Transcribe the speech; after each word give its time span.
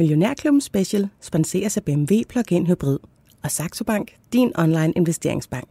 Millionærklubben 0.00 0.60
Special 0.60 1.08
sponseres 1.20 1.76
af 1.76 1.84
BMW 1.84 2.14
Plug-in 2.28 2.66
Hybrid 2.66 2.98
og 3.42 3.50
Saxo 3.50 3.84
Bank, 3.84 4.16
din 4.32 4.52
online 4.58 4.92
investeringsbank. 4.96 5.68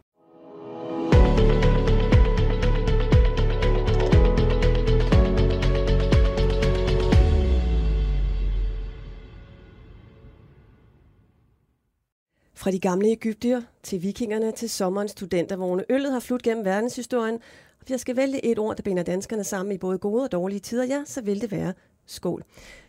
Fra 12.54 12.70
de 12.70 12.78
gamle 12.78 13.08
Ægyptier 13.08 13.62
til 13.82 14.02
vikingerne 14.02 14.52
til 14.52 14.70
sommerens 14.70 15.10
studentervogne. 15.10 15.84
Øllet 15.90 16.12
har 16.12 16.20
flut 16.20 16.42
gennem 16.42 16.64
verdenshistorien, 16.64 17.34
og 17.34 17.40
hvis 17.80 17.90
jeg 17.90 18.00
skal 18.00 18.16
vælge 18.16 18.44
et 18.44 18.58
ord, 18.58 18.76
der 18.76 18.82
binder 18.82 19.02
danskerne 19.02 19.44
sammen 19.44 19.74
i 19.74 19.78
både 19.78 19.98
gode 19.98 20.22
og 20.22 20.32
dårlige 20.32 20.60
tider, 20.60 20.84
ja, 20.84 21.02
så 21.06 21.20
vil 21.20 21.40
det 21.40 21.50
være 21.50 21.72
skål. 22.12 22.44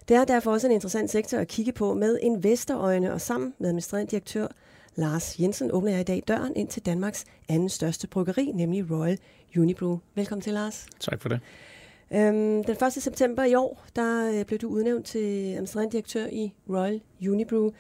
Det 0.08 0.18
er 0.18 0.26
derfor 0.26 0.52
også 0.52 0.68
en 0.68 0.74
interessant 0.74 1.10
sektor 1.10 1.38
at 1.38 1.48
kigge 1.48 1.72
på 1.72 1.94
med 1.94 2.20
investorøjne, 2.22 3.14
og 3.14 3.22
sammen 3.22 3.54
med 3.60 3.68
administrerende 3.68 4.12
direktør 4.12 4.48
Lars 4.96 5.40
Jensen 5.40 5.72
åbner 5.72 5.92
jeg 5.92 6.00
i 6.00 6.04
dag 6.04 6.24
døren 6.28 6.54
ind 6.56 6.68
til 6.68 6.86
Danmarks 6.86 7.26
anden 7.50 7.70
største 7.70 8.08
bryggeri, 8.08 8.52
nemlig 8.56 8.92
Royal 8.92 9.18
Unibrew. 9.58 9.98
Velkommen 10.16 10.42
til, 10.42 10.54
Lars. 10.54 10.88
Tak 11.00 11.22
for 11.22 11.30
det. 11.30 11.40
Øhm, 12.14 12.64
den 12.64 12.76
1. 12.86 12.94
september 12.94 13.44
i 13.44 13.56
år, 13.56 13.86
der 13.96 14.32
øh, 14.34 14.46
blev 14.46 14.60
du 14.60 14.68
udnævnt 14.68 15.06
til 15.06 15.52
administrerende 15.52 15.92
direktør 15.92 16.28
i 16.28 16.54
Royal 16.70 17.02
Unibrew. 17.30 17.72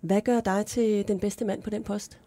Hvad 0.00 0.20
gør 0.20 0.40
dig 0.40 0.66
til 0.66 1.08
den 1.08 1.20
bedste 1.20 1.44
mand 1.44 1.62
på 1.62 1.70
den 1.70 1.84
post? 1.84 2.18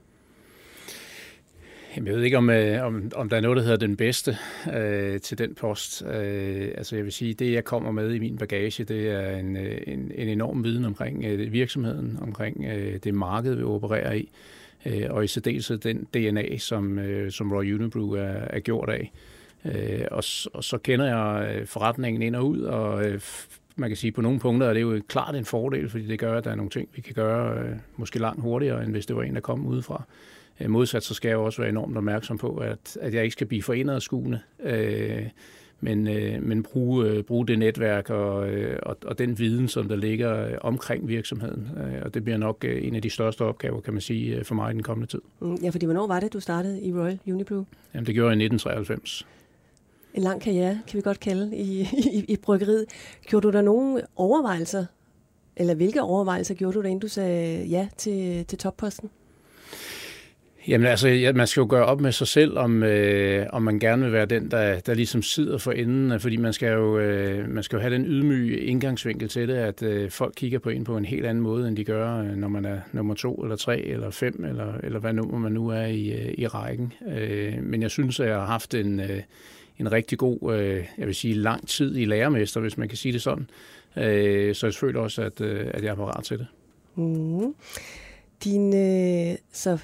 Jeg 2.06 2.16
ved 2.16 2.24
ikke, 2.24 2.38
om, 2.38 2.50
øh, 2.50 2.86
om, 2.86 3.12
om 3.16 3.30
der 3.30 3.38
er 3.38 3.42
noget, 3.42 3.58
der 3.58 3.64
hedder 3.64 3.78
den 3.78 3.98
bedste 3.98 4.38
øh, 4.74 5.22
til 5.22 5.38
den 5.38 5.56
post. 5.56 6.06
Øh, 6.06 6.72
altså 6.78 6.96
jeg 6.96 7.06
vil 7.06 7.14
sige, 7.14 7.34
det 7.34 7.54
jeg 7.54 7.64
kommer 7.64 7.92
med 7.92 8.14
i 8.14 8.20
min 8.20 8.38
bagage, 8.38 8.84
det 8.84 9.10
er 9.10 9.38
en, 9.38 9.58
øh, 9.58 9.78
en, 9.88 10.12
en 10.16 10.28
enorm 10.28 10.64
viden 10.64 10.86
omkring 10.86 11.26
øh, 11.26 11.54
virksomheden, 11.54 12.18
omkring 12.22 12.66
øh, 12.66 13.00
det 13.04 13.14
marked, 13.14 13.56
vi 13.56 13.64
opererer 13.64 14.14
i, 14.14 14.30
øh, 14.86 15.06
og 15.09 15.23
i 15.23 15.28
særdeleshed 15.28 15.78
den 15.78 16.08
DNA, 16.14 16.58
som, 16.58 17.00
øh, 17.00 17.31
som 17.31 17.52
Roy 17.52 17.73
Unibrew 17.73 18.11
er, 18.11 18.22
er 18.50 18.59
gjort 18.59 18.89
af. 18.89 19.11
Øh, 19.66 20.06
og, 20.11 20.23
og 20.54 20.64
så 20.64 20.78
kender 20.84 21.06
jeg 21.06 21.56
øh, 21.56 21.67
forretningen 21.67 22.22
ind 22.22 22.36
og 22.36 22.48
ud, 22.48 22.61
og 22.61 23.06
øh, 23.06 23.22
man 23.76 23.89
kan 23.89 23.98
sige, 23.98 24.11
på 24.11 24.22
nogle 24.22 24.39
punkter 24.39 24.67
er 24.67 24.73
det 24.73 24.82
jo 24.82 25.02
klart 25.08 25.36
en 25.36 25.45
fordel, 25.45 25.89
fordi 25.89 26.08
det 26.08 26.20
gør, 26.20 26.38
at 26.38 26.44
der 26.44 26.52
er 26.52 26.56
nogle 26.56 26.72
ting, 26.72 26.89
vi 26.95 27.02
kan 27.02 27.14
gøre 27.14 27.59
øh, 27.59 27.76
måske 27.95 28.20
langt 28.20 28.42
hurtigere, 28.42 28.84
end 28.84 28.92
hvis 28.92 29.06
det 29.06 29.16
var 29.16 29.23
en, 29.23 29.36
der 29.36 29.42
kom 29.42 29.67
udefra. 29.67 30.04
Øh, 30.09 30.36
modsat 30.67 31.03
så 31.03 31.13
skal 31.13 31.30
jeg 31.30 31.38
også 31.38 31.61
være 31.61 31.69
enormt 31.69 31.97
opmærksom 31.97 32.38
på, 32.38 32.55
at, 32.55 32.97
at 33.02 33.13
jeg 33.13 33.23
ikke 33.23 33.33
skal 33.33 33.47
blive 33.47 33.63
forenet 33.63 34.03
skuende, 34.03 34.39
øh, 34.64 35.23
men, 35.80 36.08
øh, 36.08 36.44
men 36.44 36.64
bruge, 36.64 37.05
øh, 37.05 37.23
bruge 37.23 37.47
det 37.47 37.59
netværk 37.59 38.09
og, 38.09 38.49
øh, 38.49 38.80
og, 38.83 38.97
og 39.05 39.17
den 39.19 39.39
viden, 39.39 39.67
som 39.67 39.88
der 39.88 39.95
ligger 39.95 40.47
øh, 40.47 40.53
omkring 40.61 41.08
virksomheden. 41.08 41.69
Øh, 41.77 42.02
og 42.05 42.14
det 42.14 42.23
bliver 42.23 42.38
nok 42.38 42.64
øh, 42.64 42.88
en 42.88 42.95
af 42.95 43.02
de 43.02 43.09
største 43.09 43.41
opgaver, 43.41 43.81
kan 43.81 43.94
man 43.94 44.02
sige, 44.02 44.36
øh, 44.36 44.45
for 44.45 44.55
mig 44.55 44.72
i 44.72 44.73
den 44.73 44.83
kommende 44.83 45.11
tid. 45.11 45.22
Mm, 45.39 45.55
ja, 45.55 45.69
fordi 45.69 45.86
hvornår 45.86 46.08
var 46.08 46.19
det, 46.19 46.33
du 46.33 46.39
startede 46.39 46.81
i 46.81 46.94
Royal 46.94 47.19
Unibrew? 47.27 47.64
Jamen, 47.94 48.05
det 48.05 48.14
gjorde 48.14 48.30
jeg 48.30 48.42
i 48.42 48.45
1993 48.45 49.25
en 50.17 50.23
lang 50.23 50.42
karriere, 50.42 50.81
kan 50.88 50.97
vi 50.97 51.02
godt 51.02 51.19
kalde, 51.19 51.58
i, 51.58 51.81
i, 52.14 52.25
i 52.27 52.38
bryggeriet. 52.38 52.86
Gjorde 53.25 53.47
du 53.47 53.52
der 53.52 53.61
nogle 53.61 54.02
overvejelser, 54.16 54.86
eller 55.55 55.73
hvilke 55.73 56.02
overvejelser 56.02 56.55
gjorde 56.55 56.75
du 56.75 56.81
der, 56.81 56.88
inden 56.88 56.99
du 56.99 57.08
sagde 57.08 57.66
ja 57.66 57.88
til, 57.97 58.45
til 58.45 58.58
topposten? 58.58 59.09
Jamen 60.68 60.88
altså, 60.88 61.08
ja, 61.08 61.34
man 61.34 61.48
skal 61.48 61.62
jo 61.62 61.68
gøre 61.70 61.86
op 61.86 62.02
med 62.02 62.12
sig 62.12 62.28
selv, 62.28 62.58
om, 62.58 62.84
øh, 62.84 63.46
om 63.50 63.62
man 63.62 63.80
gerne 63.80 64.04
vil 64.04 64.14
være 64.14 64.26
den, 64.26 64.52
der, 64.52 64.80
der 64.80 64.94
ligesom 64.94 65.22
sidder 65.22 65.58
for 65.58 65.72
enden, 65.72 66.12
øh, 66.12 66.20
fordi 66.20 66.38
man 66.38 66.54
skal, 66.54 66.72
jo, 66.73 67.00
øh, 67.00 67.50
man 67.50 67.64
skal 67.64 67.76
jo 67.76 67.82
have 67.82 67.94
den 67.94 68.06
ydmyge 68.06 68.60
indgangsvinkel 68.60 69.30
til 69.30 69.48
det, 69.48 69.56
at 69.56 69.84
øh, 69.84 70.12
folk 70.12 70.34
kigger 70.36 70.60
på 70.60 70.70
en 70.70 70.84
på 70.84 70.98
en 70.98 71.06
helt 71.06 71.26
anden 71.26 71.44
måde, 71.44 71.68
end 71.68 71.78
de 71.78 71.84
gør, 71.84 72.18
øh, 72.18 72.36
når 72.36 72.48
man 72.48 72.66
er 72.66 72.80
nummer 72.92 73.14
to, 73.14 73.36
eller 73.36 73.56
tre, 73.56 73.82
eller 73.82 74.10
fem, 74.10 74.45
eller, 74.45 74.73
eller 74.84 75.00
hvad 75.00 75.14
nummer 75.14 75.38
man 75.38 75.52
nu 75.52 75.70
er 75.70 75.86
i, 75.86 76.12
øh, 76.12 76.34
i 76.38 76.48
rækken. 76.48 76.94
Øh, 77.10 77.54
men 77.64 77.82
jeg 77.82 77.92
synes, 77.92 78.20
at 78.20 78.28
jeg 78.28 78.36
har 78.36 78.45
haft 78.45 78.73
en... 78.73 79.00
Øh, 79.00 79.22
en 79.80 79.92
rigtig 79.92 80.17
god, 80.17 80.54
øh, 80.54 80.86
jeg 80.98 81.08
vil 81.08 81.16
sige, 81.16 81.33
lang 81.33 81.67
tid 81.67 81.98
i 81.98 82.06
lærermester, 82.06 82.61
hvis 82.61 82.77
man 82.77 82.88
kan 82.88 82.98
sige 82.98 83.14
det 83.14 83.22
sådan. 83.22 83.50
Øh, 83.98 84.56
så 84.56 84.67
jeg 84.67 84.73
føler 84.73 85.00
også, 85.00 85.22
at, 85.22 85.42
øh, 85.42 85.67
at 85.73 85.83
jeg 85.83 85.89
er 85.92 85.95
parat 85.95 86.23
til 86.23 86.38
det. 86.38 86.48
Mm. 86.95 87.54
Din, 88.44 88.73
øh, 88.73 89.38
så 89.52 89.77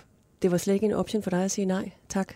det 0.43 0.51
var 0.51 0.57
slet 0.57 0.73
ikke 0.73 0.85
en 0.85 0.93
option 0.93 1.23
for 1.23 1.29
dig 1.29 1.43
at 1.43 1.51
sige 1.51 1.65
nej, 1.65 1.91
tak? 2.09 2.33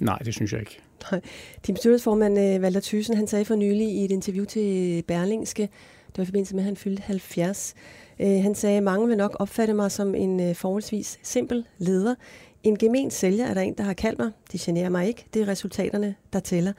Nej, 0.00 0.18
det 0.18 0.34
synes 0.34 0.52
jeg 0.52 0.60
ikke. 0.60 0.78
Nej. 1.12 1.20
Din 1.66 1.74
bestyrelsesformand, 1.74 2.38
øh, 2.38 2.62
Valter 2.62 2.80
Thyssen, 2.80 3.16
han 3.16 3.26
sagde 3.26 3.44
for 3.44 3.54
nylig 3.54 3.88
i 3.88 4.04
et 4.04 4.10
interview 4.10 4.44
til 4.44 5.02
Berlingske, 5.02 5.62
det 6.06 6.18
var 6.18 6.22
i 6.22 6.26
forbindelse 6.26 6.54
med, 6.54 6.62
at 6.62 6.66
han 6.66 6.76
fyldte 6.76 7.02
70, 7.02 7.74
øh, 8.20 8.42
han 8.42 8.54
sagde, 8.54 8.80
mange 8.80 9.08
vil 9.08 9.16
nok 9.16 9.36
opfatte 9.40 9.74
mig 9.74 9.92
som 9.92 10.14
en 10.14 10.40
øh, 10.40 10.54
forholdsvis 10.54 11.18
simpel 11.22 11.66
leder. 11.78 12.14
En 12.62 12.78
gemen 12.78 13.10
sælger 13.10 13.46
er 13.46 13.54
der 13.54 13.60
en, 13.60 13.74
der 13.74 13.84
har 13.84 13.92
kaldt 13.92 14.18
mig. 14.18 14.30
Det 14.52 14.60
generer 14.60 14.88
mig 14.88 15.08
ikke. 15.08 15.26
Det 15.34 15.42
er 15.42 15.48
resultaterne, 15.48 16.14
der 16.32 16.40
tæller. 16.40 16.72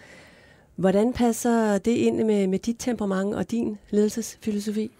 Hvordan 0.75 1.13
passer 1.13 1.77
det 1.77 1.91
ind 1.91 2.23
med, 2.23 2.47
med 2.47 2.59
dit 2.59 2.75
temperament 2.79 3.35
og 3.35 3.51
din 3.51 3.77
ledelsesfilosofi? 3.89 4.91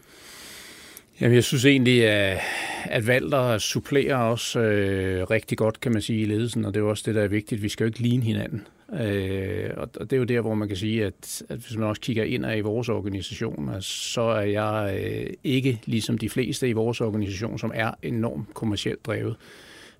Jamen, 1.21 1.35
jeg 1.35 1.43
synes 1.43 1.65
egentlig, 1.65 2.07
at, 2.07 2.39
at 2.83 3.07
Valder 3.07 3.57
supplerer 3.57 4.17
os 4.17 4.55
øh, 4.55 5.23
rigtig 5.23 5.57
godt, 5.57 5.79
kan 5.79 5.91
man 5.91 6.01
sige, 6.01 6.21
i 6.21 6.25
ledelsen, 6.25 6.65
og 6.65 6.73
det 6.73 6.79
er 6.79 6.83
også 6.83 7.03
det, 7.05 7.15
der 7.15 7.21
er 7.21 7.27
vigtigt. 7.27 7.63
Vi 7.63 7.69
skal 7.69 7.83
jo 7.83 7.87
ikke 7.87 7.99
ligne 7.99 8.23
hinanden. 8.23 8.67
Øh, 8.93 9.69
og 9.77 10.01
det 10.01 10.13
er 10.13 10.17
jo 10.17 10.23
der, 10.23 10.41
hvor 10.41 10.53
man 10.53 10.67
kan 10.67 10.77
sige, 10.77 11.05
at, 11.05 11.43
at 11.49 11.57
hvis 11.57 11.77
man 11.77 11.87
også 11.87 12.01
kigger 12.01 12.23
ind 12.23 12.45
i 12.57 12.61
vores 12.61 12.89
organisation, 12.89 13.81
så 13.81 14.21
er 14.21 14.41
jeg 14.41 14.99
øh, 15.03 15.29
ikke 15.43 15.81
ligesom 15.85 16.17
de 16.17 16.29
fleste 16.29 16.69
i 16.69 16.73
vores 16.73 17.01
organisation, 17.01 17.59
som 17.59 17.71
er 17.75 17.91
enormt 18.03 18.53
kommercielt 18.53 19.05
drevet. 19.05 19.35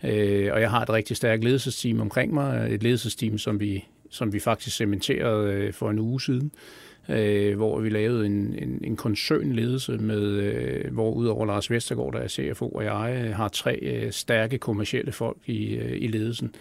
Øh, 0.03 0.49
og 0.53 0.61
jeg 0.61 0.69
har 0.69 0.81
et 0.81 0.89
rigtig 0.89 1.17
stærkt 1.17 1.43
ledelsesteam 1.43 2.01
omkring 2.01 2.33
mig, 2.33 2.73
et 2.73 2.83
ledelsesteam, 2.83 3.37
som 3.37 3.59
vi, 3.59 3.85
som 4.09 4.33
vi 4.33 4.39
faktisk 4.39 4.77
cementerede 4.77 5.53
øh, 5.53 5.73
for 5.73 5.89
en 5.89 5.99
uge 5.99 6.21
siden, 6.21 6.51
øh, 6.55 6.81
Øh, 7.09 7.57
hvor 7.57 7.79
vi 7.79 7.89
lavede 7.89 8.25
en, 8.25 8.55
en, 8.61 8.81
en 8.83 8.95
koncernledelse 8.95 9.97
med, 9.97 10.21
øh, 10.21 10.93
hvor 10.93 11.11
udover 11.11 11.45
Lars 11.45 11.71
Vestergaard, 11.71 12.13
der 12.13 12.19
er 12.19 12.27
CFO, 12.27 12.69
og 12.69 12.83
jeg 12.83 13.23
øh, 13.25 13.35
har 13.35 13.47
tre 13.47 13.79
øh, 13.81 14.11
stærke 14.11 14.57
kommercielle 14.57 15.11
folk 15.11 15.37
i, 15.45 15.75
øh, 15.75 16.01
i 16.01 16.07
ledelsen. 16.07 16.55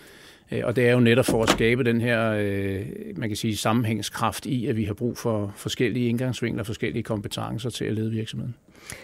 Øh, 0.52 0.60
og 0.64 0.76
det 0.76 0.88
er 0.88 0.92
jo 0.92 1.00
netop 1.00 1.24
for 1.24 1.42
at 1.42 1.48
skabe 1.48 1.84
den 1.84 2.00
her, 2.00 2.34
man 3.16 3.28
kan 3.28 3.36
sige, 3.36 3.56
sammenhængskraft 3.56 4.46
i, 4.46 4.66
at 4.66 4.76
vi 4.76 4.84
har 4.84 4.94
brug 4.94 5.18
for 5.18 5.52
forskellige 5.56 6.08
indgangsvinkler, 6.08 6.64
forskellige 6.64 7.02
kompetencer 7.02 7.70
til 7.70 7.84
at 7.84 7.94
lede 7.94 8.10
virksomheden. 8.10 8.54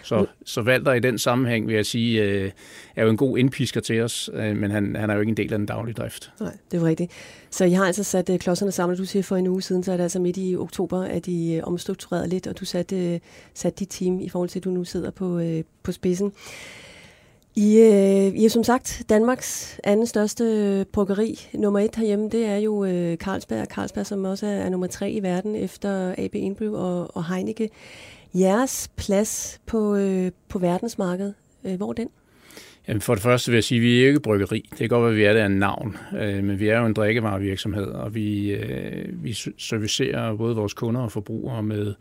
Så, 0.03 0.27
så 0.45 0.63
Valter 0.63 0.93
i 0.93 1.01
den 1.01 1.19
sammenhæng, 1.19 1.67
vil 1.67 1.75
jeg 1.75 1.87
sige, 1.87 2.23
øh, 2.23 2.51
er 2.97 3.05
jo 3.05 3.11
en 3.11 3.17
god 3.17 3.39
indpisker 3.39 3.81
til 3.81 4.01
os, 4.01 4.31
men 4.35 4.71
han, 4.71 4.97
han 4.97 5.11
er 5.11 5.15
jo 5.15 5.21
ikke 5.21 5.31
en 5.31 5.37
del 5.37 5.53
af 5.53 5.59
den 5.59 5.67
daglige 5.67 5.95
drift. 5.95 6.33
Nej, 6.41 6.57
det 6.71 6.81
er 6.81 6.85
rigtigt. 6.85 7.13
Så 7.51 7.65
I 7.65 7.71
har 7.71 7.87
altså 7.87 8.05
sat 8.05 8.31
klodserne 8.41 8.73
sammen, 8.73 8.99
du 8.99 9.05
siger 9.05 9.23
for 9.23 9.37
en 9.37 9.47
uge 9.47 9.63
siden, 9.63 9.83
så 9.83 9.93
er 9.93 9.97
det 9.97 10.03
altså 10.03 10.21
midt 10.21 10.37
i 10.37 10.57
oktober, 10.57 11.03
at 11.03 11.27
I 11.27 11.61
omstruktureret 11.63 12.29
lidt, 12.29 12.47
og 12.47 12.61
du 12.61 12.65
satte 12.65 13.21
sat 13.55 13.79
dit 13.79 13.89
team 13.91 14.21
i 14.21 14.29
forhold 14.29 14.49
til, 14.49 14.59
at 14.59 14.65
du 14.65 14.71
nu 14.71 14.85
sidder 14.85 15.11
på, 15.11 15.43
på 15.83 15.93
spidsen. 15.93 16.33
I, 17.59 17.79
øh, 17.79 18.35
I 18.35 18.45
er 18.45 18.49
som 18.49 18.65
sagt 18.65 19.03
Danmarks 19.09 19.81
anden 19.85 20.07
største 20.07 20.87
bryggeri. 20.93 21.49
Nummer 21.55 21.81
et 21.81 21.97
herhjemme, 21.97 22.29
det 22.29 22.47
er 22.47 22.57
jo 22.57 22.85
øh, 22.85 23.17
Carlsberg. 23.17 23.67
Carlsberg, 23.67 24.07
som 24.07 24.25
også 24.25 24.47
er, 24.47 24.51
er 24.51 24.69
nummer 24.69 24.87
tre 24.87 25.11
i 25.11 25.23
verden 25.23 25.55
efter 25.55 26.15
AB 26.19 26.35
InBrew 26.35 26.77
og, 26.77 27.17
og 27.17 27.35
Heineke. 27.35 27.71
Jeres 28.39 28.91
plads 28.97 29.61
på, 29.67 29.97
øh, 29.97 30.31
på 30.49 30.59
verdensmarkedet, 30.59 31.35
øh, 31.65 31.77
hvor 31.77 31.89
er 31.89 31.93
den? 31.93 32.09
Jamen 32.89 33.01
for 33.01 33.15
det 33.15 33.23
første 33.23 33.51
vil 33.51 33.57
jeg 33.57 33.65
sige, 33.65 33.79
at 33.79 33.83
vi 33.83 34.03
er 34.03 34.07
ikke 34.07 34.21
bryggeri. 34.21 34.69
Det 34.71 34.79
kan 34.79 34.89
godt 34.89 35.03
være, 35.03 35.11
at 35.11 35.17
vi 35.17 35.25
er 35.25 35.33
det 35.33 35.41
af 35.41 35.47
en 35.47 35.59
navn, 35.59 35.97
øh, 36.19 36.45
men 36.45 36.61
vi 36.61 36.69
er 36.69 36.79
jo 36.79 36.87
en 36.87 36.95
drikkevarevirksomhed, 36.95 37.87
og 37.87 38.15
vi, 38.15 38.51
øh, 38.51 39.25
vi 39.25 39.33
servicerer 39.59 40.37
både 40.37 40.57
vores 40.57 40.75
kunder 40.75 41.01
og 41.01 41.13
forbrugere 41.13 41.63
med 41.63 41.95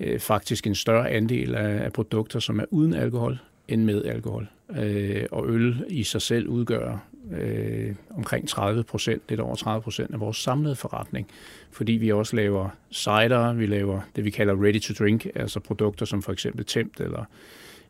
øh, 0.00 0.20
faktisk 0.20 0.66
en 0.66 0.74
større 0.74 1.10
andel 1.10 1.54
af, 1.54 1.84
af 1.84 1.92
produkter, 1.92 2.38
som 2.38 2.60
er 2.60 2.64
uden 2.70 2.94
alkohol 2.94 3.38
end 3.68 3.84
med 3.84 4.04
alkohol. 4.04 4.48
Øh, 4.78 5.24
og 5.30 5.48
øl 5.48 5.84
i 5.88 6.02
sig 6.02 6.22
selv 6.22 6.48
udgør 6.48 7.06
øh, 7.34 7.94
omkring 8.16 8.48
30 8.48 8.84
procent, 8.84 9.22
lidt 9.28 9.40
over 9.40 9.54
30 9.54 9.82
procent 9.82 10.14
af 10.14 10.20
vores 10.20 10.36
samlede 10.36 10.76
forretning, 10.76 11.28
fordi 11.70 11.92
vi 11.92 12.12
også 12.12 12.36
laver 12.36 12.68
cider, 12.90 13.52
vi 13.52 13.66
laver 13.66 14.00
det, 14.16 14.24
vi 14.24 14.30
kalder 14.30 14.64
ready 14.64 14.80
to 14.80 15.04
drink, 15.04 15.26
altså 15.34 15.60
produkter 15.60 16.06
som 16.06 16.22
for 16.22 16.32
eksempel 16.32 16.64
Temt 16.64 17.00
eller 17.00 17.24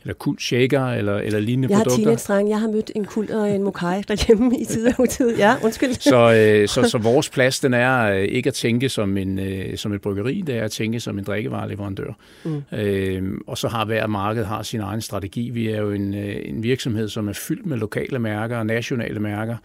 eller 0.02 0.14
kult 0.14 0.42
shaker, 0.42 0.86
eller, 0.86 1.16
eller 1.16 1.40
lignende 1.40 1.68
jeg 1.70 1.76
produkter. 1.76 2.02
Jeg 2.02 2.10
har 2.10 2.16
teenage 2.16 2.48
jeg 2.50 2.60
har 2.60 2.68
mødt 2.68 2.90
en 2.96 3.04
kult 3.04 3.30
og 3.30 3.50
en 3.50 3.62
mokai 3.62 4.02
derhjemme 4.08 4.58
i 4.58 4.64
tid 4.64 4.86
og 4.86 4.94
utid. 4.98 5.36
Ja, 5.36 5.54
undskyld. 5.64 5.94
så, 5.94 6.34
øh, 6.34 6.68
så, 6.68 6.82
så 6.92 6.98
vores 6.98 7.30
plads, 7.30 7.60
den 7.60 7.74
er 7.74 8.02
øh, 8.02 8.22
ikke 8.22 8.48
at 8.48 8.54
tænke 8.54 8.88
som, 8.88 9.16
en, 9.16 9.38
øh, 9.38 9.76
som 9.76 9.92
et 9.92 10.00
bryggeri, 10.00 10.42
det 10.46 10.56
er 10.56 10.64
at 10.64 10.70
tænke 10.70 11.00
som 11.00 11.18
en 11.18 11.24
drikkevareleverandør. 11.24 12.12
Mm. 12.44 12.62
Øh, 12.72 13.32
og 13.46 13.58
så 13.58 13.68
har 13.68 13.84
hver 13.84 14.06
marked 14.06 14.44
har 14.44 14.62
sin 14.62 14.80
egen 14.80 15.00
strategi. 15.00 15.50
Vi 15.50 15.68
er 15.68 15.80
jo 15.80 15.90
en, 15.90 16.14
øh, 16.14 16.36
en 16.44 16.62
virksomhed, 16.62 17.08
som 17.08 17.28
er 17.28 17.32
fyldt 17.32 17.66
med 17.66 17.76
lokale 17.76 18.18
mærker 18.18 18.56
og 18.56 18.66
nationale 18.66 19.20
mærker, 19.20 19.56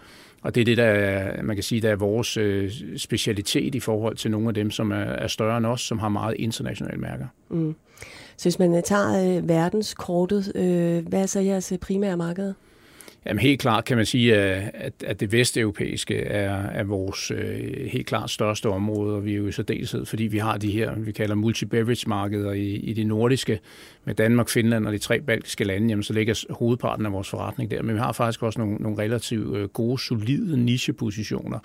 og 0.41 0.55
det 0.55 0.61
er 0.61 0.65
det, 0.65 0.77
der 0.77 0.83
er, 0.83 1.43
man 1.43 1.55
kan 1.55 1.63
sige, 1.63 1.81
der 1.81 1.89
er 1.89 1.95
vores 1.95 2.37
øh, 2.37 2.71
specialitet 2.97 3.75
i 3.75 3.79
forhold 3.79 4.15
til 4.15 4.31
nogle 4.31 4.47
af 4.47 4.53
dem, 4.53 4.71
som 4.71 4.91
er, 4.91 4.95
er 4.95 5.27
større 5.27 5.57
end 5.57 5.65
os, 5.65 5.81
som 5.81 5.99
har 5.99 6.09
meget 6.09 6.35
internationale 6.39 6.97
mærker. 6.97 7.25
Mm. 7.49 7.75
Så 8.37 8.45
hvis 8.45 8.59
man 8.59 8.75
øh, 8.75 8.83
tager 8.83 9.37
øh, 9.37 9.49
verdenskortet, 9.49 10.51
øh, 10.55 11.07
hvad 11.07 11.21
er 11.21 11.25
så 11.25 11.39
jeres 11.39 11.71
øh, 11.71 11.77
primære 11.77 12.17
marked? 12.17 12.53
Jamen 13.25 13.39
helt 13.39 13.61
klart 13.61 13.85
kan 13.85 13.97
man 13.97 14.05
sige, 14.05 14.55
øh, 14.57 14.63
at, 14.73 14.93
at 15.05 15.19
det 15.19 15.31
vesteuropæiske 15.31 16.17
er, 16.17 16.55
er 16.55 16.83
vores 16.83 17.31
øh, 17.31 17.87
helt 17.87 18.07
klart 18.07 18.29
største 18.29 18.69
område, 18.69 19.15
og 19.15 19.25
vi 19.25 19.31
er 19.31 19.37
jo 19.37 19.47
i 19.47 19.51
særdeleshed, 19.51 20.05
fordi 20.05 20.23
vi 20.23 20.37
har 20.37 20.57
de 20.57 20.71
her, 20.71 20.95
vi 20.99 21.11
kalder 21.11 21.35
multi-beverage-markeder 21.35 22.51
i, 22.51 22.75
i 22.75 22.93
det 22.93 23.07
nordiske, 23.07 23.59
med 24.05 24.15
Danmark, 24.15 24.49
Finland 24.49 24.87
og 24.87 24.93
de 24.93 24.97
tre 24.97 25.21
baltiske 25.21 25.63
lande, 25.63 25.87
jamen 25.87 26.03
så 26.03 26.13
ligger 26.13 26.53
hovedparten 26.53 27.05
af 27.05 27.11
vores 27.11 27.29
forretning 27.29 27.71
der. 27.71 27.81
Men 27.81 27.95
vi 27.95 27.99
har 27.99 28.11
faktisk 28.11 28.43
også 28.43 28.59
nogle, 28.59 28.75
nogle 28.75 28.97
relativt 28.97 29.73
gode, 29.73 30.01
solide 30.01 30.57
nichepositioner 30.57 31.59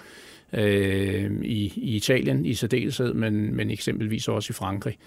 øh, 0.52 1.30
i, 1.42 1.72
i 1.76 1.96
Italien 1.96 2.46
i 2.46 2.54
særdeleshed, 2.54 3.14
men, 3.14 3.56
men 3.56 3.70
eksempelvis 3.70 4.28
også 4.28 4.50
i 4.50 4.54
Frankrig. 4.54 4.98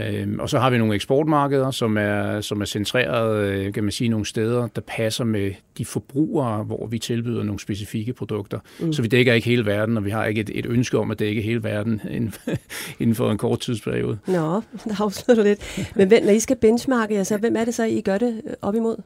Øhm, 0.00 0.40
og 0.40 0.50
så 0.50 0.58
har 0.58 0.70
vi 0.70 0.78
nogle 0.78 0.94
eksportmarkeder, 0.94 1.70
som 1.70 1.96
er, 1.96 2.40
som 2.40 2.60
er 2.60 2.64
centreret, 2.64 3.48
øh, 3.48 3.72
kan 3.72 3.84
man 3.84 3.92
sige, 3.92 4.08
nogle 4.08 4.26
steder, 4.26 4.66
der 4.66 4.80
passer 4.86 5.24
med 5.24 5.52
de 5.78 5.84
forbrugere, 5.84 6.64
hvor 6.64 6.86
vi 6.86 6.98
tilbyder 6.98 7.42
nogle 7.42 7.60
specifikke 7.60 8.12
produkter. 8.12 8.58
Mm. 8.80 8.92
Så 8.92 9.02
vi 9.02 9.08
dækker 9.08 9.32
ikke 9.32 9.48
hele 9.48 9.66
verden, 9.66 9.96
og 9.96 10.04
vi 10.04 10.10
har 10.10 10.24
ikke 10.24 10.40
et, 10.40 10.50
et 10.54 10.66
ønske 10.66 10.98
om 10.98 11.10
at 11.10 11.18
dække 11.18 11.42
hele 11.42 11.62
verden 11.62 12.00
inden, 12.10 12.34
inden 13.00 13.14
for 13.14 13.30
en 13.30 13.38
kort 13.38 13.60
tidsperiode. 13.60 14.18
Nå, 14.26 14.62
der 14.88 15.02
afslører 15.02 15.36
du 15.36 15.42
lidt. 15.42 15.88
Men 15.96 16.08
når 16.08 16.32
I 16.32 16.40
skal 16.40 16.56
benchmarke, 16.56 17.18
altså, 17.18 17.36
hvem 17.36 17.56
er 17.56 17.64
det 17.64 17.74
så, 17.74 17.84
I 17.84 18.00
gør 18.00 18.18
det 18.18 18.42
op 18.62 18.74
imod? 18.74 18.96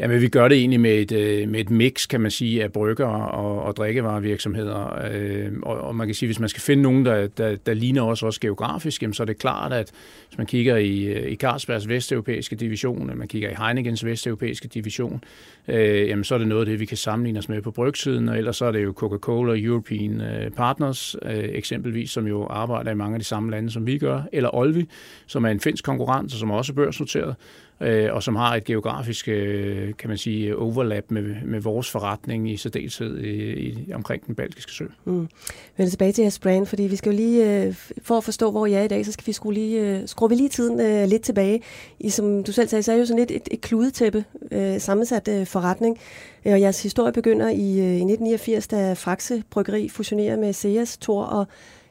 Jamen, 0.00 0.20
vi 0.20 0.28
gør 0.28 0.48
det 0.48 0.58
egentlig 0.58 0.80
med 0.80 0.94
et, 0.94 1.12
øh, 1.12 1.48
med 1.48 1.60
et 1.60 1.70
mix, 1.70 2.08
kan 2.08 2.20
man 2.20 2.30
sige, 2.30 2.62
af 2.62 2.72
brygger 2.72 3.06
og, 3.06 3.62
og 3.62 3.76
drikkevarevirksomheder. 3.76 5.08
Øh, 5.12 5.52
og, 5.62 5.80
og 5.80 5.96
man 5.96 6.08
kan 6.08 6.14
sige, 6.14 6.26
hvis 6.26 6.40
man 6.40 6.48
skal 6.48 6.62
finde 6.62 6.82
nogen, 6.82 7.06
der, 7.06 7.26
der, 7.26 7.56
der 7.56 7.74
ligner 7.74 8.02
os 8.02 8.22
også 8.22 8.40
geografisk, 8.40 9.02
jamen, 9.02 9.14
så 9.14 9.22
er 9.22 9.24
det 9.24 9.38
klart, 9.38 9.72
at 9.72 9.90
hvis 10.28 10.38
man 10.38 10.46
kigger 10.46 10.76
i, 10.76 11.04
øh, 11.04 11.32
i 11.32 11.36
Carlsbergs 11.36 11.88
vesteuropæiske 11.88 12.56
division, 12.56 13.00
eller 13.00 13.14
man 13.14 13.28
kigger 13.28 13.50
i 13.50 13.54
Heinekens 13.64 14.04
vesteuropæiske 14.04 14.68
division, 14.68 15.24
øh, 15.68 16.08
jamen, 16.08 16.24
så 16.24 16.34
er 16.34 16.38
det 16.38 16.48
noget 16.48 16.62
af 16.62 16.66
det, 16.66 16.80
vi 16.80 16.84
kan 16.84 16.96
sammenligne 16.96 17.38
os 17.38 17.48
med 17.48 17.62
på 17.62 17.70
brygsiden, 17.70 18.28
og 18.28 18.38
ellers 18.38 18.56
så 18.56 18.64
er 18.64 18.72
det 18.72 18.84
jo 18.84 18.92
Coca-Cola 18.96 19.64
European 19.64 20.20
øh, 20.20 20.50
Partners 20.50 21.16
øh, 21.22 21.48
eksempelvis, 21.52 22.10
som 22.10 22.26
jo 22.26 22.46
arbejder 22.46 22.90
i 22.90 22.94
mange 22.94 23.14
af 23.14 23.20
de 23.20 23.26
samme 23.26 23.50
lande, 23.50 23.70
som 23.70 23.86
vi 23.86 23.98
gør, 23.98 24.22
eller 24.32 24.54
Olvi, 24.54 24.86
som 25.26 25.44
er 25.44 25.48
en 25.48 25.60
finsk 25.60 25.84
konkurrent, 25.84 26.32
som 26.32 26.50
også 26.50 26.72
er 26.72 26.74
børsnoteret, 26.74 27.34
øh, 27.80 28.14
og 28.14 28.22
som 28.22 28.36
har 28.36 28.54
et 28.56 28.64
geografisk, 28.64 29.28
øh, 29.28 29.94
kan 29.98 30.08
man 30.08 30.18
sige, 30.18 30.56
overlap 30.56 31.04
med, 31.08 31.34
med 31.44 31.60
vores 31.60 31.90
forretning 31.90 32.50
i 32.50 32.56
særdeleshed 32.56 33.18
i, 33.18 33.52
i, 33.52 33.92
omkring 33.92 34.26
den 34.26 34.34
baltiske 34.34 34.72
sø. 34.72 34.84
Mm. 35.04 35.28
Men 35.76 35.90
tilbage 35.90 36.12
til 36.12 36.22
jeres 36.22 36.38
brand, 36.38 36.66
fordi 36.66 36.82
vi 36.82 36.96
skal 36.96 37.12
jo 37.12 37.16
lige, 37.16 37.64
øh, 37.64 37.74
for 38.02 38.16
at 38.16 38.24
forstå, 38.24 38.50
hvor 38.50 38.66
jeg 38.66 38.80
er 38.80 38.84
i 38.84 38.88
dag, 38.88 39.06
så 39.06 39.12
skal 39.12 39.26
vi 39.26 39.32
skrue, 39.32 39.54
lige, 39.54 39.80
øh, 39.80 40.08
skrue 40.08 40.28
vi 40.28 40.34
lige 40.34 40.48
tiden 40.48 40.80
øh, 40.80 41.08
lidt 41.08 41.22
tilbage. 41.22 41.62
I, 42.00 42.10
som 42.10 42.44
du 42.44 42.52
selv 42.52 42.68
sagde, 42.68 42.82
så 42.82 42.92
er 42.92 42.96
jo 42.96 43.06
sådan 43.06 43.18
lidt 43.18 43.30
et, 43.30 43.48
et 43.50 43.60
kludetæppe, 43.60 44.24
øh, 44.52 44.80
sammensat 44.80 45.28
øh, 45.28 45.46
forretning. 45.46 45.98
Øh, 46.46 46.52
og 46.52 46.60
jeres 46.60 46.82
historie 46.82 47.12
begynder 47.12 47.48
i, 47.48 47.80
øh, 47.80 47.96
i 47.96 48.04
1989, 48.04 48.68
da 48.68 48.92
Fraxe 48.92 49.42
Bryggeri 49.50 49.88
fusionerer 49.88 50.36
med 50.36 50.52
Seas, 50.52 50.96
Tor 50.96 51.24
og 51.24 51.46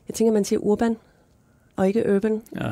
jeg 0.07 0.15
tænker, 0.15 0.33
man 0.33 0.45
siger 0.45 0.59
Urban, 0.59 0.97
og 1.79 1.87
ikke 1.87 2.15
Urban, 2.15 2.41
ja. 2.55 2.69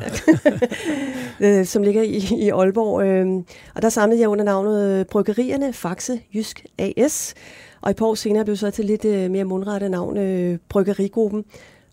Øh, 1.40 1.66
som 1.66 1.82
ligger 1.82 2.02
i, 2.02 2.22
i 2.38 2.48
Aalborg. 2.48 3.02
Øhm, 3.02 3.44
og 3.74 3.82
der 3.82 3.88
samlede 3.88 4.20
jeg 4.20 4.28
under 4.28 4.44
navnet 4.44 5.06
Bryggerierne 5.06 5.72
Faxe 5.72 6.20
Jysk 6.34 6.66
AS. 6.78 7.34
Og 7.80 7.90
et 7.90 7.96
par 7.96 8.06
år 8.06 8.14
senere 8.14 8.44
blev 8.44 8.56
så 8.56 8.70
til 8.70 8.84
lidt 8.84 9.04
øh, 9.04 9.30
mere 9.30 9.44
mundrette 9.44 9.88
navn 9.88 10.16
øh, 10.16 10.58
Bryggerigruppen. 10.68 11.44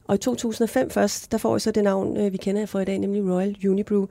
Og 0.08 0.16
i 0.16 0.18
2005 0.18 0.90
først, 0.90 1.32
der 1.32 1.38
får 1.38 1.56
jeg 1.56 1.62
så 1.62 1.72
det 1.72 1.84
navn, 1.84 2.32
vi 2.32 2.38
kender 2.38 2.66
for 2.66 2.80
i 2.80 2.86
dag, 2.86 3.00
nemlig 3.00 3.34
Royal 3.34 3.58
Unibrew. 3.70 4.06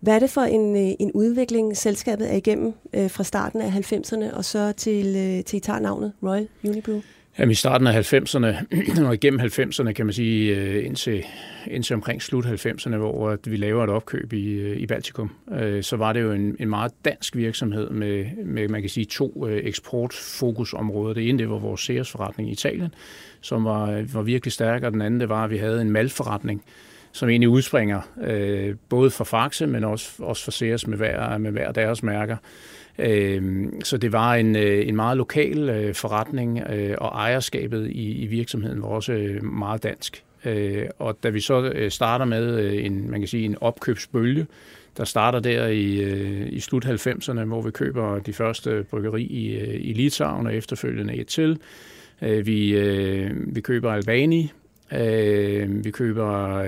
Hvad 0.00 0.14
er 0.14 0.18
det 0.18 0.30
for 0.30 0.40
en, 0.40 0.76
en 0.76 1.12
udvikling, 1.12 1.76
selskabet 1.76 2.32
er 2.32 2.36
igennem 2.36 2.74
fra 3.08 3.24
starten 3.24 3.60
af 3.60 3.70
90'erne 3.70 4.36
og 4.36 4.44
så 4.44 4.72
til, 4.72 5.14
til 5.44 5.56
I 5.56 5.60
tager 5.60 5.78
navnet 5.78 6.12
Royal 6.22 6.48
Unibrew? 6.64 7.00
Jamen, 7.38 7.50
i 7.50 7.54
starten 7.54 7.86
af 7.86 8.12
90'erne, 8.12 8.46
og 9.06 9.14
igennem 9.14 9.40
90'erne, 9.40 9.92
kan 9.92 10.06
man 10.06 10.12
sige, 10.12 10.56
øh, 10.56 10.86
indtil, 10.86 11.24
indtil 11.66 11.94
omkring 11.94 12.22
slut 12.22 12.46
90'erne, 12.46 12.96
hvor 12.96 13.38
vi 13.44 13.56
laver 13.56 13.84
et 13.84 13.90
opkøb 13.90 14.32
i, 14.32 14.52
øh, 14.52 14.76
i 14.76 14.86
Baltikum, 14.86 15.30
øh, 15.52 15.82
så 15.82 15.96
var 15.96 16.12
det 16.12 16.22
jo 16.22 16.32
en, 16.32 16.56
en 16.60 16.68
meget 16.68 16.92
dansk 17.04 17.36
virksomhed 17.36 17.90
med, 17.90 18.26
med, 18.44 18.68
man 18.68 18.80
kan 18.80 18.90
sige, 18.90 19.04
to 19.04 19.48
eksportfokusområder. 19.48 21.14
Det 21.14 21.28
ene, 21.28 21.38
det 21.38 21.50
var 21.50 21.58
vores 21.58 21.80
seersforretning 21.80 22.48
i 22.48 22.52
Italien, 22.52 22.94
som 23.40 23.64
var, 23.64 24.04
var 24.12 24.22
virkelig 24.22 24.52
stærk, 24.52 24.82
og 24.82 24.92
den 24.92 25.02
anden, 25.02 25.20
det 25.20 25.28
var, 25.28 25.44
at 25.44 25.50
vi 25.50 25.58
havde 25.58 25.80
en 25.80 25.90
malforretning, 25.90 26.64
som 27.12 27.28
egentlig 27.28 27.48
udspringer 27.48 28.00
øh, 28.22 28.74
både 28.88 29.10
for 29.10 29.24
Faxe, 29.24 29.66
men 29.66 29.84
også, 29.84 30.10
også 30.18 30.44
for 30.44 30.50
Sears 30.50 30.86
med 30.86 30.98
hver, 30.98 31.38
med 31.38 31.50
hver 31.50 31.72
deres 31.72 32.02
mærker. 32.02 32.36
Øh, 32.98 33.66
så 33.84 33.96
det 33.96 34.12
var 34.12 34.34
en, 34.34 34.56
øh, 34.56 34.88
en 34.88 34.96
meget 34.96 35.16
lokal 35.16 35.68
øh, 35.68 35.94
forretning, 35.94 36.60
øh, 36.70 36.94
og 36.98 37.08
ejerskabet 37.08 37.90
i, 37.90 38.22
i 38.22 38.26
virksomheden 38.26 38.82
var 38.82 38.88
også 38.88 39.12
øh, 39.12 39.44
meget 39.44 39.82
dansk. 39.82 40.22
Og 40.98 41.18
da 41.22 41.28
vi 41.28 41.40
så 41.40 41.86
starter 41.88 42.24
med 42.24 42.74
en, 42.74 43.10
man 43.10 43.20
kan 43.20 43.28
sige, 43.28 43.44
en 43.44 43.56
opkøbsbølge, 43.60 44.46
der 44.96 45.04
starter 45.04 45.40
der 45.40 45.66
i, 45.66 46.02
i 46.48 46.60
slut 46.60 46.86
90'erne, 46.86 47.44
hvor 47.44 47.62
vi 47.62 47.70
køber 47.70 48.18
de 48.18 48.32
første 48.32 48.84
bryggeri 48.90 49.22
i, 49.22 49.56
i 49.76 49.92
Litauen 49.92 50.46
og 50.46 50.54
efterfølgende 50.54 51.14
et 51.14 51.26
til. 51.26 51.58
Vi, 52.20 52.80
vi 53.46 53.60
køber 53.60 53.92
Albani, 53.92 54.52
vi 55.66 55.90
køber 55.90 56.62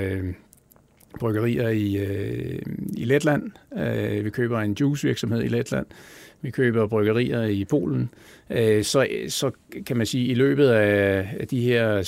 bryggerier 1.20 1.68
i, 1.68 1.96
øh, 1.96 2.58
i 2.96 3.04
Letland. 3.04 3.50
Øh, 3.78 4.24
vi 4.24 4.30
køber 4.30 4.60
en 4.60 4.76
juicevirksomhed 4.80 5.42
i 5.42 5.48
Letland. 5.48 5.86
Vi 6.40 6.50
køber 6.50 6.86
bryggerier 6.86 7.42
i 7.42 7.64
Polen. 7.64 8.10
Øh, 8.50 8.84
så, 8.84 9.06
så 9.28 9.50
kan 9.86 9.96
man 9.96 10.06
sige, 10.06 10.24
at 10.24 10.30
i 10.30 10.34
løbet 10.34 10.68
af 10.68 11.46
de 11.50 11.60
her 11.60 12.02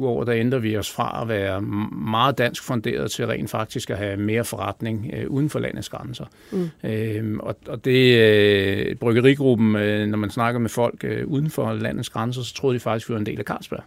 6-7 0.00 0.04
år, 0.04 0.24
der 0.24 0.34
ændrer 0.34 0.58
vi 0.58 0.76
os 0.76 0.90
fra 0.90 1.22
at 1.22 1.28
være 1.28 1.60
meget 1.92 2.38
dansk 2.38 2.62
funderet 2.62 3.10
til 3.10 3.26
rent 3.26 3.50
faktisk 3.50 3.90
at 3.90 3.98
have 3.98 4.16
mere 4.16 4.44
forretning 4.44 5.10
øh, 5.14 5.30
uden 5.30 5.50
for 5.50 5.58
landets 5.58 5.88
grænser. 5.88 6.24
Mm. 6.52 6.68
Øh, 6.84 7.36
og, 7.40 7.56
og 7.68 7.84
det 7.84 8.18
øh, 8.18 8.96
bryggerigruppen, 8.96 9.76
øh, 9.76 10.06
når 10.06 10.18
man 10.18 10.30
snakker 10.30 10.60
med 10.60 10.70
folk 10.70 11.04
øh, 11.04 11.26
uden 11.26 11.50
for 11.50 11.72
landets 11.72 12.10
grænser, 12.10 12.42
så 12.42 12.54
troede 12.54 12.74
de 12.74 12.80
faktisk, 12.80 13.06
at 13.06 13.08
vi 13.08 13.14
var 13.14 13.20
en 13.20 13.26
del 13.26 13.38
af 13.38 13.44
Carlsberg. 13.44 13.82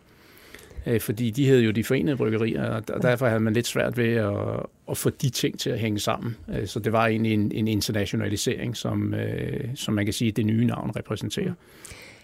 Øh, 0.87 1.01
fordi 1.01 1.29
de 1.29 1.47
havde 1.47 1.61
jo 1.61 1.71
de 1.71 1.83
forenede 1.83 2.17
bryggerier, 2.17 2.81
og 2.93 3.01
derfor 3.01 3.27
havde 3.27 3.39
man 3.39 3.53
lidt 3.53 3.67
svært 3.67 3.97
ved 3.97 4.15
at, 4.15 4.65
at 4.89 4.97
få 4.97 5.09
de 5.09 5.29
ting 5.29 5.59
til 5.59 5.69
at 5.69 5.79
hænge 5.79 5.99
sammen. 5.99 6.35
Øh, 6.49 6.67
så 6.67 6.79
det 6.79 6.91
var 6.91 7.07
egentlig 7.07 7.33
en, 7.33 7.51
en 7.51 7.67
internationalisering, 7.67 8.77
som, 8.77 9.13
øh, 9.13 9.69
som 9.75 9.93
man 9.93 10.05
kan 10.05 10.13
sige, 10.13 10.31
det 10.31 10.45
nye 10.45 10.65
navn 10.65 10.91
repræsenterer. 10.95 11.53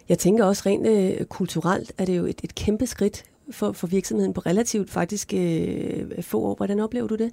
Jeg 0.10 0.18
tænker 0.18 0.46
også 0.46 0.64
rent 0.66 0.88
øh, 0.88 1.26
kulturelt 1.26 1.92
er 1.98 2.06
det 2.06 2.18
jo 2.18 2.26
et, 2.26 2.42
et 2.44 2.56
kæmpe 2.56 2.86
skridt 2.86 3.24
for, 3.52 3.72
for 3.72 3.88
virksomheden 3.88 4.34
på 4.34 4.42
relativt 4.42 4.90
faktisk 4.90 5.34
øh, 5.34 6.22
få 6.22 6.40
år. 6.40 6.56
Hvordan 6.56 6.80
oplever 6.80 7.08
du 7.08 7.16
det? 7.16 7.32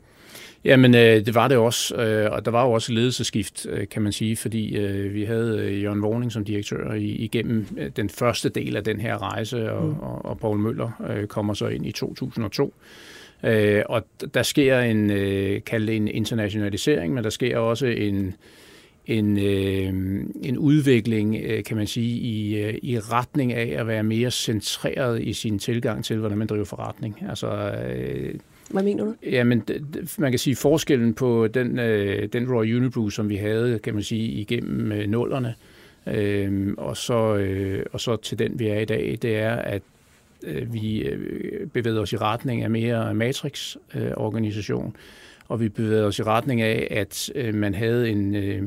Jamen, 0.64 0.94
øh, 0.94 1.26
det 1.26 1.34
var 1.34 1.48
det 1.48 1.56
også, 1.56 1.94
øh, 1.94 2.32
og 2.32 2.44
der 2.44 2.50
var 2.50 2.64
jo 2.64 2.72
også 2.72 2.92
ledelsesskift, 2.92 3.66
øh, 3.70 3.88
kan 3.88 4.02
man 4.02 4.12
sige, 4.12 4.36
fordi 4.36 4.76
øh, 4.76 5.14
vi 5.14 5.24
havde 5.24 5.58
øh, 5.58 5.82
Jørgen 5.82 6.02
Vorning 6.02 6.32
som 6.32 6.44
direktør 6.44 6.92
i, 6.92 7.04
igennem 7.04 7.66
øh, 7.78 7.90
den 7.96 8.10
første 8.10 8.48
del 8.48 8.76
af 8.76 8.84
den 8.84 9.00
her 9.00 9.22
rejse, 9.22 9.72
og, 9.72 9.86
mm. 9.86 9.98
og, 9.98 10.24
og 10.24 10.38
Paul 10.38 10.58
Møller 10.58 10.90
øh, 11.10 11.26
kommer 11.26 11.54
så 11.54 11.66
ind 11.66 11.86
i 11.86 11.92
2002. 11.92 12.74
Øh, 13.44 13.82
og 13.88 14.04
der 14.34 14.42
sker 14.42 14.80
en, 14.80 15.10
øh, 15.10 15.60
kalde 15.62 15.92
en 15.92 16.08
internationalisering, 16.08 17.14
men 17.14 17.24
der 17.24 17.30
sker 17.30 17.58
også 17.58 17.86
en, 17.86 18.34
en, 19.06 19.38
øh, 19.38 19.86
en 20.42 20.58
udvikling, 20.58 21.36
øh, 21.42 21.64
kan 21.64 21.76
man 21.76 21.86
sige, 21.86 22.18
i, 22.18 22.56
øh, 22.56 22.74
i 22.82 22.98
retning 22.98 23.52
af 23.52 23.80
at 23.80 23.86
være 23.86 24.02
mere 24.02 24.30
centreret 24.30 25.22
i 25.22 25.32
sin 25.32 25.58
tilgang 25.58 26.04
til, 26.04 26.16
hvordan 26.18 26.38
man 26.38 26.46
driver 26.46 26.64
forretning. 26.64 27.24
Altså, 27.28 27.48
øh, 27.88 28.34
hvad 28.70 28.82
mener 28.82 29.04
du? 29.04 29.14
Jamen, 29.30 29.62
man 30.18 30.32
kan 30.32 30.38
sige, 30.38 30.56
forskellen 30.56 31.14
på 31.14 31.46
den, 31.46 31.78
øh, 31.78 32.28
den 32.32 32.52
Royal 32.52 32.76
Unibrew, 32.76 33.08
som 33.08 33.28
vi 33.28 33.36
havde, 33.36 33.78
kan 33.78 33.94
man 33.94 34.02
sige, 34.02 34.28
igennem 34.28 34.92
øh, 34.92 35.06
nullerne, 35.08 35.54
øh, 36.06 36.74
og, 36.78 36.96
så, 36.96 37.36
øh, 37.36 37.84
og 37.92 38.00
så 38.00 38.16
til 38.16 38.38
den, 38.38 38.58
vi 38.58 38.68
er 38.68 38.78
i 38.78 38.84
dag, 38.84 39.18
det 39.22 39.36
er, 39.36 39.56
at 39.56 39.82
øh, 40.46 40.74
vi 40.74 40.98
øh, 40.98 41.66
bevæger 41.66 42.00
os 42.00 42.12
i 42.12 42.16
retning 42.16 42.62
af 42.62 42.70
mere 42.70 43.14
matrix-organisation, 43.14 44.86
øh, 44.86 44.92
og 45.48 45.60
vi 45.60 45.68
bevæger 45.68 46.04
os 46.04 46.18
i 46.18 46.22
retning 46.22 46.60
af, 46.60 46.88
at 46.90 47.30
øh, 47.34 47.54
man 47.54 47.74
havde 47.74 48.10
en, 48.10 48.34
øh, 48.34 48.62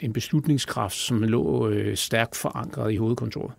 en 0.00 0.12
beslutningskraft, 0.12 0.94
som 0.94 1.22
lå 1.22 1.68
øh, 1.68 1.96
stærkt 1.96 2.36
forankret 2.36 2.92
i 2.92 2.96
hovedkontoret. 2.96 3.52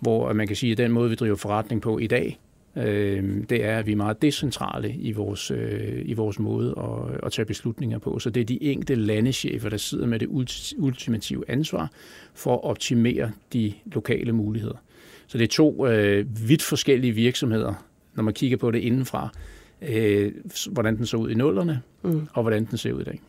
Hvor 0.00 0.32
man 0.32 0.46
kan 0.46 0.56
sige, 0.56 0.72
at 0.72 0.78
den 0.78 0.92
måde, 0.92 1.10
vi 1.10 1.14
driver 1.14 1.36
forretning 1.36 1.82
på 1.82 1.98
i 1.98 2.06
dag, 2.06 2.40
øh, 2.76 3.24
det 3.48 3.64
er, 3.64 3.78
at 3.78 3.86
vi 3.86 3.92
er 3.92 3.96
meget 3.96 4.22
decentrale 4.22 4.94
i 4.94 5.12
vores, 5.12 5.50
øh, 5.50 6.02
i 6.04 6.12
vores 6.12 6.38
måde 6.38 6.74
at, 6.78 7.26
at 7.26 7.32
tage 7.32 7.46
beslutninger 7.46 7.98
på. 7.98 8.18
Så 8.18 8.30
det 8.30 8.40
er 8.40 8.44
de 8.44 8.62
enkelte 8.62 8.94
landechefer, 8.94 9.68
der 9.68 9.76
sidder 9.76 10.06
med 10.06 10.18
det 10.18 10.28
ultimative 10.78 11.50
ansvar 11.50 11.90
for 12.34 12.54
at 12.54 12.64
optimere 12.64 13.30
de 13.52 13.72
lokale 13.86 14.32
muligheder. 14.32 14.76
Så 15.26 15.38
det 15.38 15.44
er 15.44 15.48
to 15.48 15.86
øh, 15.86 16.48
vidt 16.48 16.62
forskellige 16.62 17.12
virksomheder, 17.12 17.74
når 18.14 18.22
man 18.22 18.34
kigger 18.34 18.56
på 18.56 18.70
det 18.70 18.78
indenfra, 18.78 19.28
øh, 19.88 20.32
hvordan 20.70 20.96
den 20.96 21.06
så 21.06 21.16
ud 21.16 21.30
i 21.30 21.34
nullerne, 21.34 21.82
mm. 22.02 22.28
og 22.32 22.42
hvordan 22.42 22.64
den 22.64 22.78
ser 22.78 22.92
ud 22.92 23.00
i 23.00 23.04
dag. 23.04 23.20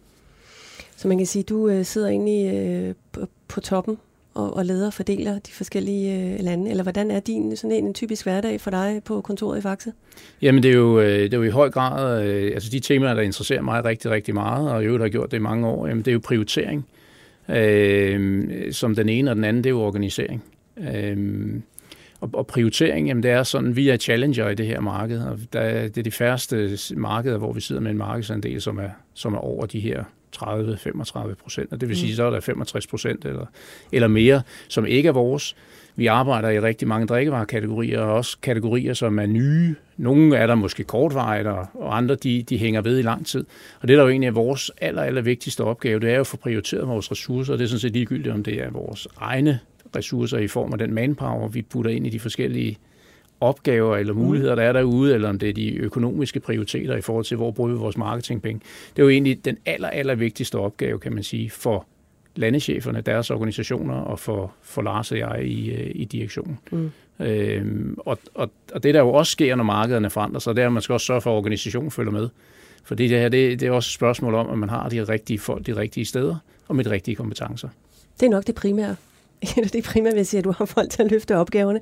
Så 0.95 1.07
man 1.07 1.17
kan 1.17 1.27
sige, 1.27 1.43
at 1.43 1.49
du 1.49 1.69
øh, 1.69 1.85
sidder 1.85 2.07
egentlig 2.07 2.53
øh, 2.53 2.95
på, 3.11 3.27
på 3.47 3.61
toppen 3.61 3.97
og, 4.33 4.57
og 4.57 4.65
leder 4.65 4.87
og 4.87 4.93
fordeler 4.93 5.39
de 5.39 5.51
forskellige 5.51 6.33
øh, 6.33 6.39
lande? 6.39 6.69
Eller 6.69 6.83
hvordan 6.83 7.11
er 7.11 7.19
din 7.19 7.55
sådan 7.55 7.77
en, 7.77 7.85
en 7.85 7.93
typisk 7.93 8.25
hverdag 8.25 8.61
for 8.61 8.71
dig 8.71 9.01
på 9.05 9.21
kontoret 9.21 9.57
i 9.57 9.61
Faxe? 9.61 9.93
Jamen 10.41 10.63
det 10.63 10.71
er 10.71 10.75
jo, 10.75 10.99
øh, 10.99 11.19
det 11.19 11.33
er 11.33 11.37
jo 11.37 11.43
i 11.43 11.49
høj 11.49 11.69
grad, 11.69 12.25
øh, 12.25 12.51
altså 12.53 12.69
de 12.69 12.79
temaer, 12.79 13.13
der 13.13 13.21
interesserer 13.21 13.61
mig 13.61 13.85
rigtig, 13.85 14.11
rigtig 14.11 14.33
meget, 14.33 14.71
og 14.71 14.83
i 14.83 14.85
øvrigt 14.85 15.01
har 15.01 15.09
gjort 15.09 15.31
det 15.31 15.37
i 15.37 15.41
mange 15.41 15.67
år, 15.67 15.87
jamen 15.87 16.05
det 16.05 16.11
er 16.11 16.13
jo 16.13 16.21
prioritering. 16.23 16.85
Øh, 17.49 18.73
som 18.73 18.95
den 18.95 19.09
ene, 19.09 19.31
og 19.31 19.35
den 19.35 19.43
anden, 19.43 19.63
det 19.63 19.69
er 19.69 19.73
jo 19.73 19.81
organisering. 19.81 20.43
Øh, 20.77 21.17
og, 22.23 22.29
og 22.33 22.47
prioritering, 22.47 23.07
jamen 23.07 23.23
det 23.23 23.31
er 23.31 23.43
sådan, 23.43 23.75
vi 23.75 23.89
er 23.89 23.97
challenger 23.97 24.49
i 24.49 24.55
det 24.55 24.65
her 24.65 24.79
marked, 24.79 25.21
og 25.21 25.39
der, 25.53 25.87
det 25.87 25.97
er 25.97 26.03
de 26.03 26.11
færreste 26.11 26.77
markeder, 26.95 27.37
hvor 27.37 27.53
vi 27.53 27.61
sidder 27.61 27.81
med 27.81 27.91
en 27.91 27.97
markedsandel, 27.97 28.61
som 28.61 28.77
er, 28.79 28.89
som 29.13 29.33
er 29.33 29.37
over 29.37 29.65
de 29.65 29.79
her 29.79 30.03
30-35 30.35 31.33
procent, 31.33 31.73
og 31.73 31.81
det 31.81 31.89
vil 31.89 31.97
sige, 31.97 32.11
mm. 32.11 32.15
så 32.15 32.23
er 32.23 32.29
der 32.29 32.39
65 32.39 32.87
procent 32.87 33.25
eller, 33.25 33.45
eller 33.91 34.07
mere, 34.07 34.41
som 34.67 34.85
ikke 34.85 35.09
er 35.09 35.13
vores. 35.13 35.55
Vi 35.95 36.07
arbejder 36.07 36.49
i 36.49 36.59
rigtig 36.59 36.87
mange 36.87 37.07
drikkevarekategorier, 37.07 37.99
og 37.99 38.13
også 38.13 38.37
kategorier, 38.41 38.93
som 38.93 39.19
er 39.19 39.25
nye. 39.25 39.75
Nogle 39.97 40.37
er 40.37 40.47
der 40.47 40.55
måske 40.55 40.83
kortvarigt, 40.83 41.47
og 41.47 41.97
andre 41.97 42.15
de, 42.15 42.43
de 42.43 42.57
hænger 42.57 42.81
ved 42.81 42.99
i 42.99 43.01
lang 43.01 43.25
tid. 43.25 43.45
Og 43.81 43.87
det, 43.87 43.97
der 43.97 44.03
jo 44.03 44.09
egentlig 44.09 44.27
er 44.27 44.31
vores 44.31 44.71
aller, 44.81 45.01
aller 45.01 45.21
vigtigste 45.21 45.63
opgave, 45.63 45.99
det 45.99 46.09
er 46.09 46.13
jo 46.13 46.19
at 46.19 46.27
få 46.27 46.37
prioriteret 46.37 46.87
vores 46.87 47.11
ressourcer, 47.11 47.53
og 47.53 47.59
det 47.59 47.65
er 47.65 47.69
sådan 47.69 47.79
set 47.79 47.91
ligegyldigt, 47.91 48.33
om 48.33 48.43
det 48.43 48.61
er 48.61 48.69
vores 48.69 49.07
egne 49.17 49.59
ressourcer 49.95 50.37
i 50.37 50.47
form 50.47 50.73
af 50.73 50.79
den 50.79 50.93
manpower, 50.93 51.47
vi 51.47 51.61
putter 51.61 51.91
ind 51.91 52.07
i 52.07 52.09
de 52.09 52.19
forskellige 52.19 52.77
opgaver 53.39 53.97
eller 53.97 54.13
muligheder, 54.13 54.55
der 54.55 54.63
er 54.63 54.73
derude, 54.73 55.13
eller 55.13 55.29
om 55.29 55.39
det 55.39 55.49
er 55.49 55.53
de 55.53 55.75
økonomiske 55.75 56.39
prioriteter 56.39 56.97
i 56.97 57.01
forhold 57.01 57.25
til, 57.25 57.37
hvor 57.37 57.51
bruger 57.51 57.69
vi 57.69 57.75
vores 57.75 57.97
marketingpenge. 57.97 58.61
Det 58.95 59.01
er 59.01 59.03
jo 59.03 59.09
egentlig 59.09 59.45
den 59.45 59.57
aller, 59.65 59.89
aller 59.89 60.15
vigtigste 60.15 60.55
opgave, 60.55 60.99
kan 60.99 61.13
man 61.13 61.23
sige, 61.23 61.49
for 61.49 61.85
landecheferne, 62.35 63.01
deres 63.01 63.31
organisationer 63.31 63.95
og 63.95 64.19
for, 64.19 64.53
for 64.61 64.81
Lars 64.81 65.11
og 65.11 65.17
jeg 65.17 65.45
i, 65.45 65.71
øh, 65.71 65.91
i 65.95 66.05
direktionen. 66.05 66.59
Mm. 66.71 66.91
Øhm, 67.19 67.97
og, 67.97 68.19
og, 68.33 68.51
og 68.73 68.83
det, 68.83 68.93
der 68.93 68.99
jo 68.99 69.09
også 69.09 69.31
sker, 69.31 69.55
når 69.55 69.63
markederne 69.63 70.09
forandrer 70.09 70.39
sig, 70.39 70.55
det 70.55 70.61
er, 70.61 70.65
at 70.65 70.73
man 70.73 70.81
skal 70.81 70.93
også 70.93 71.05
sørge 71.05 71.21
for, 71.21 71.31
at 71.31 71.37
organisationen 71.37 71.91
følger 71.91 72.11
med. 72.11 72.29
For 72.83 72.95
det 72.95 73.09
her, 73.09 73.29
det, 73.29 73.59
det 73.59 73.67
er 73.67 73.71
også 73.71 73.87
et 73.87 73.93
spørgsmål 73.93 74.35
om, 74.35 74.49
at 74.49 74.57
man 74.57 74.69
har 74.69 74.89
de 74.89 75.03
rigtige 75.03 75.39
folk 75.39 75.65
de 75.65 75.75
rigtige 75.75 76.05
steder 76.05 76.35
og 76.67 76.75
med 76.75 76.83
de 76.83 76.89
rigtige 76.89 77.15
kompetencer. 77.15 77.69
Det 78.19 78.25
er 78.25 78.29
nok 78.29 78.47
det 78.47 78.55
primære. 78.55 78.95
det 79.73 79.75
er 79.75 79.81
primært, 79.81 80.15
vil 80.15 80.25
sige, 80.25 80.37
at 80.37 80.43
du 80.43 80.51
har 80.51 80.65
folk 80.65 80.89
til 80.89 81.03
at 81.03 81.11
løfte 81.11 81.37
opgaverne. 81.37 81.79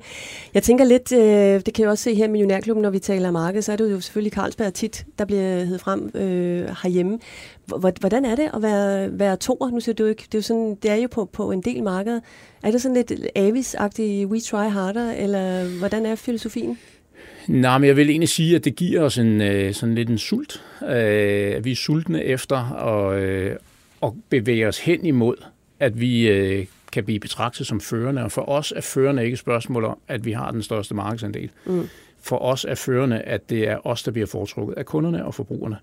Jeg 0.54 0.62
tænker 0.62 0.84
lidt, 0.84 1.12
øh, 1.12 1.60
det 1.66 1.74
kan 1.74 1.82
jeg 1.82 1.90
også 1.90 2.04
se 2.04 2.14
her 2.14 2.24
i 2.24 2.28
Millionærklubben, 2.28 2.82
når 2.82 2.90
vi 2.90 2.98
taler 2.98 3.30
marked, 3.30 3.62
så 3.62 3.72
er 3.72 3.76
det 3.76 3.90
jo 3.90 4.00
selvfølgelig 4.00 4.32
Carlsberg 4.32 4.74
tit, 4.74 5.06
der 5.18 5.24
bliver 5.24 5.64
hed 5.64 5.78
frem 5.78 6.10
øh, 6.14 6.64
herhjemme. 6.82 7.18
Hvordan 8.00 8.24
er 8.24 8.34
det 8.34 8.50
at 8.54 8.62
være, 8.62 9.18
være 9.18 9.36
toer? 9.36 9.70
Nu 9.70 9.80
siger 9.80 9.94
du 9.94 10.04
ikke, 10.04 10.22
det 10.26 10.34
er 10.34 10.38
jo, 10.38 10.42
sådan, 10.42 10.74
det 10.82 10.90
er 10.90 10.94
jo 10.94 11.08
på, 11.10 11.24
på 11.24 11.50
en 11.50 11.62
del 11.62 11.82
markeder. 11.82 12.20
Er 12.62 12.70
det 12.70 12.82
sådan 12.82 12.96
lidt 12.96 13.12
avis 13.36 13.76
we 14.00 14.40
try 14.40 14.70
harder, 14.70 15.12
eller 15.12 15.64
hvordan 15.78 16.06
er 16.06 16.14
filosofien? 16.14 16.78
Nej, 17.48 17.78
men 17.78 17.88
jeg 17.88 17.96
vil 17.96 18.10
egentlig 18.10 18.28
sige, 18.28 18.56
at 18.56 18.64
det 18.64 18.76
giver 18.76 19.02
os 19.02 19.18
en, 19.18 19.40
øh, 19.40 19.74
sådan 19.74 19.94
lidt 19.94 20.08
en 20.08 20.18
sult. 20.18 20.62
Øh, 20.82 21.64
vi 21.64 21.72
er 21.72 21.76
sultne 21.76 22.24
efter 22.24 22.72
at, 22.72 23.22
øh, 23.22 23.56
at 24.02 24.12
bevæge 24.28 24.68
os 24.68 24.78
hen 24.78 25.06
imod, 25.06 25.36
at 25.80 26.00
vi 26.00 26.28
øh, 26.28 26.66
kan 26.92 27.04
blive 27.04 27.20
betragtet 27.20 27.66
som 27.66 27.80
førende. 27.80 28.24
Og 28.24 28.32
for 28.32 28.48
os 28.48 28.72
er 28.76 28.80
førende 28.80 29.24
ikke 29.24 29.32
et 29.32 29.38
spørgsmål 29.38 29.84
om, 29.84 29.98
at 30.08 30.24
vi 30.24 30.32
har 30.32 30.50
den 30.50 30.62
største 30.62 30.94
markedsandel. 30.94 31.50
Mm. 31.66 31.88
For 32.20 32.38
os 32.38 32.64
er 32.68 32.74
førende, 32.74 33.20
at 33.20 33.50
det 33.50 33.68
er 33.68 33.86
os, 33.86 34.02
der 34.02 34.10
bliver 34.10 34.26
foretrukket 34.26 34.74
af 34.74 34.86
kunderne 34.86 35.24
og 35.24 35.34
forbrugerne. 35.34 35.76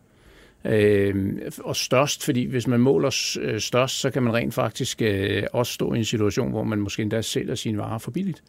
Øh, 0.66 1.36
og 1.60 1.76
størst, 1.76 2.26
fordi 2.26 2.46
hvis 2.46 2.68
man 2.68 2.80
måler 2.80 3.38
øh, 3.42 3.60
størst, 3.60 4.00
så 4.00 4.10
kan 4.10 4.24
man 4.24 4.34
rent 4.34 4.54
faktisk 4.54 5.02
øh, 5.02 5.44
også 5.54 5.74
stå 5.74 5.94
i 5.94 5.98
en 5.98 6.06
situation, 6.06 6.52
hvor 6.52 6.64
man 6.64 6.80
måske 6.80 7.02
endda 7.02 7.22
sælger 7.22 7.56
sine 7.56 7.78
varer 7.78 7.98
for 7.98 8.12
billigt. 8.12 8.44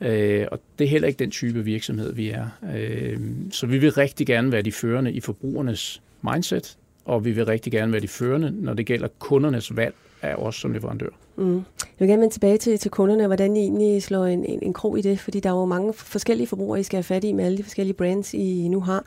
Øh, 0.00 0.46
og 0.50 0.60
det 0.78 0.84
er 0.84 0.88
heller 0.88 1.08
ikke 1.08 1.18
den 1.18 1.30
type 1.30 1.64
virksomhed, 1.64 2.14
vi 2.14 2.30
er. 2.30 2.46
Øh, 2.76 3.18
så 3.50 3.66
vi 3.66 3.78
vil 3.78 3.92
rigtig 3.92 4.26
gerne 4.26 4.52
være 4.52 4.62
de 4.62 4.72
førende 4.72 5.12
i 5.12 5.20
forbrugernes 5.20 6.02
mindset, 6.22 6.76
og 7.04 7.24
vi 7.24 7.32
vil 7.32 7.46
rigtig 7.46 7.72
gerne 7.72 7.92
være 7.92 8.00
de 8.00 8.08
førende, 8.08 8.50
når 8.50 8.74
det 8.74 8.86
gælder 8.86 9.08
kundernes 9.18 9.76
valg 9.76 9.94
af 10.22 10.34
os 10.34 10.54
som 10.54 10.72
leverandør. 10.72 11.10
Mm. 11.36 11.54
Jeg 11.78 11.98
vil 11.98 12.08
gerne 12.08 12.20
vende 12.20 12.34
tilbage 12.34 12.58
til, 12.58 12.78
til 12.78 12.90
kunderne, 12.90 13.26
hvordan 13.26 13.56
I 13.56 13.60
egentlig 13.60 14.02
slår 14.02 14.24
en, 14.24 14.44
en, 14.44 14.58
en 14.62 14.72
krog 14.72 14.98
i 14.98 15.02
det, 15.02 15.20
fordi 15.20 15.40
der 15.40 15.50
er 15.50 15.54
jo 15.54 15.64
mange 15.64 15.92
forskellige 15.92 16.46
forbrugere, 16.46 16.80
I 16.80 16.82
skal 16.82 16.96
have 16.96 17.02
fat 17.02 17.24
i 17.24 17.32
med 17.32 17.44
alle 17.44 17.58
de 17.58 17.62
forskellige 17.62 17.94
brands, 17.94 18.34
I 18.34 18.68
nu 18.68 18.80
har. 18.80 19.04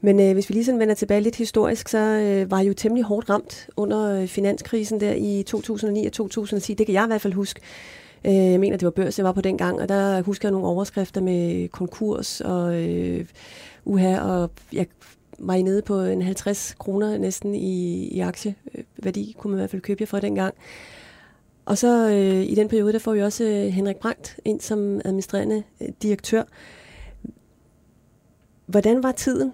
Men 0.00 0.20
øh, 0.20 0.32
hvis 0.32 0.48
vi 0.48 0.54
lige 0.54 0.64
sådan 0.64 0.80
vender 0.80 0.94
tilbage 0.94 1.20
lidt 1.20 1.36
historisk, 1.36 1.88
så 1.88 1.98
øh, 1.98 2.50
var 2.50 2.60
I 2.60 2.66
jo 2.66 2.74
temmelig 2.74 3.04
hårdt 3.04 3.30
ramt 3.30 3.68
under 3.76 4.20
øh, 4.20 4.26
finanskrisen 4.26 5.00
der 5.00 5.12
i 5.12 5.42
2009 5.46 6.06
og 6.06 6.12
2010. 6.12 6.74
Det 6.74 6.86
kan 6.86 6.94
jeg 6.94 7.04
i 7.04 7.06
hvert 7.06 7.20
fald 7.20 7.32
huske. 7.32 7.60
Øh, 8.24 8.34
jeg 8.34 8.60
mener, 8.60 8.76
det 8.76 8.86
var 8.86 8.90
børs, 8.90 9.18
jeg 9.18 9.24
var 9.24 9.32
på 9.32 9.40
den 9.40 9.58
gang, 9.58 9.80
og 9.80 9.88
der 9.88 10.22
husker 10.22 10.48
jeg 10.48 10.52
nogle 10.52 10.66
overskrifter 10.66 11.20
med 11.20 11.68
konkurs 11.68 12.40
og 12.40 12.82
øh, 12.82 13.24
uha, 13.84 14.20
og 14.20 14.50
jeg 14.72 14.86
var 15.38 15.54
I 15.54 15.62
nede 15.62 15.82
på 15.82 16.00
en 16.00 16.22
50 16.22 16.74
kroner 16.78 17.18
næsten 17.18 17.54
i, 17.54 18.08
i 18.08 18.20
aktieværdi, 18.20 19.34
kunne 19.38 19.50
man 19.50 19.58
i 19.58 19.60
hvert 19.60 19.70
fald 19.70 19.82
købe 19.82 20.02
jer 20.02 20.06
for 20.06 20.18
dengang. 20.18 20.54
Og 21.64 21.78
så 21.78 22.08
øh, 22.10 22.42
i 22.42 22.54
den 22.54 22.68
periode, 22.68 22.92
der 22.92 22.98
får 22.98 23.14
vi 23.14 23.22
også 23.22 23.44
øh, 23.44 23.72
Henrik 23.72 23.96
Brandt 23.96 24.36
ind 24.44 24.60
som 24.60 25.00
administrerende 25.04 25.62
øh, 25.82 25.88
direktør. 26.02 26.42
Hvordan 28.66 29.02
var 29.02 29.12
tiden 29.12 29.52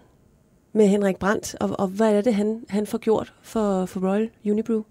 med 0.72 0.86
Henrik 0.86 1.16
Brandt, 1.16 1.56
og, 1.60 1.80
og 1.80 1.88
hvad 1.88 2.14
er 2.14 2.20
det, 2.20 2.34
han, 2.34 2.64
han 2.68 2.86
får 2.86 2.98
gjort 2.98 3.32
for, 3.42 3.86
for 3.86 4.10
Royal 4.10 4.28
Unibrew? 4.44 4.82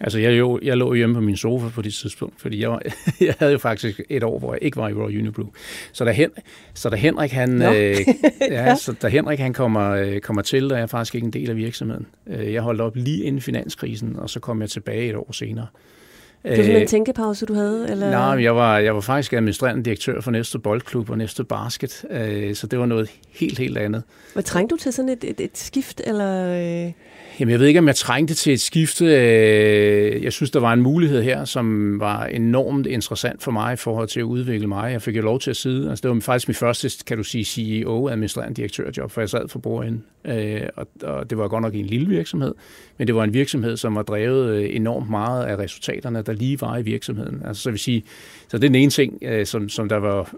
Altså, 0.00 0.18
jeg, 0.18 0.38
jo, 0.38 0.60
jeg 0.62 0.76
lå 0.76 0.94
hjemme 0.94 1.14
på 1.14 1.20
min 1.20 1.36
sofa 1.36 1.68
på 1.68 1.82
det 1.82 1.94
tidspunkt, 1.94 2.40
fordi 2.40 2.60
jeg, 2.60 2.70
var, 2.70 2.82
jeg 3.20 3.34
havde 3.38 3.52
jo 3.52 3.58
faktisk 3.58 4.00
et 4.08 4.22
år, 4.22 4.38
hvor 4.38 4.52
jeg 4.52 4.62
ikke 4.62 4.76
var 4.76 4.88
i 4.88 4.92
Royal 4.92 5.18
Unibrew. 5.18 5.46
Så 5.92 6.04
da, 6.04 6.10
Hen, 6.10 6.30
så 6.74 6.90
da 6.90 6.96
Henrik, 6.96 7.30
han, 7.30 7.62
øh, 7.62 7.96
ja, 8.50 8.74
så 8.74 8.92
da 9.02 9.08
Henrik 9.08 9.38
han 9.38 9.52
kommer, 9.52 9.90
øh, 9.90 10.20
kommer 10.20 10.42
til, 10.42 10.70
der 10.70 10.74
er 10.74 10.78
jeg 10.78 10.90
faktisk 10.90 11.14
ikke 11.14 11.24
en 11.24 11.32
del 11.32 11.50
af 11.50 11.56
virksomheden. 11.56 12.06
Øh, 12.26 12.52
jeg 12.52 12.62
holdt 12.62 12.80
op 12.80 12.96
lige 12.96 13.24
inden 13.24 13.40
finanskrisen, 13.40 14.16
og 14.16 14.30
så 14.30 14.40
kom 14.40 14.60
jeg 14.60 14.70
tilbage 14.70 15.08
et 15.08 15.16
år 15.16 15.32
senere. 15.32 15.66
Det 16.42 16.50
var 16.50 16.56
sådan 16.56 16.76
en 16.76 16.82
øh, 16.82 16.88
tænkepause, 16.88 17.46
du 17.46 17.54
havde? 17.54 17.90
Eller? 17.90 18.10
Nej, 18.10 18.42
jeg 18.42 18.56
var, 18.56 18.78
jeg 18.78 18.94
var 18.94 19.00
faktisk 19.00 19.32
administrerende 19.32 19.84
direktør 19.84 20.20
for 20.20 20.30
næste 20.30 20.58
boldklub 20.58 21.10
og 21.10 21.18
næste 21.18 21.44
basket, 21.44 22.04
øh, 22.10 22.54
så 22.54 22.66
det 22.66 22.78
var 22.78 22.86
noget 22.86 23.10
helt, 23.30 23.58
helt 23.58 23.78
andet. 23.78 24.02
Hvad 24.32 24.42
trængte 24.42 24.72
du 24.72 24.76
til 24.80 24.92
sådan 24.92 25.08
et, 25.08 25.24
et, 25.24 25.40
et 25.40 25.58
skift? 25.58 26.00
Eller? 26.04 26.92
Jamen, 27.40 27.50
jeg 27.50 27.60
ved 27.60 27.66
ikke, 27.66 27.78
om 27.78 27.86
jeg 27.86 27.96
trængte 27.96 28.34
til 28.34 28.52
et 28.52 28.60
skifte. 28.60 29.04
Øh, 29.04 30.22
jeg 30.22 30.32
synes, 30.32 30.50
der 30.50 30.60
var 30.60 30.72
en 30.72 30.82
mulighed 30.82 31.22
her, 31.22 31.44
som 31.44 32.00
var 32.00 32.24
enormt 32.24 32.86
interessant 32.86 33.42
for 33.42 33.50
mig 33.50 33.72
i 33.72 33.76
forhold 33.76 34.08
til 34.08 34.20
at 34.20 34.24
udvikle 34.24 34.66
mig. 34.66 34.92
Jeg 34.92 35.02
fik 35.02 35.16
jo 35.16 35.22
lov 35.22 35.40
til 35.40 35.50
at 35.50 35.56
sidde. 35.56 35.90
Altså, 35.90 36.02
det 36.02 36.14
var 36.14 36.20
faktisk 36.20 36.48
min 36.48 36.54
første, 36.54 36.90
kan 37.06 37.16
du 37.16 37.22
sige, 37.22 37.44
CEO, 37.44 38.08
administrerende 38.08 38.54
direktørjob, 38.54 39.10
for 39.10 39.20
jeg 39.20 39.30
sad 39.30 39.48
for 39.48 39.58
bordenden. 39.58 40.04
Øh, 40.24 40.60
og, 40.76 40.88
og 41.02 41.30
det 41.30 41.38
var 41.38 41.48
godt 41.48 41.62
nok 41.62 41.74
en 41.74 41.86
lille 41.86 42.08
virksomhed, 42.08 42.54
men 42.98 43.06
det 43.06 43.14
var 43.14 43.24
en 43.24 43.34
virksomhed, 43.34 43.76
som 43.76 43.94
var 43.94 44.02
drevet 44.02 44.56
øh, 44.56 44.76
enormt 44.76 45.10
meget 45.10 45.44
af 45.44 45.58
resultaterne, 45.58 46.22
der 46.22 46.32
lige 46.32 46.60
var 46.60 46.76
i 46.76 46.82
virksomheden. 46.82 47.42
Altså, 47.44 47.62
så 47.62 47.70
vil 47.70 47.78
sige, 47.78 48.04
så 48.48 48.58
det 48.58 48.64
er 48.64 48.68
den 48.68 48.74
ene 48.74 48.90
ting, 48.90 49.22
som, 49.44 49.68
som 49.68 49.88
der 49.88 49.96
var 49.96 50.34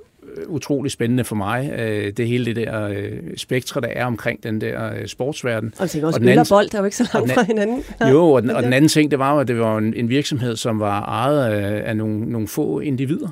utrolig 0.46 0.90
spændende 0.90 1.24
for 1.24 1.36
mig, 1.36 1.72
øh, 1.78 2.12
det 2.12 2.28
hele 2.28 2.44
det 2.44 2.56
der 2.56 2.88
øh, 2.88 3.12
spektre, 3.36 3.80
der 3.80 3.88
er 3.88 4.04
omkring 4.04 4.42
den 4.42 4.60
der 4.60 4.94
øh, 4.94 5.06
sportsverden. 5.06 5.74
Og 5.78 5.90
tænker 5.90 6.06
også, 6.06 6.16
og 6.16 6.20
den 6.20 6.28
anden, 6.28 6.46
bold 6.50 6.68
der 6.68 6.78
er 6.78 6.82
jo 6.82 6.84
ikke 6.84 6.96
så 6.96 7.10
langt 7.14 7.32
fra 7.32 7.42
hinanden. 7.42 7.84
Jo, 8.10 8.32
og 8.32 8.42
den, 8.42 8.50
og 8.50 8.62
den 8.62 8.72
anden 8.72 8.88
ting, 8.88 9.10
det 9.10 9.18
var 9.18 9.34
jo, 9.34 9.40
at 9.40 9.48
det 9.48 9.58
var 9.58 9.78
en, 9.78 9.94
en 9.94 10.08
virksomhed, 10.08 10.56
som 10.56 10.80
var 10.80 11.04
ejet 11.04 11.46
af, 11.46 11.88
af 11.88 11.96
nogle, 11.96 12.20
nogle 12.20 12.48
få 12.48 12.80
individer. 12.80 13.28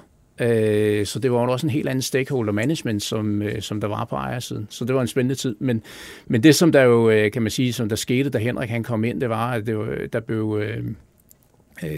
Så 1.04 1.18
det 1.22 1.32
var 1.32 1.38
også 1.38 1.66
en 1.66 1.70
helt 1.70 1.88
anden 1.88 2.02
stakeholder 2.02 2.52
management, 2.52 3.02
som, 3.02 3.42
som 3.61 3.80
der 3.80 3.88
var 3.88 4.04
på 4.04 4.16
ejersiden. 4.16 4.66
Så 4.70 4.84
det 4.84 4.94
var 4.94 5.00
en 5.00 5.06
spændende 5.06 5.34
tid. 5.34 5.56
Men, 5.58 5.82
men 6.26 6.42
det, 6.42 6.54
som 6.54 6.72
der 6.72 6.82
jo, 6.82 7.30
kan 7.32 7.42
man 7.42 7.50
sige, 7.50 7.72
som 7.72 7.88
der 7.88 7.96
skete, 7.96 8.30
da 8.30 8.38
Henrik 8.38 8.70
han 8.70 8.82
kom 8.82 9.04
ind, 9.04 9.20
det 9.20 9.28
var, 9.28 9.52
at 9.52 9.66
det 9.66 9.78
var, 9.78 9.96
der 10.12 10.20
blev 10.20 10.61
øh, 10.62 10.84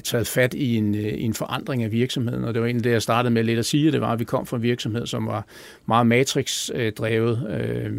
taget 0.04 0.26
fat 0.26 0.54
i 0.54 0.76
en, 0.76 0.94
øh, 0.94 1.12
en 1.16 1.34
forandring 1.34 1.82
af 1.82 1.92
virksomheden, 1.92 2.44
og 2.44 2.54
det 2.54 2.62
var 2.62 2.66
egentlig 2.66 2.84
det, 2.84 2.90
jeg 2.90 3.02
startede 3.02 3.34
med 3.34 3.44
lidt 3.44 3.58
at 3.58 3.66
sige, 3.66 3.92
det 3.92 4.00
var, 4.00 4.12
at 4.12 4.18
vi 4.18 4.24
kom 4.24 4.46
fra 4.46 4.56
en 4.56 4.62
virksomhed, 4.62 5.06
som 5.06 5.26
var 5.26 5.46
meget 5.86 6.06
matrix-drevet, 6.06 7.60
øh, 7.60 7.92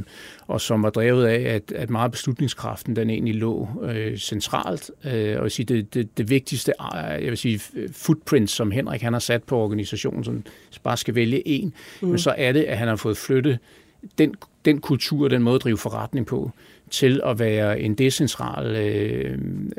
og 0.48 0.62
som 0.62 0.84
var 0.84 0.90
drevet 0.90 1.26
af, 1.26 1.56
at, 1.56 1.72
at 1.72 1.90
meget 1.90 2.12
beslutningskraften, 2.12 2.96
den 2.96 3.10
egentlig 3.10 3.36
lå 3.36 3.70
øh, 3.84 4.18
centralt, 4.18 4.92
øh, 5.06 5.38
og 5.38 5.44
jeg 5.44 5.52
sige, 5.52 5.66
det, 5.66 5.94
det, 5.94 6.18
det 6.18 6.30
vigtigste, 6.30 6.74
jeg 6.94 7.30
vil 7.30 7.38
sige, 7.38 7.62
footprint, 7.92 8.50
som 8.50 8.72
Henrik 8.72 9.02
han 9.02 9.14
har 9.14 9.20
sat 9.20 9.44
på 9.44 9.58
organisationen, 9.58 10.24
som 10.24 10.44
bare 10.84 10.98
skal 10.98 11.16
vælge 11.16 11.48
en, 11.48 11.74
mm. 12.02 12.08
men 12.08 12.20
så 12.20 12.36
er 12.38 12.52
det, 12.52 12.64
at 12.64 12.78
han 12.78 12.88
har 12.88 12.96
fået 12.96 13.18
flyttet 13.18 13.60
den, 14.18 14.36
den 14.66 14.82
kultur, 14.82 15.28
den 15.28 15.44
måde 15.44 15.56
at 15.56 15.64
drive 15.64 15.78
forretning 15.78 16.26
på, 16.26 16.52
til 16.90 17.22
at 17.26 17.40
være 17.40 17.80
en 17.80 17.96
decentral 17.96 18.76
øh, 18.76 19.38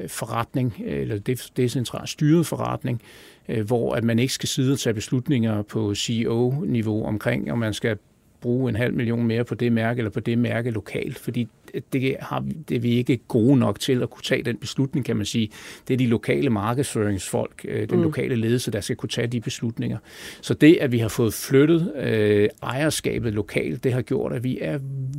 forretning, 0.09 0.75
øh, 0.85 1.01
eller 1.01 1.39
decentral 1.57 2.09
styret 2.09 2.47
forretning, 2.47 3.03
øh, 3.49 3.67
hvor 3.67 3.95
at 3.95 4.05
man 4.05 4.19
ikke 4.19 4.33
skal 4.33 4.49
sidde 4.49 4.73
og 4.73 4.79
tage 4.79 4.95
beslutninger 4.95 5.63
på 5.63 5.95
CEO-niveau 5.95 7.05
omkring, 7.05 7.53
om 7.53 7.59
man 7.59 7.75
skal 7.75 7.99
bruge 8.47 8.69
en 8.69 8.77
halv 8.77 8.95
million 8.95 9.27
mere 9.27 9.45
på 9.45 9.55
det 9.55 9.73
mærke 9.73 9.99
eller 9.99 10.11
på 10.11 10.21
det 10.21 10.39
mærke 10.39 10.71
lokalt, 10.71 11.19
fordi 11.19 11.49
det, 11.93 12.17
har, 12.21 12.45
det 12.69 12.77
er 12.77 12.81
vi 12.81 12.91
ikke 12.91 13.17
gode 13.17 13.57
nok 13.57 13.81
til 13.81 14.03
at 14.03 14.11
kunne 14.11 14.23
tage 14.23 14.43
den 14.43 14.57
beslutning, 14.57 15.07
kan 15.07 15.17
man 15.17 15.27
sige. 15.27 15.51
Det 15.89 15.95
er 15.95 15.99
de 15.99 16.07
lokale 16.07 16.51
markedsføringsfolk, 16.51 17.65
øh, 17.69 17.89
den 17.89 17.97
mm. 17.97 18.03
lokale 18.03 18.37
ledelse, 18.37 18.71
der 18.71 18.81
skal 18.81 18.97
kunne 18.97 19.09
tage 19.09 19.27
de 19.27 19.41
beslutninger. 19.41 19.99
Så 20.41 20.55
det, 20.55 20.79
at 20.81 20.93
vi 20.93 20.99
har 20.99 21.09
fået 21.09 21.35
flyttet 21.35 21.93
øh, 21.97 22.49
ejerskabet 22.63 23.35
lokalt, 23.35 23.85
det 23.85 23.93
har 23.93 24.03
gjort, 24.03 24.33
at 24.33 24.45
vi 24.45 24.59
er 24.61 24.79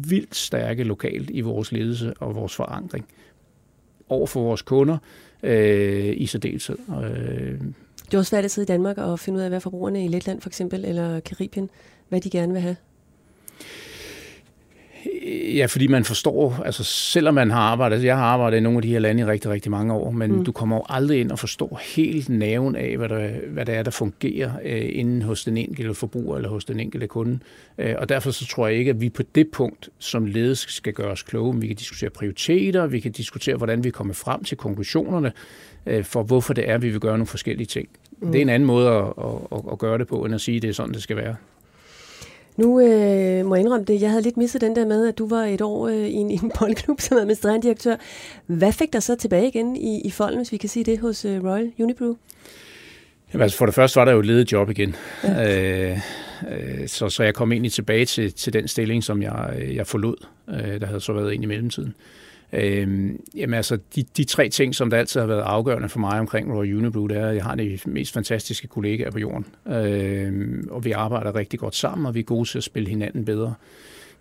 vildt 0.10 0.36
stærke 0.36 0.84
lokalt 0.84 1.30
i 1.30 1.42
vores 1.42 1.72
ledelse 1.72 2.14
og 2.20 2.36
vores 2.36 2.56
forankring 2.56 3.06
over 4.10 4.28
for 4.28 4.42
vores 4.42 4.62
kunder 4.62 4.98
øh, 5.44 6.14
i 6.18 6.26
særdeleshed. 6.26 6.78
Øh, 7.04 7.60
det 8.06 8.14
er 8.14 8.18
også 8.18 8.30
svært 8.30 8.46
at 8.46 8.52
sidde 8.52 8.66
i 8.66 8.74
Danmark 8.74 8.98
og 8.98 9.20
finde 9.20 9.38
ud 9.38 9.44
af, 9.44 9.50
hvad 9.50 9.60
forbrugerne 9.60 10.06
i 10.06 10.08
Letland 10.08 10.42
for 10.42 10.50
eksempel, 10.50 10.86
eller 10.86 11.20
Karibien, 11.20 11.70
hvad 12.10 12.22
de 12.22 12.30
gerne 12.30 12.54
vil 12.54 12.62
have. 12.62 12.76
Ja, 15.56 15.66
fordi 15.66 15.88
man 15.88 16.04
forstår, 16.04 16.62
altså 16.66 16.84
selvom 16.84 17.34
man 17.34 17.52
har 17.52 17.60
arbejdet, 17.60 17.94
altså 17.94 18.08
jeg 18.08 18.18
har 18.18 18.24
arbejdet 18.24 18.58
i 18.58 18.62
nogle 18.62 18.78
af 18.78 18.82
de 18.82 18.88
her 18.88 19.00
lande 19.00 19.22
i 19.22 19.26
rigtig, 19.26 19.52
rigtig 19.52 19.72
mange 19.72 19.94
år, 19.94 20.12
men 20.12 20.32
mm. 20.32 20.46
du 20.46 20.52
kommer 20.52 20.76
jo 20.76 20.84
aldrig 20.90 21.20
ind 21.20 21.32
og 21.32 21.40
forstår 21.40 21.82
helt 21.96 22.30
naven 22.30 22.76
af, 22.76 22.98
hvad 22.98 23.10
der, 23.10 23.30
hvad 23.48 23.66
der 23.66 23.74
er, 23.74 23.84
der 23.84 23.92
fungerer 23.92 24.52
øh, 24.64 24.90
inden 24.94 25.22
hos 25.22 25.44
den 25.44 25.58
enkelte 25.58 25.94
forbruger 25.94 26.36
eller 26.36 26.50
hos 26.50 26.66
den 26.66 26.80
enkelte 26.80 27.08
kunde. 27.08 27.40
Øh, 27.78 27.96
og 27.98 28.10
derfor 28.10 28.32
så 28.32 28.48
tror 28.48 28.68
jeg 28.68 28.78
ikke, 28.78 28.90
at 28.90 29.02
vi 29.02 29.10
på 29.10 29.24
det 29.36 29.48
punkt 29.52 29.90
som 30.00 30.26
ledelse 30.26 30.74
skal 30.74 30.94
gøre 30.94 31.12
os 31.12 31.24
kloge. 31.24 31.60
Vi 31.60 31.68
kan 31.68 31.76
diskutere 31.76 32.10
prioriteter, 32.10 32.88
vi 32.88 33.00
kan 33.00 33.12
diskutere, 33.12 33.56
hvordan 33.56 33.84
vi 33.84 33.90
kommer 33.90 34.14
frem 34.14 34.44
til 34.44 34.58
konklusionerne 34.58 35.32
øh, 35.86 36.04
for, 36.04 36.24
hvorfor 36.24 36.54
det 36.54 36.70
er, 36.70 36.78
vi 36.78 36.90
vil 36.90 37.00
gøre 37.00 37.14
nogle 37.14 37.28
forskellige 37.28 37.68
ting. 37.68 37.88
Mm. 38.22 38.32
Det 38.32 38.38
er 38.38 38.42
en 38.42 38.50
anden 38.50 38.68
måde 38.68 38.90
at, 38.90 39.06
at, 39.52 39.62
at 39.72 39.78
gøre 39.80 39.98
det 39.98 40.08
på, 40.08 40.26
end 40.26 40.36
at 40.36 40.42
sige, 40.42 40.56
at 40.56 40.62
det 40.62 40.70
er 40.70 40.74
sådan, 40.74 40.94
det 40.94 41.04
skal 41.04 41.18
være. 41.18 41.36
Nu 42.58 42.80
øh, 42.80 43.46
må 43.46 43.56
jeg 43.56 43.64
indrømme 43.64 43.86
det. 43.86 44.02
Jeg 44.02 44.10
havde 44.10 44.22
lidt 44.22 44.38
misset 44.38 44.62
den 44.62 44.76
der 44.76 44.86
med, 44.86 45.08
at 45.08 45.18
du 45.18 45.28
var 45.28 45.46
et 45.46 45.62
år 45.62 45.88
øh, 45.88 45.96
i, 45.96 46.14
en, 46.14 46.32
i 46.36 46.40
en 46.44 46.52
boldklub 46.60 47.02
som 47.02 47.18
administrerende 47.18 47.64
direktør. 47.64 47.96
Hvad 48.46 48.72
fik 48.72 48.94
dig 48.94 49.04
så 49.04 49.16
tilbage 49.16 49.48
igen 49.48 49.76
i, 49.76 50.02
i 50.02 50.12
folden, 50.12 50.40
hvis 50.40 50.52
vi 50.52 50.58
kan 50.58 50.70
sige 50.70 50.84
det, 50.84 51.00
hos 51.00 51.26
øh, 51.26 51.44
Royal 51.44 51.72
Unibrew? 51.80 52.16
Jamen, 53.34 53.44
altså 53.44 53.58
for 53.58 53.66
det 53.66 53.76
første 53.76 53.96
var 53.96 54.06
der 54.06 54.12
jo 54.12 54.20
et 54.20 54.26
ledet 54.26 54.52
job 54.52 54.70
igen. 54.70 54.96
Ja. 55.24 55.92
Øh, 55.92 56.00
øh, 56.52 56.88
så, 56.88 57.10
så 57.10 57.24
jeg 57.24 57.34
kom 57.34 57.52
egentlig 57.52 57.72
tilbage 57.72 58.06
til, 58.06 58.34
til 58.34 58.54
den 58.54 58.68
stilling, 58.68 59.04
som 59.04 59.22
jeg, 59.22 59.68
jeg 59.74 59.88
forlod. 59.88 60.26
Øh, 60.50 60.82
der 60.82 60.86
havde 60.86 61.02
så 61.02 61.14
været 61.14 61.36
en 61.36 61.44
i 61.44 61.46
mellemtiden. 61.46 61.90
Øh, 61.90 62.27
Øhm, 62.54 63.22
jamen 63.36 63.54
altså, 63.54 63.78
de, 63.96 64.04
de 64.18 64.24
tre 64.24 64.50
ting, 64.50 64.76
som 64.76 64.90
der 64.90 64.98
altid 64.98 65.20
har 65.20 65.28
været 65.28 65.42
afgørende 65.42 65.90
for 65.90 66.00
mig 66.00 66.20
omkring 66.20 66.54
Royal 66.54 66.76
Unibrew, 66.76 67.08
det 67.08 67.18
er, 67.18 67.28
at 67.30 67.36
jeg 67.36 67.44
har 67.44 67.56
de 67.56 67.80
mest 67.86 68.14
fantastiske 68.14 68.68
kollegaer 68.68 69.12
på 69.12 69.20
jorden. 69.20 69.46
Øh, 69.68 70.64
og 70.70 70.86
vi 70.86 70.92
arbejder 70.92 71.36
rigtig 71.36 71.60
godt 71.60 71.76
sammen, 71.76 72.06
og 72.06 72.16
vi 72.16 72.20
er 72.20 72.24
gode 72.24 72.50
til 72.50 72.58
at 72.58 72.64
spille 72.64 72.90
hinanden 72.90 73.26
bedre. 73.26 73.54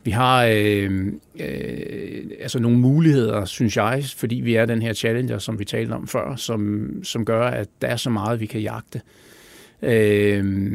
Vi 0.05 0.11
har 0.11 0.45
øh, 0.45 1.07
øh, 1.41 2.25
altså 2.41 2.59
nogle 2.59 2.79
muligheder, 2.79 3.45
synes 3.45 3.77
jeg, 3.77 4.05
fordi 4.17 4.35
vi 4.35 4.55
er 4.55 4.67
den 4.67 4.83
her 4.83 4.93
challenger, 4.93 5.39
som 5.39 5.59
vi 5.59 5.65
talte 5.65 5.93
om 5.93 6.07
før, 6.07 6.37
som, 6.37 6.91
som 7.05 7.25
gør, 7.25 7.43
at 7.43 7.69
der 7.83 7.89
er 7.89 7.97
så 7.97 8.11
meget, 8.11 8.41
vi 8.41 8.47
kan 8.47 8.61
jagte. 8.61 9.01
Øh, 9.83 10.75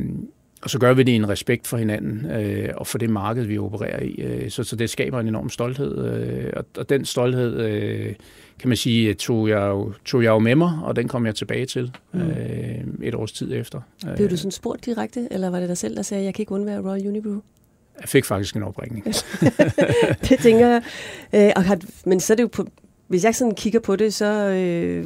og 0.62 0.70
så 0.70 0.80
gør 0.80 0.94
vi 0.94 1.04
det 1.04 1.12
i 1.12 1.16
en 1.16 1.30
respekt 1.30 1.68
for 1.68 1.78
hinanden 1.78 2.32
øh, 2.32 2.70
og 2.78 2.88
for 2.88 2.98
det 2.98 3.10
marked, 3.10 3.44
vi 3.44 3.58
opererer 3.58 4.02
i. 4.04 4.12
Øh, 4.12 4.50
så, 4.50 4.64
så 4.64 4.76
det 4.76 4.90
skaber 4.90 5.20
en 5.20 5.28
enorm 5.28 5.50
stolthed. 5.50 6.06
Øh, 6.06 6.54
og, 6.56 6.66
og 6.78 6.90
den 6.90 7.06
stolthed, 7.06 7.60
øh, 7.60 8.16
kan 8.60 8.68
man 8.68 8.78
sige, 8.78 9.14
tog 9.14 9.50
jeg, 9.50 9.68
jo, 9.68 9.94
tog 10.06 10.24
jeg 10.24 10.30
jo 10.30 10.40
med 10.40 10.56
mig, 10.56 10.80
og 10.84 10.96
den 10.96 11.08
kom 11.08 11.26
jeg 11.26 11.36
tilbage 11.36 11.66
til 11.66 11.92
mm. 12.14 12.22
øh, 12.22 12.78
et 13.02 13.16
års 13.16 13.32
tid 13.32 13.54
efter. 13.54 13.82
Blev 14.16 14.30
du 14.30 14.38
sådan 14.38 14.52
spurgt 14.52 14.86
direkte, 14.86 15.28
eller 15.32 15.50
var 15.50 15.60
det 15.60 15.70
dig 15.70 15.78
selv, 15.78 15.96
der 15.96 16.02
sagde, 16.02 16.22
at 16.22 16.26
jeg 16.26 16.34
kan 16.34 16.44
ikke 16.44 16.52
undvære 16.52 16.82
Royal 16.82 17.08
Unibrew? 17.08 17.40
Jeg 18.02 18.10
fik 18.10 18.26
faktisk 18.26 18.56
en 18.56 18.64
opringning. 18.64 19.06
det 20.30 20.40
tænker 20.40 20.68
jeg. 20.68 20.82
Øh, 21.34 21.52
og 21.56 21.64
har, 21.64 21.80
men 22.06 22.20
så 22.20 22.34
er 22.34 22.36
det 22.36 22.44
jo 22.44 22.48
på, 22.48 22.68
hvis 23.08 23.24
jeg 23.24 23.36
sådan 23.36 23.56
kigger 23.56 23.80
på 23.80 23.96
det, 23.96 24.14
så 24.14 24.26
øh, 24.26 25.06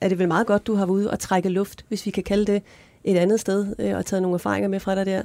er 0.00 0.08
det 0.08 0.18
vel 0.18 0.28
meget 0.28 0.46
godt, 0.46 0.66
du 0.66 0.74
har 0.74 0.86
været 0.86 0.96
ude 0.96 1.10
og 1.10 1.18
trække 1.18 1.48
luft, 1.48 1.84
hvis 1.88 2.06
vi 2.06 2.10
kan 2.10 2.22
kalde 2.22 2.52
det, 2.52 2.62
et 3.06 3.16
andet 3.16 3.40
sted 3.40 3.74
øh, 3.78 3.96
og 3.96 4.06
taget 4.06 4.22
nogle 4.22 4.34
erfaringer 4.34 4.68
med 4.68 4.80
fra 4.80 4.94
dig 4.94 5.06
der? 5.06 5.22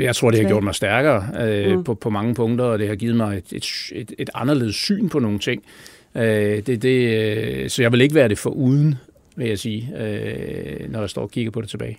Jeg 0.00 0.16
tror, 0.16 0.30
det 0.30 0.40
har 0.40 0.48
gjort 0.48 0.64
mig 0.64 0.74
stærkere 0.74 1.28
øh, 1.40 1.76
mm. 1.76 1.84
på, 1.84 1.94
på 1.94 2.10
mange 2.10 2.34
punkter, 2.34 2.64
og 2.64 2.78
det 2.78 2.88
har 2.88 2.94
givet 2.94 3.16
mig 3.16 3.38
et, 3.38 3.52
et, 3.52 3.66
et, 3.92 4.12
et 4.18 4.30
anderledes 4.34 4.76
syn 4.76 5.08
på 5.08 5.18
nogle 5.18 5.38
ting. 5.38 5.62
Øh, 6.14 6.22
det, 6.66 6.82
det, 6.82 7.14
øh, 7.14 7.70
så 7.70 7.82
jeg 7.82 7.92
vil 7.92 8.00
ikke 8.00 8.14
være 8.14 8.28
det 8.28 8.38
for 8.38 8.50
uden, 8.50 8.94
vil 9.36 9.48
jeg 9.48 9.58
sige, 9.58 9.92
øh, 9.98 10.90
når 10.92 11.00
jeg 11.00 11.10
står 11.10 11.22
og 11.22 11.30
kigger 11.30 11.50
på 11.50 11.60
det 11.60 11.68
tilbage. 11.68 11.98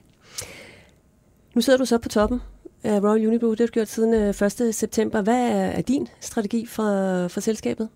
Nu 1.55 1.61
sidder 1.61 1.79
du 1.79 1.85
så 1.85 1.97
på 1.97 2.09
toppen 2.09 2.39
af 2.83 3.03
Royal 3.03 3.27
Unibrew. 3.27 3.51
Det 3.51 3.59
har 3.59 3.67
du 3.67 3.71
gjort 3.71 3.87
siden 3.87 4.13
1. 4.13 4.61
Øh, 4.61 4.73
september. 4.73 5.21
Hvad 5.21 5.49
er 5.51 5.81
din 5.81 6.07
strategi 6.19 6.65
for, 6.65 7.27
for 7.27 7.39
selskabet? 7.39 7.89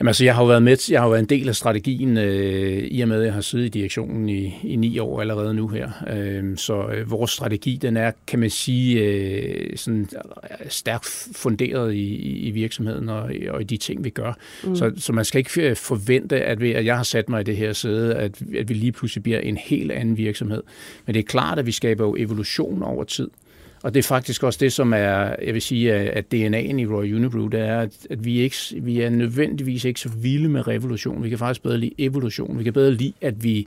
Jamen 0.00 0.08
altså, 0.08 0.24
jeg 0.24 0.34
har 0.34 0.42
jo 0.42 0.48
været 0.48 0.62
med, 0.62 0.76
jeg 0.90 1.00
har 1.00 1.06
jo 1.06 1.10
været 1.10 1.22
en 1.22 1.28
del 1.28 1.48
af 1.48 1.56
strategien, 1.56 2.16
øh, 2.16 2.78
i 2.90 3.00
og 3.00 3.08
med, 3.08 3.20
at 3.20 3.24
jeg 3.24 3.34
har 3.34 3.40
siddet 3.40 3.66
i 3.66 3.68
direktionen 3.68 4.28
i, 4.28 4.54
i 4.62 4.76
ni 4.76 4.98
år 4.98 5.20
allerede 5.20 5.54
nu 5.54 5.68
her. 5.68 5.90
Øh, 6.10 6.56
så 6.56 6.88
øh, 6.88 7.10
vores 7.10 7.30
strategi, 7.30 7.78
den 7.82 7.96
er, 7.96 8.12
kan 8.26 8.38
man 8.38 8.50
sige, 8.50 9.04
øh, 9.04 9.76
sådan 9.76 10.08
stærkt 10.68 11.28
funderet 11.32 11.94
i, 11.94 12.16
i 12.38 12.50
virksomheden 12.50 13.08
og, 13.08 13.30
og 13.48 13.60
i 13.60 13.64
de 13.64 13.76
ting, 13.76 14.04
vi 14.04 14.10
gør. 14.10 14.32
Mm. 14.64 14.76
Så, 14.76 14.92
så 14.96 15.12
man 15.12 15.24
skal 15.24 15.38
ikke 15.38 15.74
forvente, 15.74 16.40
at, 16.40 16.60
vi, 16.60 16.72
at 16.72 16.84
jeg 16.84 16.96
har 16.96 17.02
sat 17.02 17.28
mig 17.28 17.40
i 17.40 17.44
det 17.44 17.56
her 17.56 17.72
sæde, 17.72 18.14
at, 18.14 18.42
at 18.58 18.68
vi 18.68 18.74
lige 18.74 18.92
pludselig 18.92 19.22
bliver 19.22 19.38
en 19.38 19.56
helt 19.56 19.92
anden 19.92 20.16
virksomhed. 20.16 20.62
Men 21.06 21.14
det 21.14 21.20
er 21.20 21.26
klart, 21.26 21.58
at 21.58 21.66
vi 21.66 21.72
skaber 21.72 22.04
jo 22.04 22.16
evolution 22.18 22.82
over 22.82 23.04
tid. 23.04 23.28
Og 23.82 23.94
det 23.94 23.98
er 23.98 24.08
faktisk 24.08 24.42
også 24.42 24.58
det, 24.60 24.72
som 24.72 24.92
er, 24.92 25.34
jeg 25.42 25.54
vil 25.54 25.62
sige, 25.62 25.94
at 25.94 26.24
DNA'en 26.34 26.78
i 26.78 26.86
Royal 26.86 27.14
Unibrew, 27.14 27.48
det 27.48 27.60
er, 27.60 27.80
at, 27.80 28.06
at 28.10 28.24
vi, 28.24 28.40
ikke, 28.40 28.56
vi 28.76 29.00
er 29.00 29.10
nødvendigvis 29.10 29.84
ikke 29.84 30.00
så 30.00 30.08
vilde 30.08 30.48
med 30.48 30.68
revolution. 30.68 31.22
Vi 31.22 31.28
kan 31.28 31.38
faktisk 31.38 31.62
bedre 31.62 31.78
lide 31.78 31.94
evolution. 31.98 32.58
Vi 32.58 32.64
kan 32.64 32.72
bedre 32.72 32.94
lide, 32.94 33.12
at 33.20 33.44
vi, 33.44 33.66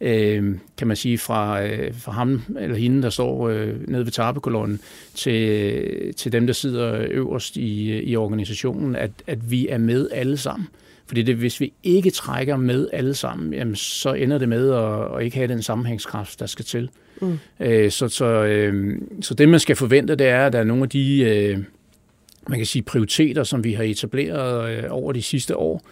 øh, 0.00 0.54
kan 0.78 0.86
man 0.86 0.96
sige, 0.96 1.18
fra, 1.18 1.62
øh, 1.62 1.94
fra 1.94 2.12
ham 2.12 2.42
eller 2.60 2.76
hende, 2.76 3.02
der 3.02 3.10
står 3.10 3.48
øh, 3.48 3.88
nede 3.88 4.04
ved 4.04 4.12
tarpekolonnen, 4.12 4.80
til, 5.14 6.14
til 6.14 6.32
dem, 6.32 6.46
der 6.46 6.54
sidder 6.54 7.06
øverst 7.10 7.56
i, 7.56 8.02
i 8.02 8.16
organisationen, 8.16 8.96
at, 8.96 9.10
at 9.26 9.50
vi 9.50 9.68
er 9.68 9.78
med 9.78 10.08
alle 10.12 10.36
sammen. 10.36 10.68
Fordi 11.06 11.22
det, 11.22 11.36
hvis 11.36 11.60
vi 11.60 11.72
ikke 11.82 12.10
trækker 12.10 12.56
med 12.56 12.88
alle 12.92 13.14
sammen, 13.14 13.54
jamen, 13.54 13.76
så 13.76 14.12
ender 14.12 14.38
det 14.38 14.48
med 14.48 14.72
at, 14.72 15.16
at 15.16 15.24
ikke 15.24 15.36
have 15.36 15.48
den 15.48 15.62
sammenhængskraft, 15.62 16.40
der 16.40 16.46
skal 16.46 16.64
til. 16.64 16.90
Mm. 17.22 17.38
Øh, 17.60 17.90
så, 17.90 18.08
så, 18.08 18.24
øh, 18.24 18.98
så 19.20 19.34
det, 19.34 19.48
man 19.48 19.60
skal 19.60 19.76
forvente, 19.76 20.16
det 20.16 20.26
er, 20.26 20.46
at 20.46 20.52
der 20.52 20.58
er 20.58 20.64
nogle 20.64 20.82
af 20.82 20.88
de 20.88 21.20
øh, 21.20 21.58
man 22.48 22.58
kan 22.58 22.66
sige, 22.66 22.82
prioriteter, 22.82 23.44
som 23.44 23.64
vi 23.64 23.72
har 23.72 23.82
etableret 23.82 24.70
øh, 24.70 24.84
over 24.90 25.12
de 25.12 25.22
sidste 25.22 25.56
år, 25.56 25.82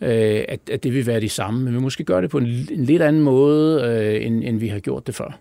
øh, 0.00 0.44
at, 0.48 0.60
at 0.70 0.82
det 0.82 0.94
vil 0.94 1.06
være 1.06 1.20
de 1.20 1.28
samme. 1.28 1.64
Men 1.64 1.74
vi 1.74 1.78
måske 1.78 2.04
gøre 2.04 2.22
det 2.22 2.30
på 2.30 2.38
en, 2.38 2.46
en 2.70 2.84
lidt 2.84 3.02
anden 3.02 3.22
måde, 3.22 3.82
øh, 3.82 4.26
end, 4.26 4.44
end 4.44 4.58
vi 4.58 4.68
har 4.68 4.78
gjort 4.78 5.06
det 5.06 5.14
før. 5.14 5.38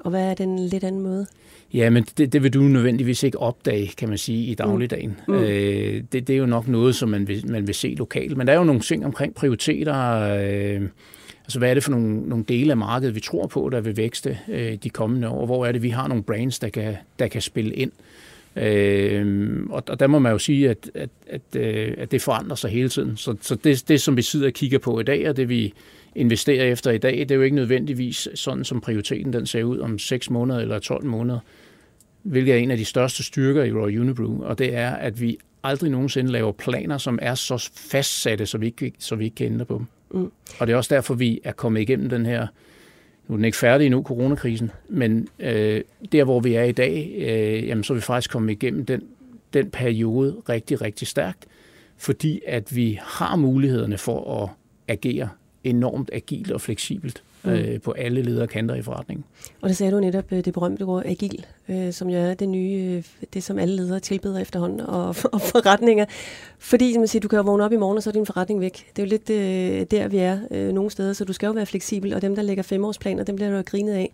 Og 0.00 0.10
hvad 0.10 0.30
er 0.30 0.34
den 0.34 0.58
lidt 0.58 0.84
anden 0.84 1.00
måde? 1.00 1.26
Ja, 1.74 1.90
men 1.90 2.04
det, 2.18 2.32
det 2.32 2.42
vil 2.42 2.54
du 2.54 2.60
nødvendigvis 2.60 3.22
ikke 3.22 3.38
opdage, 3.38 3.92
kan 3.98 4.08
man 4.08 4.18
sige, 4.18 4.46
i 4.46 4.54
dagligdagen. 4.54 5.16
Mm. 5.28 5.34
Øh, 5.34 6.02
det, 6.12 6.28
det 6.28 6.30
er 6.30 6.36
jo 6.36 6.46
nok 6.46 6.68
noget, 6.68 6.94
som 6.94 7.08
man 7.08 7.28
vil, 7.28 7.50
man 7.50 7.66
vil 7.66 7.74
se 7.74 7.94
lokalt. 7.98 8.36
Men 8.36 8.46
der 8.46 8.52
er 8.52 8.56
jo 8.56 8.64
nogle 8.64 8.80
ting 8.80 9.06
omkring 9.06 9.34
prioriteter. 9.34 10.20
Øh, 10.20 10.82
altså, 11.44 11.58
hvad 11.58 11.70
er 11.70 11.74
det 11.74 11.84
for 11.84 11.90
nogle, 11.90 12.28
nogle 12.28 12.44
dele 12.48 12.70
af 12.70 12.76
markedet, 12.76 13.14
vi 13.14 13.20
tror 13.20 13.46
på, 13.46 13.68
der 13.72 13.80
vil 13.80 13.96
vækste 13.96 14.38
øh, 14.48 14.74
de 14.74 14.90
kommende 14.90 15.28
år? 15.28 15.46
Hvor 15.46 15.66
er 15.66 15.72
det, 15.72 15.82
vi 15.82 15.88
har 15.88 16.08
nogle 16.08 16.22
brands, 16.22 16.58
der 16.58 16.68
kan, 16.68 16.96
der 17.18 17.28
kan 17.28 17.42
spille 17.42 17.74
ind? 17.74 17.92
Øh, 18.56 19.62
og, 19.70 19.82
og 19.88 20.00
der 20.00 20.06
må 20.06 20.18
man 20.18 20.32
jo 20.32 20.38
sige, 20.38 20.70
at, 20.70 20.90
at, 20.94 21.10
at, 21.26 21.56
øh, 21.56 21.94
at 21.98 22.10
det 22.10 22.22
forandrer 22.22 22.56
sig 22.56 22.70
hele 22.70 22.88
tiden. 22.88 23.16
Så, 23.16 23.36
så 23.40 23.54
det, 23.54 23.88
det, 23.88 24.00
som 24.00 24.16
vi 24.16 24.22
sidder 24.22 24.46
og 24.46 24.52
kigger 24.52 24.78
på 24.78 25.00
i 25.00 25.02
dag, 25.02 25.28
og 25.28 25.36
det 25.36 25.48
vi 25.48 25.72
investerer 26.14 26.64
efter 26.64 26.90
i 26.90 26.98
dag, 26.98 27.18
det 27.18 27.30
er 27.30 27.34
jo 27.34 27.42
ikke 27.42 27.56
nødvendigvis 27.56 28.28
sådan, 28.34 28.64
som 28.64 28.80
prioriteten 28.80 29.32
den 29.32 29.46
ser 29.46 29.64
ud 29.64 29.78
om 29.78 29.98
6 29.98 30.30
måneder 30.30 30.60
eller 30.60 30.78
12 30.78 31.04
måneder 31.04 31.38
hvilket 32.24 32.54
er 32.54 32.58
en 32.58 32.70
af 32.70 32.76
de 32.76 32.84
største 32.84 33.22
styrker 33.22 33.64
i 33.64 33.72
Royal 33.72 34.00
Unibrew, 34.00 34.42
og 34.42 34.58
det 34.58 34.74
er, 34.74 34.90
at 34.90 35.20
vi 35.20 35.38
aldrig 35.62 35.90
nogensinde 35.90 36.32
laver 36.32 36.52
planer, 36.52 36.98
som 36.98 37.18
er 37.22 37.34
så 37.34 37.70
fastsatte, 37.76 38.46
så 38.46 38.58
vi 38.58 38.66
ikke, 38.66 38.92
så 38.98 39.16
vi 39.16 39.24
ikke 39.24 39.34
kan 39.34 39.46
ændre 39.52 39.64
på 39.64 39.74
dem. 39.78 39.86
Mm. 40.14 40.32
Og 40.58 40.66
det 40.66 40.72
er 40.72 40.76
også 40.76 40.94
derfor, 40.94 41.14
vi 41.14 41.40
er 41.44 41.52
kommet 41.52 41.80
igennem 41.80 42.08
den 42.08 42.26
her, 42.26 42.46
nu 43.28 43.34
er 43.34 43.36
den 43.36 43.44
ikke 43.44 43.58
færdig 43.58 43.84
endnu, 43.86 44.02
coronakrisen, 44.02 44.70
men 44.88 45.28
øh, 45.38 45.80
der, 46.12 46.24
hvor 46.24 46.40
vi 46.40 46.54
er 46.54 46.64
i 46.64 46.72
dag, 46.72 47.14
øh, 47.16 47.68
jamen, 47.68 47.84
så 47.84 47.92
er 47.92 47.94
vi 47.94 48.00
faktisk 48.00 48.30
kommet 48.30 48.52
igennem 48.52 48.86
den, 48.86 49.02
den 49.52 49.70
periode 49.70 50.36
rigtig, 50.48 50.82
rigtig 50.82 51.08
stærkt, 51.08 51.46
fordi 51.96 52.40
at 52.46 52.76
vi 52.76 52.98
har 53.02 53.36
mulighederne 53.36 53.98
for 53.98 54.42
at 54.42 54.48
agere 54.88 55.28
enormt 55.64 56.10
agilt 56.12 56.50
og 56.50 56.60
fleksibelt 56.60 57.23
mm. 57.44 57.52
øh, 57.52 57.80
på 57.80 57.92
alle 57.92 58.22
ledere 58.22 58.46
kanter 58.46 58.74
i 58.74 58.82
forretningen. 58.82 59.24
Og 59.60 59.68
det 59.68 59.76
sagde 59.76 59.92
du 59.92 60.00
netop, 60.00 60.32
øh, 60.32 60.44
det 60.44 60.52
berømte 60.52 60.82
ord 60.82 61.02
agil, 61.06 61.46
øh, 61.68 61.92
som 61.92 62.08
jo 62.08 62.18
er 62.18 62.34
det 62.34 62.48
nye, 62.48 62.94
øh, 62.96 63.04
det 63.34 63.42
som 63.42 63.58
alle 63.58 63.76
ledere 63.76 64.00
tilbeder 64.00 64.38
efterhånden, 64.38 64.80
og, 64.80 65.08
og 65.32 65.40
forretninger. 65.40 66.04
Fordi, 66.58 66.98
man 66.98 67.08
siger, 67.08 67.20
du 67.20 67.28
kan 67.28 67.36
jo 67.36 67.42
vågne 67.42 67.64
op 67.64 67.72
i 67.72 67.76
morgen, 67.76 67.96
og 67.96 68.02
så 68.02 68.10
er 68.10 68.12
din 68.12 68.26
forretning 68.26 68.60
væk. 68.60 68.86
Det 68.96 69.02
er 69.02 69.06
jo 69.06 69.08
lidt 69.08 69.30
øh, 69.30 69.86
der, 69.90 70.08
vi 70.08 70.18
er 70.18 70.38
øh, 70.50 70.72
nogle 70.72 70.90
steder, 70.90 71.12
så 71.12 71.24
du 71.24 71.32
skal 71.32 71.46
jo 71.46 71.52
være 71.52 71.66
fleksibel, 71.66 72.14
og 72.14 72.22
dem, 72.22 72.34
der 72.34 72.42
lægger 72.42 72.62
femårsplaner, 72.62 73.24
dem 73.24 73.36
bliver 73.36 73.50
du 73.50 73.56
jo 73.56 73.62
grinet 73.66 73.92
af 73.92 74.12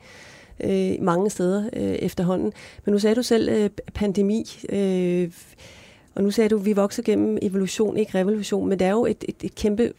øh, 0.64 1.04
mange 1.04 1.30
steder 1.30 1.64
øh, 1.72 1.82
efterhånden. 1.82 2.52
Men 2.84 2.92
nu 2.92 2.98
sagde 2.98 3.16
du 3.16 3.22
selv 3.22 3.48
øh, 3.48 3.70
pandemi, 3.94 4.44
øh, 4.68 5.30
og 6.14 6.22
nu 6.22 6.30
sagde 6.30 6.48
du, 6.48 6.58
at 6.58 6.64
vi 6.64 6.72
vokser 6.72 7.02
gennem 7.02 7.38
evolution, 7.42 7.96
ikke 7.96 8.18
revolution, 8.18 8.68
men 8.68 8.78
det 8.78 8.86
er 8.86 8.90
jo 8.90 9.06
et, 9.06 9.24
et, 9.28 9.36
et 9.42 9.54
kæmpe 9.54 9.92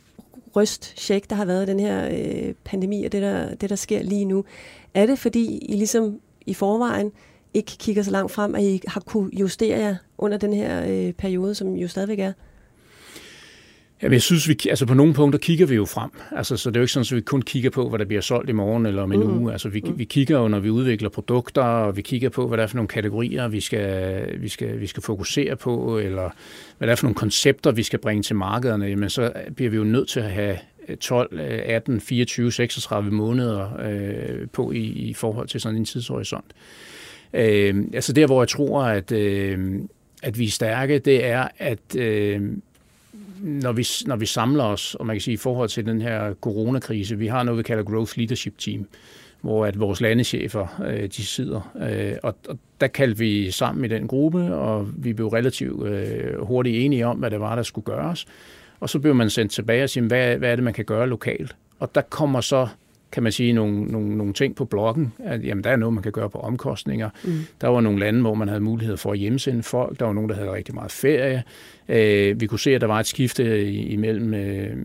ryst, 0.56 0.94
der 1.30 1.36
har 1.36 1.46
været 1.46 1.68
den 1.68 1.80
her 1.80 2.10
øh, 2.12 2.54
pandemi, 2.64 3.06
og 3.06 3.12
det 3.12 3.22
der, 3.22 3.56
det, 3.56 3.70
der 3.70 3.76
sker 3.76 4.04
lige 4.04 4.26
nu. 4.26 4.46
Er 4.94 5.06
det, 5.06 5.20
fordi 5.20 5.58
I 5.58 5.76
ligesom 5.76 6.20
i 6.46 6.54
forvejen 6.54 7.12
ikke 7.54 7.72
kigger 7.80 8.04
så 8.04 8.12
langt 8.12 8.32
frem, 8.32 8.56
at 8.56 8.64
I 8.64 8.82
har 8.88 9.02
kunne 9.02 9.30
justere 9.34 9.80
jer 9.80 9.96
under 10.18 10.38
den 10.38 10.54
her 10.54 10.86
øh, 10.88 11.14
periode, 11.14 11.56
som 11.56 11.74
jo 11.74 11.88
stadigvæk 11.88 12.20
er? 12.20 12.34
Jamen, 14.04 14.14
jeg 14.14 14.22
synes, 14.22 14.50
vi, 14.50 14.58
altså 14.70 14.86
på 14.86 14.94
nogle 14.94 15.14
punkter 15.14 15.40
kigger 15.40 15.66
vi 15.66 15.76
jo 15.76 15.86
frem. 15.86 16.12
Altså, 16.32 16.58
så 16.58 16.70
det 16.70 16.76
er 16.76 16.80
jo 16.80 16.84
ikke 16.84 16.94
sådan, 16.94 17.06
at 17.12 17.16
vi 17.16 17.22
kun 17.22 17.42
kigger 17.42 17.70
på, 17.70 17.90
hvad 17.90 18.00
der 18.00 18.06
bliver 18.06 18.22
solgt 18.22 18.50
i 18.50 18.54
morgen 18.54 18.86
eller 18.86 19.04
om 19.04 19.12
en 19.12 19.20
mm. 19.20 19.38
uge. 19.38 19.52
Altså, 19.52 19.70
vi, 19.70 19.84
mm. 19.86 20.00
vi 20.00 20.04
kigger 20.04 20.40
jo, 20.40 20.48
når 20.48 20.60
vi 20.60 20.70
udvikler 20.70 21.10
produkter, 21.10 21.62
og 21.62 21.98
vi 21.98 22.02
kigger 22.02 22.30
på, 22.30 22.48
hvad 22.48 22.58
der 22.58 22.64
er 22.64 22.68
for 22.68 22.76
nogle 22.76 22.88
kategorier, 22.88 23.48
vi 23.48 23.60
skal, 23.60 24.42
vi 24.42 24.50
skal, 24.50 24.80
vi 24.80 24.88
skal 24.88 25.04
fokusere 25.04 25.56
på, 25.56 25.98
eller 25.98 26.30
hvad 26.78 26.88
der 26.88 26.92
er 26.92 26.96
for 26.96 27.06
nogle 27.06 27.16
koncepter, 27.16 27.72
vi 27.72 27.84
skal 27.84 28.00
bringe 28.00 28.24
til 28.24 28.36
markederne. 28.36 28.86
Jamen, 28.86 29.10
så 29.10 29.32
bliver 29.56 29.72
vi 29.72 29.78
jo 29.78 29.84
nødt 29.84 30.10
til 30.10 30.20
at 30.20 30.32
have 30.32 30.58
12, 31.00 31.40
18, 31.40 32.02
24, 32.02 32.52
36 32.52 33.12
måneder 33.12 33.80
øh, 33.86 34.48
på 34.54 34.72
i, 34.72 34.80
i 34.80 35.14
forhold 35.14 35.48
til 35.48 35.62
sådan 35.62 35.78
en 35.78 35.86
tidshorisont. 35.86 36.46
Øh, 37.34 37.76
altså 37.94 38.14
der, 38.14 38.26
hvor 38.26 38.42
jeg 38.42 38.48
tror, 38.48 38.84
at, 38.84 39.12
øh, 39.12 39.80
at 40.24 40.40
vi 40.40 40.46
er 40.46 40.50
stærke, 40.50 41.00
det 41.00 41.26
er, 41.26 41.48
at 41.58 41.96
øh, 41.96 42.42
når 43.42 43.72
vi, 43.72 43.88
når 44.06 44.16
vi 44.16 44.26
samler 44.26 44.64
os, 44.64 44.96
og 44.96 45.06
man 45.06 45.16
kan 45.16 45.22
sige 45.22 45.34
i 45.34 45.38
forhold 45.38 45.70
til 45.70 45.86
den 45.86 46.02
her 46.02 46.34
coronakrise, 46.34 47.18
vi 47.18 47.28
har 47.28 47.44
noget, 47.44 47.58
vi 47.58 47.64
kalder 47.64 47.84
Growth 47.84 48.18
Leadership 48.18 48.58
Team, 48.58 48.88
hvor 49.42 49.66
at 49.66 49.80
vores 49.80 50.02
landechefer 50.02 50.84
øh, 50.88 51.04
de 51.04 51.26
sidder. 51.26 51.72
Øh, 51.90 52.14
og, 52.24 52.36
og 52.48 52.60
der 52.82 52.88
kaldte 52.88 53.20
vi 53.20 53.52
sammen 53.52 53.86
i 53.86 53.88
den 53.88 54.08
gruppe, 54.08 54.56
og 54.56 54.88
vi 54.98 55.14
blev 55.14 55.28
relativt 55.28 55.88
øh, 55.88 56.42
hurtigt 56.42 56.86
enige 56.86 57.08
om, 57.08 57.18
hvad 57.18 57.32
det 57.32 57.40
var, 57.40 57.56
der 57.56 57.64
skulle 57.64 57.86
gøres. 57.86 58.26
Og 58.80 58.90
så 58.90 59.00
blev 59.00 59.16
man 59.16 59.30
sendt 59.30 59.52
tilbage 59.52 59.84
og 59.84 59.90
sige, 59.90 60.04
hvad, 60.04 60.38
hvad 60.38 60.52
er 60.52 60.56
det, 60.56 60.64
man 60.64 60.74
kan 60.74 60.86
gøre 60.86 61.10
lokalt? 61.10 61.56
Og 61.80 61.96
der 61.96 62.02
kommer 62.02 62.42
så 62.42 62.68
kan 63.12 63.24
man 63.24 63.32
sige, 63.32 63.54
nogle, 63.54 63.84
nogle, 63.84 64.18
nogle 64.18 64.34
ting 64.34 64.56
på 64.56 64.66
bloggen. 64.66 65.14
At, 65.20 65.46
jamen, 65.46 65.64
der 65.64 65.70
er 65.70 65.76
noget, 65.76 65.94
man 65.94 66.04
kan 66.04 66.12
gøre 66.12 66.30
på 66.30 66.40
omkostninger. 66.40 67.10
Mm. 67.24 67.40
Der 67.62 67.68
var 67.68 67.82
nogle 67.82 68.00
lande, 68.00 68.22
hvor 68.22 68.34
man 68.34 68.48
havde 68.48 68.62
mulighed 68.62 68.98
for 68.98 69.12
at 69.12 69.18
hjemsende 69.18 69.64
folk. 69.64 70.00
Der 70.00 70.06
var 70.06 70.14
nogen, 70.14 70.30
der 70.30 70.36
havde 70.36 70.54
rigtig 70.54 70.76
meget 70.76 70.92
ferie. 70.92 71.44
Øh, 71.92 72.42
vi 72.42 72.48
kunne 72.48 72.60
se, 72.60 72.76
at 72.76 72.82
der 72.82 72.88
var 72.88 73.00
et 73.00 73.08
skifte 73.08 73.72
imellem 73.72 74.34
øh, 74.34 74.78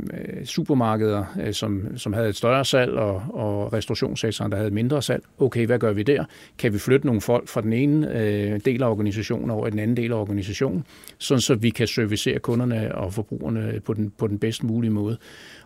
supermarkeder, 0.44 1.24
øh, 1.42 1.52
som, 1.52 1.98
som 1.98 2.12
havde 2.12 2.28
et 2.28 2.36
større 2.36 2.64
salg, 2.64 2.92
og, 2.92 3.22
og 3.30 3.72
restaurationssektoren, 3.72 4.50
der 4.50 4.56
havde 4.56 4.68
et 4.68 4.74
mindre 4.74 5.02
salg. 5.02 5.22
Okay, 5.38 5.66
hvad 5.66 5.78
gør 5.78 5.92
vi 5.92 6.02
der? 6.02 6.24
Kan 6.58 6.72
vi 6.72 6.78
flytte 6.78 7.06
nogle 7.06 7.20
folk 7.20 7.48
fra 7.48 7.60
den 7.60 7.72
ene 7.72 8.20
øh, 8.20 8.60
del 8.64 8.82
af 8.82 8.90
organisationen 8.90 9.50
over 9.50 9.66
i 9.66 9.70
den 9.70 9.78
anden 9.78 9.96
del 9.96 10.12
af 10.12 10.16
organisationen, 10.16 10.84
sådan 11.18 11.40
så 11.40 11.54
vi 11.54 11.70
kan 11.70 11.86
servicere 11.86 12.38
kunderne 12.38 12.94
og 12.94 13.12
forbrugerne 13.12 13.80
på 13.84 13.94
den, 13.94 14.12
på 14.18 14.26
den 14.26 14.38
bedst 14.38 14.64
mulige 14.64 14.90
måde. 14.90 15.16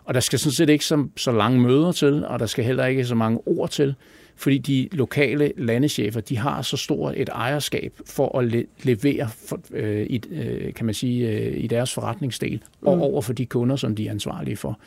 Og 0.05 0.15
der 0.15 0.21
skal 0.21 0.39
sådan 0.39 0.53
set 0.53 0.69
ikke 0.69 0.85
så, 0.85 1.07
så 1.17 1.33
lange 1.33 1.61
møder 1.61 1.93
til, 1.93 2.25
og 2.27 2.39
der 2.39 2.47
skal 2.47 2.65
heller 2.65 2.87
ikke 2.87 3.05
så 3.05 3.15
mange 3.15 3.41
ord 3.47 3.71
til, 3.71 3.95
fordi 4.41 4.59
de 4.59 4.89
lokale 4.93 5.53
landechefer, 5.57 6.21
de 6.21 6.39
har 6.39 6.63
så 6.63 6.77
stort 6.77 7.15
et 7.17 7.29
ejerskab 7.29 7.93
for 8.07 8.39
at 8.39 8.45
le- 8.45 8.67
levere, 8.83 9.29
for, 9.47 9.61
øh, 9.73 10.07
i, 10.07 10.23
øh, 10.31 10.75
kan 10.75 10.87
man 10.87 10.95
sige, 10.95 11.29
øh, 11.29 11.65
i 11.65 11.67
deres 11.67 11.95
forretningsdel, 11.95 12.63
og 12.83 12.97
mm. 12.97 13.03
over 13.03 13.23
for 13.23 13.33
de 13.33 13.47
kunder, 13.47 13.77
som 13.77 13.97
de 13.97 14.07
er 14.07 14.11
ansvarlige 14.11 14.57
for. 14.57 14.79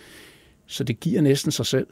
Så 0.65 0.83
det 0.83 0.99
giver 0.99 1.21
næsten 1.21 1.51
sig 1.51 1.65
selv. 1.65 1.87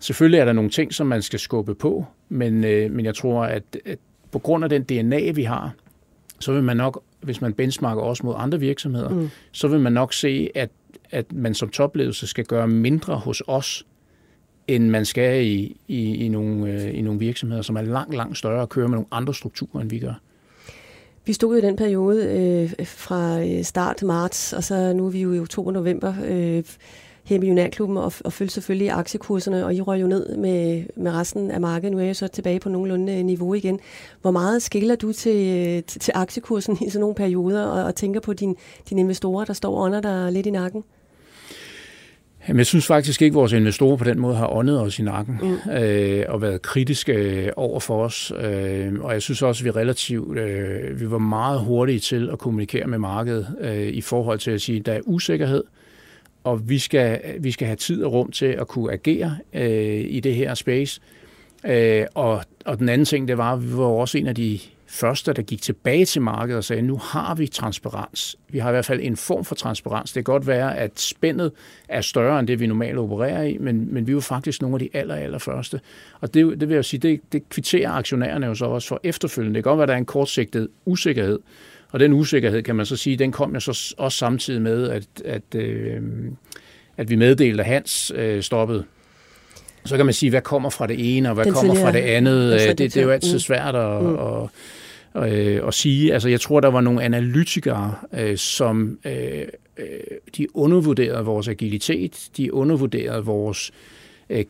Selvfølgelig 0.00 0.38
er 0.38 0.44
der 0.44 0.52
nogle 0.52 0.70
ting, 0.70 0.94
som 0.94 1.06
man 1.06 1.22
skal 1.22 1.38
skubbe 1.38 1.74
på, 1.74 2.04
men, 2.28 2.64
øh, 2.64 2.90
men 2.90 3.04
jeg 3.04 3.14
tror, 3.14 3.44
at, 3.44 3.62
at 3.84 3.98
på 4.30 4.38
grund 4.38 4.64
af 4.64 4.70
den 4.70 4.82
DNA, 4.82 5.30
vi 5.30 5.42
har, 5.42 5.74
så 6.40 6.52
vil 6.52 6.62
man 6.62 6.76
nok, 6.76 7.02
hvis 7.20 7.40
man 7.40 7.52
benchmarker 7.52 8.02
også 8.02 8.26
mod 8.26 8.34
andre 8.36 8.60
virksomheder, 8.60 9.08
mm. 9.08 9.28
så 9.52 9.68
vil 9.68 9.80
man 9.80 9.92
nok 9.92 10.12
se, 10.12 10.50
at 10.54 10.70
at 11.10 11.32
man 11.32 11.54
som 11.54 11.68
topledelse 11.68 12.26
skal 12.26 12.44
gøre 12.44 12.68
mindre 12.68 13.16
hos 13.16 13.42
os, 13.46 13.86
end 14.68 14.88
man 14.88 15.04
skal 15.04 15.46
i, 15.46 15.76
i, 15.88 16.14
i, 16.14 16.28
nogle, 16.28 16.72
øh, 16.72 16.98
i 16.98 17.02
nogle 17.02 17.20
virksomheder, 17.20 17.62
som 17.62 17.76
er 17.76 17.82
langt, 17.82 18.14
langt 18.14 18.38
større 18.38 18.60
og 18.60 18.68
kører 18.68 18.88
med 18.88 18.96
nogle 18.96 19.08
andre 19.10 19.34
strukturer, 19.34 19.80
end 19.80 19.90
vi 19.90 19.98
gør. 19.98 20.20
Vi 21.26 21.32
stod 21.32 21.56
i 21.56 21.60
den 21.60 21.76
periode 21.76 22.24
øh, 22.26 22.86
fra 22.86 23.44
øh, 23.44 23.64
start 23.64 24.02
marts, 24.02 24.52
og 24.52 24.64
så 24.64 24.92
nu 24.92 25.06
er 25.06 25.10
vi 25.10 25.20
jo 25.20 25.32
i 25.32 25.40
oktober-november 25.40 26.14
øh, 26.24 26.64
her 27.24 27.36
i 27.36 27.38
Millionærklubben 27.38 27.96
og, 27.96 28.12
og 28.24 28.32
følger 28.32 28.50
selvfølgelig 28.50 28.90
aktiekurserne, 28.90 29.64
og 29.64 29.74
I 29.74 29.80
røg 29.80 30.00
jo 30.00 30.06
ned 30.06 30.36
med, 30.36 30.84
med 30.96 31.12
resten 31.12 31.50
af 31.50 31.60
markedet. 31.60 31.92
Nu 31.92 31.98
er 31.98 32.04
jeg 32.04 32.16
så 32.16 32.28
tilbage 32.28 32.60
på 32.60 32.68
nogenlunde 32.68 33.18
øh, 33.18 33.24
niveau 33.24 33.54
igen. 33.54 33.80
Hvor 34.20 34.30
meget 34.30 34.62
skiller 34.62 34.96
du 34.96 35.12
til, 35.12 35.58
øh, 35.58 35.82
til, 35.82 36.00
til 36.00 36.12
aktiekursen 36.14 36.78
i 36.86 36.90
sådan 36.90 37.00
nogle 37.00 37.14
perioder, 37.14 37.64
og, 37.64 37.84
og 37.84 37.94
tænker 37.94 38.20
på 38.20 38.32
din, 38.32 38.56
dine 38.90 39.00
investorer, 39.00 39.44
der 39.44 39.52
står 39.52 39.84
under 39.84 40.00
dig 40.00 40.32
lidt 40.32 40.46
i 40.46 40.50
nakken? 40.50 40.84
Jamen, 42.48 42.58
jeg 42.58 42.66
synes 42.66 42.86
faktisk 42.86 43.22
ikke, 43.22 43.32
at 43.32 43.34
vores 43.34 43.52
investorer 43.52 43.96
på 43.96 44.04
den 44.04 44.20
måde 44.20 44.36
har 44.36 44.52
åndet 44.52 44.80
os 44.80 44.98
i 44.98 45.02
nakken 45.02 45.40
mm. 45.42 45.70
øh, 45.72 46.24
og 46.28 46.42
været 46.42 46.62
kritiske 46.62 47.50
over 47.56 47.80
for 47.80 48.04
os. 48.04 48.32
Øh, 48.40 48.92
og 49.00 49.12
jeg 49.12 49.22
synes 49.22 49.42
også, 49.42 49.62
at 49.62 49.64
vi 49.64 49.70
relativt 49.70 50.38
øh, 50.38 51.00
vi 51.00 51.10
var 51.10 51.18
meget 51.18 51.60
hurtige 51.60 52.00
til 52.00 52.30
at 52.32 52.38
kommunikere 52.38 52.86
med 52.86 52.98
markedet 52.98 53.56
øh, 53.60 53.86
i 53.86 54.00
forhold 54.00 54.38
til 54.38 54.50
at 54.50 54.60
sige, 54.60 54.78
at 54.78 54.86
der 54.86 54.92
er 54.92 55.00
usikkerhed, 55.04 55.64
og 56.44 56.68
vi 56.68 56.78
skal, 56.78 57.20
vi 57.40 57.50
skal 57.50 57.66
have 57.66 57.76
tid 57.76 58.04
og 58.04 58.12
rum 58.12 58.30
til 58.30 58.46
at 58.46 58.68
kunne 58.68 58.92
agere 58.92 59.36
øh, 59.54 60.04
i 60.08 60.20
det 60.20 60.34
her 60.34 60.54
space. 60.54 61.00
Øh, 61.66 62.06
og, 62.14 62.42
og 62.64 62.78
den 62.78 62.88
anden 62.88 63.04
ting, 63.04 63.28
det 63.28 63.38
var, 63.38 63.52
at 63.52 63.62
vi 63.62 63.76
var 63.76 63.84
også 63.84 64.18
en 64.18 64.26
af 64.26 64.34
de 64.34 64.58
første, 64.86 65.32
der 65.32 65.42
gik 65.42 65.62
tilbage 65.62 66.04
til 66.04 66.22
markedet 66.22 66.56
og 66.56 66.64
sagde, 66.64 66.82
nu 66.82 66.96
har 66.96 67.34
vi 67.34 67.46
transparens. 67.46 68.36
Vi 68.48 68.58
har 68.58 68.70
i 68.70 68.72
hvert 68.72 68.84
fald 68.84 69.00
en 69.02 69.16
form 69.16 69.44
for 69.44 69.54
transparens. 69.54 70.12
Det 70.12 70.24
kan 70.24 70.32
godt 70.32 70.46
være, 70.46 70.76
at 70.76 71.00
spændet 71.00 71.52
er 71.88 72.00
større 72.00 72.40
end 72.40 72.48
det, 72.48 72.60
vi 72.60 72.66
normalt 72.66 72.98
opererer 72.98 73.42
i, 73.42 73.58
men, 73.58 73.94
men 73.94 74.06
vi 74.06 74.14
var 74.14 74.20
faktisk 74.20 74.62
nogle 74.62 74.74
af 74.74 74.78
de 74.78 74.88
aller, 74.92 75.14
aller 75.14 75.38
første. 75.38 75.80
Og 76.20 76.34
det, 76.34 76.60
det 76.60 76.68
vil 76.68 76.74
jeg 76.74 76.84
sige, 76.84 77.00
det, 77.00 77.20
det 77.32 77.48
kvitterer 77.48 77.90
aktionærerne 77.90 78.46
jo 78.46 78.54
så 78.54 78.64
også 78.64 78.88
for 78.88 79.00
efterfølgende. 79.02 79.54
Det 79.54 79.64
kan 79.64 79.70
godt 79.70 79.78
være, 79.78 79.84
at 79.84 79.88
der 79.88 79.94
er 79.94 79.98
en 79.98 80.04
kortsigtet 80.04 80.68
usikkerhed, 80.84 81.38
og 81.90 82.00
den 82.00 82.12
usikkerhed, 82.12 82.62
kan 82.62 82.76
man 82.76 82.86
så 82.86 82.96
sige, 82.96 83.16
den 83.16 83.32
kom 83.32 83.54
jo 83.54 83.60
så 83.60 83.94
også 83.98 84.18
samtidig 84.18 84.62
med, 84.62 84.90
at, 84.90 85.06
at, 85.24 85.54
øh, 85.54 86.02
at 86.96 87.10
vi 87.10 87.16
meddelte, 87.16 87.62
at 87.62 87.66
Hans 87.68 88.12
øh, 88.16 88.42
stoppede 88.42 88.84
så 89.86 89.96
kan 89.96 90.06
man 90.06 90.14
sige, 90.14 90.30
hvad 90.30 90.40
kommer 90.40 90.70
fra 90.70 90.86
det 90.86 91.16
ene, 91.16 91.28
og 91.28 91.34
hvad 91.34 91.44
Den 91.44 91.52
kommer 91.52 91.74
fra 91.74 91.92
det 91.92 91.98
andet. 91.98 92.52
Det, 92.52 92.78
det, 92.78 92.94
det 92.94 92.96
er 92.96 93.04
jo 93.04 93.10
altid 93.10 93.32
mm. 93.32 93.38
svært 93.38 93.74
at, 93.74 94.02
mm. 94.02 94.16
at, 95.14 95.32
øh, 95.32 95.68
at 95.68 95.74
sige. 95.74 96.12
Altså, 96.12 96.28
jeg 96.28 96.40
tror, 96.40 96.60
der 96.60 96.68
var 96.68 96.80
nogle 96.80 97.02
analytikere, 97.02 97.94
øh, 98.12 98.36
som 98.36 98.98
øh, 99.04 99.46
de 100.36 100.56
undervurderede 100.56 101.24
vores 101.24 101.48
agilitet, 101.48 102.28
de 102.36 102.54
undervurderede 102.54 103.24
vores 103.24 103.72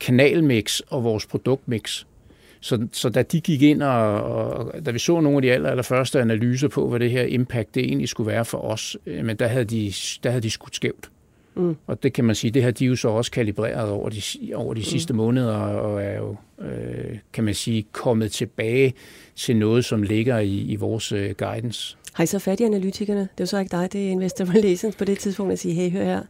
kanalmix 0.01 0.81
og 0.81 1.05
vores 1.05 1.27
produktmix. 1.27 2.05
Så, 2.61 2.87
så 2.93 3.09
da 3.09 3.23
de 3.23 3.41
gik 3.41 3.63
ind, 3.63 3.83
og, 3.83 4.23
og 4.23 4.87
da 4.87 4.91
vi 4.91 4.99
så 4.99 5.21
nogle 5.21 5.39
af 5.39 5.43
de 5.43 5.53
aller, 5.53 5.71
aller 5.71 5.83
første 5.83 6.21
analyser 6.21 6.69
på, 6.69 6.89
hvad 6.89 7.01
det 7.01 7.11
her 7.11 7.23
impact 7.23 7.75
det 7.75 7.85
egentlig 7.85 8.09
skulle 8.09 8.33
være 8.33 8.45
for 8.45 8.59
os, 8.59 8.97
men 9.07 9.37
der 9.37 9.47
havde 9.47 9.65
de, 9.65 9.93
der 10.23 10.31
havde 10.31 10.43
de 10.43 10.51
skudt 10.51 10.77
skævt. 10.77 11.11
Mm. 11.57 11.77
Og 11.87 12.03
det 12.03 12.13
kan 12.13 12.25
man 12.25 12.35
sige, 12.35 12.51
det 12.51 12.63
har 12.63 12.71
de 12.71 12.85
jo 12.85 12.97
så 12.97 13.09
også 13.09 13.31
kalibreret 13.31 13.91
over 13.91 14.09
de, 14.09 14.21
over 14.55 14.75
de 14.75 14.81
mm. 14.81 14.85
sidste 14.85 15.15
måneder, 15.15 15.57
og 15.57 16.03
er 16.03 16.17
jo, 16.17 16.37
øh, 16.61 17.19
kan 17.33 17.45
man 17.45 17.55
sige, 17.55 17.87
kommet 17.93 18.33
tilbage 18.33 18.95
til 19.37 19.57
noget, 19.57 19.85
som 19.85 20.03
ligger 20.03 20.39
i, 20.39 20.59
i 20.59 20.77
vores 20.77 21.13
øh, 21.13 21.31
guidance. 21.31 21.97
Har 22.13 22.25
I 22.25 22.27
så 22.27 22.39
fat 22.39 22.61
i 22.61 22.65
analytikerne? 22.65 23.21
Det 23.21 23.29
er 23.29 23.41
jo 23.41 23.47
så 23.47 23.59
ikke 23.59 23.77
dig, 23.77 23.93
det 23.93 24.07
er 24.07 24.11
Investor 24.11 24.55
Relations 24.55 24.97
på 24.97 25.05
det 25.05 25.19
tidspunkt 25.19 25.53
at 25.53 25.59
sige, 25.59 25.75
hey, 25.75 25.91
hør 25.91 26.05
her. 26.05 26.23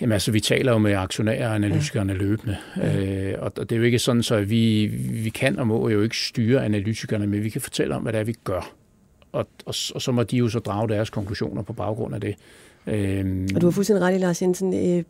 Jamen 0.00 0.12
altså, 0.12 0.32
vi 0.32 0.40
taler 0.40 0.72
jo 0.72 0.78
med 0.78 0.92
aktionærer 0.92 1.48
og 1.48 1.54
analytikerne 1.54 2.12
ja. 2.12 2.18
løbende, 2.18 2.56
ja. 2.76 3.32
øh, 3.32 3.34
og 3.38 3.56
det 3.56 3.72
er 3.72 3.76
jo 3.76 3.82
ikke 3.82 3.98
sådan, 3.98 4.22
så 4.22 4.40
vi, 4.40 4.86
vi 5.22 5.28
kan 5.28 5.58
og 5.58 5.66
må 5.66 5.88
jo 5.88 6.02
ikke 6.02 6.16
styre 6.16 6.64
analytikerne, 6.64 7.26
men 7.26 7.44
vi 7.44 7.48
kan 7.48 7.60
fortælle 7.60 7.94
om, 7.94 8.02
hvad 8.02 8.12
det 8.12 8.20
er, 8.20 8.24
vi 8.24 8.34
gør. 8.44 8.74
Og, 9.32 9.48
og, 9.66 9.74
og 9.94 10.02
så 10.02 10.12
må 10.12 10.22
de 10.22 10.36
jo 10.36 10.48
så 10.48 10.58
drage 10.58 10.88
deres 10.88 11.10
konklusioner 11.10 11.62
på 11.62 11.72
baggrund 11.72 12.14
af 12.14 12.20
det. 12.20 12.34
Øhm. 12.86 13.48
Og 13.54 13.60
du 13.60 13.66
har 13.66 13.70
fuldstændig 13.70 14.02
ret 14.02 14.14
i, 14.14 14.18
Lars 14.18 14.42
Jensen. 14.42 14.74
Øh, 14.74 15.04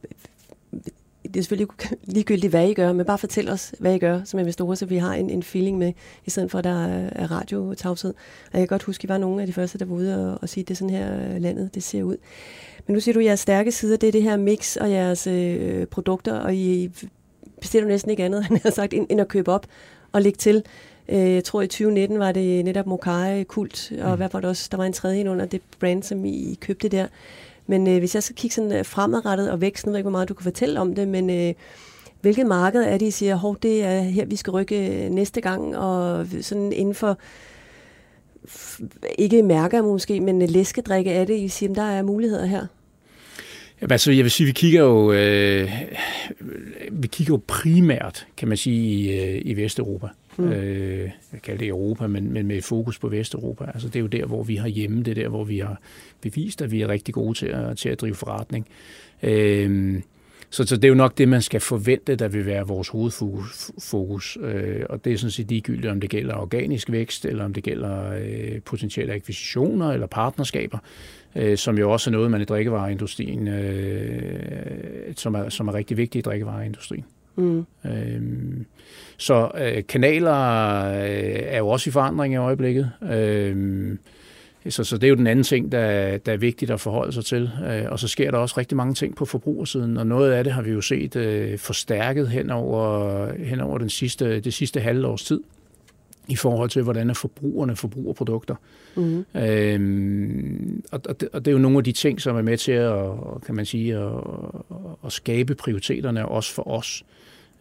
det 1.24 1.37
er 1.37 1.42
selvfølgelig 1.42 1.68
ligegyldigt, 2.04 2.50
hvad 2.50 2.68
I 2.68 2.74
gør, 2.74 2.92
men 2.92 3.06
bare 3.06 3.18
fortæl 3.18 3.48
os, 3.48 3.74
hvad 3.78 3.94
I 3.94 3.98
gør 3.98 4.20
som 4.24 4.40
investorer, 4.40 4.74
så 4.74 4.87
vi 4.87 4.96
har 4.96 5.14
en, 5.14 5.30
en 5.30 5.42
feeling 5.42 5.78
med, 5.78 5.92
i 6.24 6.30
stedet 6.30 6.50
for, 6.50 6.58
at 6.58 6.64
der 6.64 6.84
er 6.87 7.30
radiotavshed. 7.30 8.14
Og 8.52 8.58
jeg 8.58 8.60
kan 8.60 8.66
godt 8.66 8.82
huske, 8.82 9.00
at 9.00 9.04
I 9.04 9.08
var 9.08 9.18
nogle 9.18 9.40
af 9.40 9.46
de 9.46 9.52
første, 9.52 9.78
der 9.78 9.84
var 9.84 9.94
ude 9.94 10.32
og, 10.32 10.38
og 10.42 10.48
sige, 10.48 10.62
at 10.62 10.68
det 10.68 10.74
er 10.74 10.76
sådan 10.76 10.94
her, 10.94 11.38
landet 11.38 11.74
det 11.74 11.82
ser 11.82 12.02
ud. 12.02 12.16
Men 12.87 12.94
nu 12.94 13.00
siger 13.00 13.12
du, 13.12 13.20
at 13.20 13.26
jeres 13.26 13.40
stærke 13.40 13.72
sider, 13.72 13.96
det 13.96 14.06
er 14.06 14.12
det 14.12 14.22
her 14.22 14.37
mix 14.37 14.76
og 14.76 14.90
jeres 14.90 15.26
øh, 15.26 15.87
produkter, 15.87 16.34
og 16.38 16.54
I 16.54 16.90
bestiller 17.60 17.88
næsten 17.88 18.10
ikke 18.10 18.24
andet, 18.24 18.46
end, 18.50 18.72
sagt, 18.72 18.94
end, 18.94 19.06
end 19.10 19.20
at 19.20 19.28
købe 19.28 19.52
op 19.52 19.66
og 20.12 20.22
lægge 20.22 20.37
til. 20.37 20.62
Øh, 21.08 21.32
jeg 21.34 21.44
tror, 21.44 21.62
i 21.62 21.66
2019 21.66 22.18
var 22.18 22.32
det 22.32 22.64
netop 22.64 22.87
Mokai 22.87 23.44
Kult, 23.44 23.92
og 24.02 24.10
mm. 24.10 24.16
hvad 24.16 24.28
var 24.32 24.40
det 24.40 24.50
også? 24.50 24.68
Der 24.70 24.76
var 24.76 24.84
en 24.84 24.92
tredje 24.92 25.30
under 25.30 25.46
det 25.46 25.60
brand, 25.80 26.02
som 26.02 26.24
I 26.24 26.58
købte 26.60 26.88
der. 26.88 27.06
Men 27.66 27.88
øh, 27.88 27.98
hvis 27.98 28.14
jeg 28.14 28.22
skal 28.22 28.37
kigge 28.37 28.55
sådan 28.55 28.72
øh, 28.72 28.85
fremadrettet 28.85 29.50
og 29.50 29.61
væksten, 29.61 29.88
nu 29.88 29.92
ved 29.92 29.96
jeg 29.96 30.00
ikke, 30.00 30.05
hvor 30.05 30.18
meget 30.18 30.29
du 30.29 30.35
kan 30.35 30.44
fortælle 30.44 30.81
om 30.81 30.94
det, 30.94 31.09
men 31.09 31.31
øh, 31.31 31.55
hvilket 32.20 32.46
marked 32.46 32.83
er 32.83 32.98
det, 32.98 33.07
I 33.07 33.11
siger, 33.11 33.37
hov, 33.37 33.57
det 33.62 33.85
er 33.85 34.00
her, 34.00 34.24
vi 34.24 34.37
skal 34.37 34.50
rykke 34.50 35.05
øh, 35.05 35.11
næste 35.11 35.40
gang, 35.40 35.77
og 35.77 36.27
sådan 36.40 36.72
inden 36.72 36.94
for, 36.94 37.18
ikke 39.18 39.42
mærker 39.42 39.83
måske, 39.83 40.20
men 40.20 40.42
øh, 40.42 40.48
læskedrikke 40.50 41.11
er 41.11 41.24
det, 41.24 41.37
I 41.37 41.48
siger, 41.48 41.74
der 41.74 41.83
er 41.83 42.03
muligheder 42.03 42.46
her? 42.46 42.66
Jamen, 43.81 43.92
altså, 43.92 44.12
jeg 44.12 44.24
vil 44.24 44.31
sige, 44.31 44.46
vi 44.46 44.53
kigger 44.53 44.83
jo, 44.83 45.12
øh, 45.12 45.70
vi 46.92 47.07
kigger 47.07 47.35
jo 47.35 47.40
primært, 47.46 48.27
kan 48.37 48.48
man 48.48 48.57
sige, 48.57 48.77
i, 48.77 49.38
i 49.38 49.57
Vesteuropa. 49.57 50.09
Mm. 50.37 50.53
Øh, 50.53 51.11
jeg 51.33 51.42
kalder 51.42 51.59
det 51.59 51.68
Europa, 51.68 52.07
men, 52.07 52.33
men 52.33 52.47
med 52.47 52.62
fokus 52.62 52.99
på 52.99 53.09
Vesteuropa. 53.09 53.64
Altså, 53.75 53.88
det 53.88 53.97
er 53.97 54.01
jo 54.01 54.07
der, 54.07 54.27
hvor 54.27 54.42
vi 54.42 54.57
har 54.57 54.68
hjemme, 54.68 55.03
det 55.03 55.11
er 55.11 55.23
der, 55.23 55.29
hvor 55.29 55.44
vi 55.44 55.59
har 55.59 55.81
bevist, 56.20 56.62
at 56.62 56.70
vi 56.70 56.83
er 56.83 56.88
rigtig 56.88 57.14
gode 57.14 57.38
til 57.38 57.47
at, 57.47 57.77
til 57.77 57.88
at 57.88 58.01
drive 58.01 58.14
forretning. 58.14 58.66
Øh, 59.23 60.01
så, 60.51 60.64
så 60.66 60.77
det 60.77 60.85
er 60.85 60.88
jo 60.88 60.94
nok 60.94 61.18
det, 61.18 61.29
man 61.29 61.42
skal 61.42 61.61
forvente, 61.61 62.16
der 62.16 62.29
vil 62.29 62.47
være 62.47 62.66
vores 62.66 62.88
hovedfokus. 62.88 63.70
Fokus. 63.79 64.38
Øh, 64.40 64.83
og 64.90 65.05
det 65.05 65.12
er 65.12 65.16
sådan 65.16 65.31
set 65.31 65.49
ligegyldigt, 65.49 65.87
om 65.87 66.01
det 66.01 66.11
gælder 66.11 66.35
organisk 66.35 66.90
vækst, 66.90 67.25
eller 67.25 67.44
om 67.44 67.55
det 67.55 67.62
gælder 67.62 68.12
øh, 68.12 68.61
potentielle 68.64 69.14
akquisitioner 69.14 69.92
eller 69.92 70.07
partnerskaber, 70.07 70.79
øh, 71.37 71.59
som 71.59 71.79
jo 71.79 71.90
også 71.90 72.11
er 72.11 72.12
noget, 72.12 72.31
man 72.31 72.40
i 72.40 72.44
drikkevareindustrien, 72.44 73.49
øh, 73.49 75.14
som, 75.16 75.35
er, 75.35 75.49
som 75.49 75.68
er 75.68 75.75
rigtig 75.75 75.97
vigtigt 75.97 76.27
i 76.27 76.31
drikkevareindustrien. 76.31 77.05
Mm. 77.37 77.66
Øhm, 77.87 78.66
så 79.16 79.51
øh, 79.59 79.83
kanaler 79.88 80.33
øh, 80.87 81.40
er 81.42 81.59
jo 81.59 81.68
også 81.68 81.90
i 81.90 81.92
forandring 81.92 82.35
i 82.35 82.37
øjeblikket. 82.37 82.90
Øhm, 83.12 83.99
så, 84.68 84.85
så 84.85 84.97
det 84.97 85.05
er 85.05 85.09
jo 85.09 85.14
den 85.14 85.27
anden 85.27 85.42
ting, 85.42 85.73
der, 85.73 86.18
der 86.18 86.33
er 86.33 86.37
vigtigt 86.37 86.70
at 86.70 86.81
forholde 86.81 87.12
sig 87.12 87.25
til. 87.25 87.51
Øh, 87.66 87.85
og 87.90 87.99
så 87.99 88.09
sker 88.09 88.31
der 88.31 88.38
også 88.38 88.55
rigtig 88.59 88.77
mange 88.77 88.94
ting 88.94 89.16
på 89.16 89.25
forbrugersiden, 89.25 89.97
og 89.97 90.07
noget 90.07 90.33
af 90.33 90.44
det 90.44 90.53
har 90.53 90.62
vi 90.62 90.70
jo 90.70 90.81
set 90.81 91.16
øh, 91.16 91.59
forstærket 91.59 92.29
hen 92.29 92.51
over, 92.51 93.29
hen 93.44 93.61
over 93.61 93.79
den 93.79 93.90
sidste, 93.90 94.40
det 94.40 94.55
sidste 94.55 94.81
halve 94.81 95.07
års 95.07 95.25
tid 95.25 95.40
i 96.29 96.37
forhold 96.37 96.70
til, 96.70 96.83
hvordan 96.83 97.11
er 97.11 97.14
forbrugerne 97.14 97.77
forbruger 97.77 98.12
produkter. 98.12 98.55
Mm. 98.97 99.25
Øhm, 99.35 100.85
og, 100.92 101.20
det, 101.20 101.29
og 101.33 101.44
det 101.44 101.51
er 101.51 101.53
jo 101.53 101.59
nogle 101.59 101.79
af 101.79 101.85
de 101.85 101.92
ting, 101.92 102.20
som 102.20 102.37
er 102.37 102.42
med 102.42 102.59
til 102.59 102.73
at, 102.73 103.11
kan 103.47 103.55
man 103.55 103.66
sige, 103.66 103.97
at, 103.97 104.12
at 105.07 105.12
skabe 105.12 105.55
prioriteterne 105.55 106.29
også 106.29 106.55
for 106.55 106.68
os. 106.68 107.05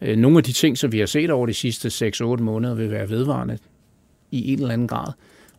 Øh, 0.00 0.16
nogle 0.16 0.38
af 0.38 0.44
de 0.44 0.52
ting, 0.52 0.78
som 0.78 0.92
vi 0.92 0.98
har 0.98 1.06
set 1.06 1.30
over 1.30 1.46
de 1.46 1.54
sidste 1.54 2.08
6-8 2.08 2.24
måneder, 2.24 2.74
vil 2.74 2.90
være 2.90 3.10
vedvarende 3.10 3.58
i 4.30 4.52
en 4.52 4.58
eller 4.58 4.72
anden 4.72 4.88
grad, 4.88 5.12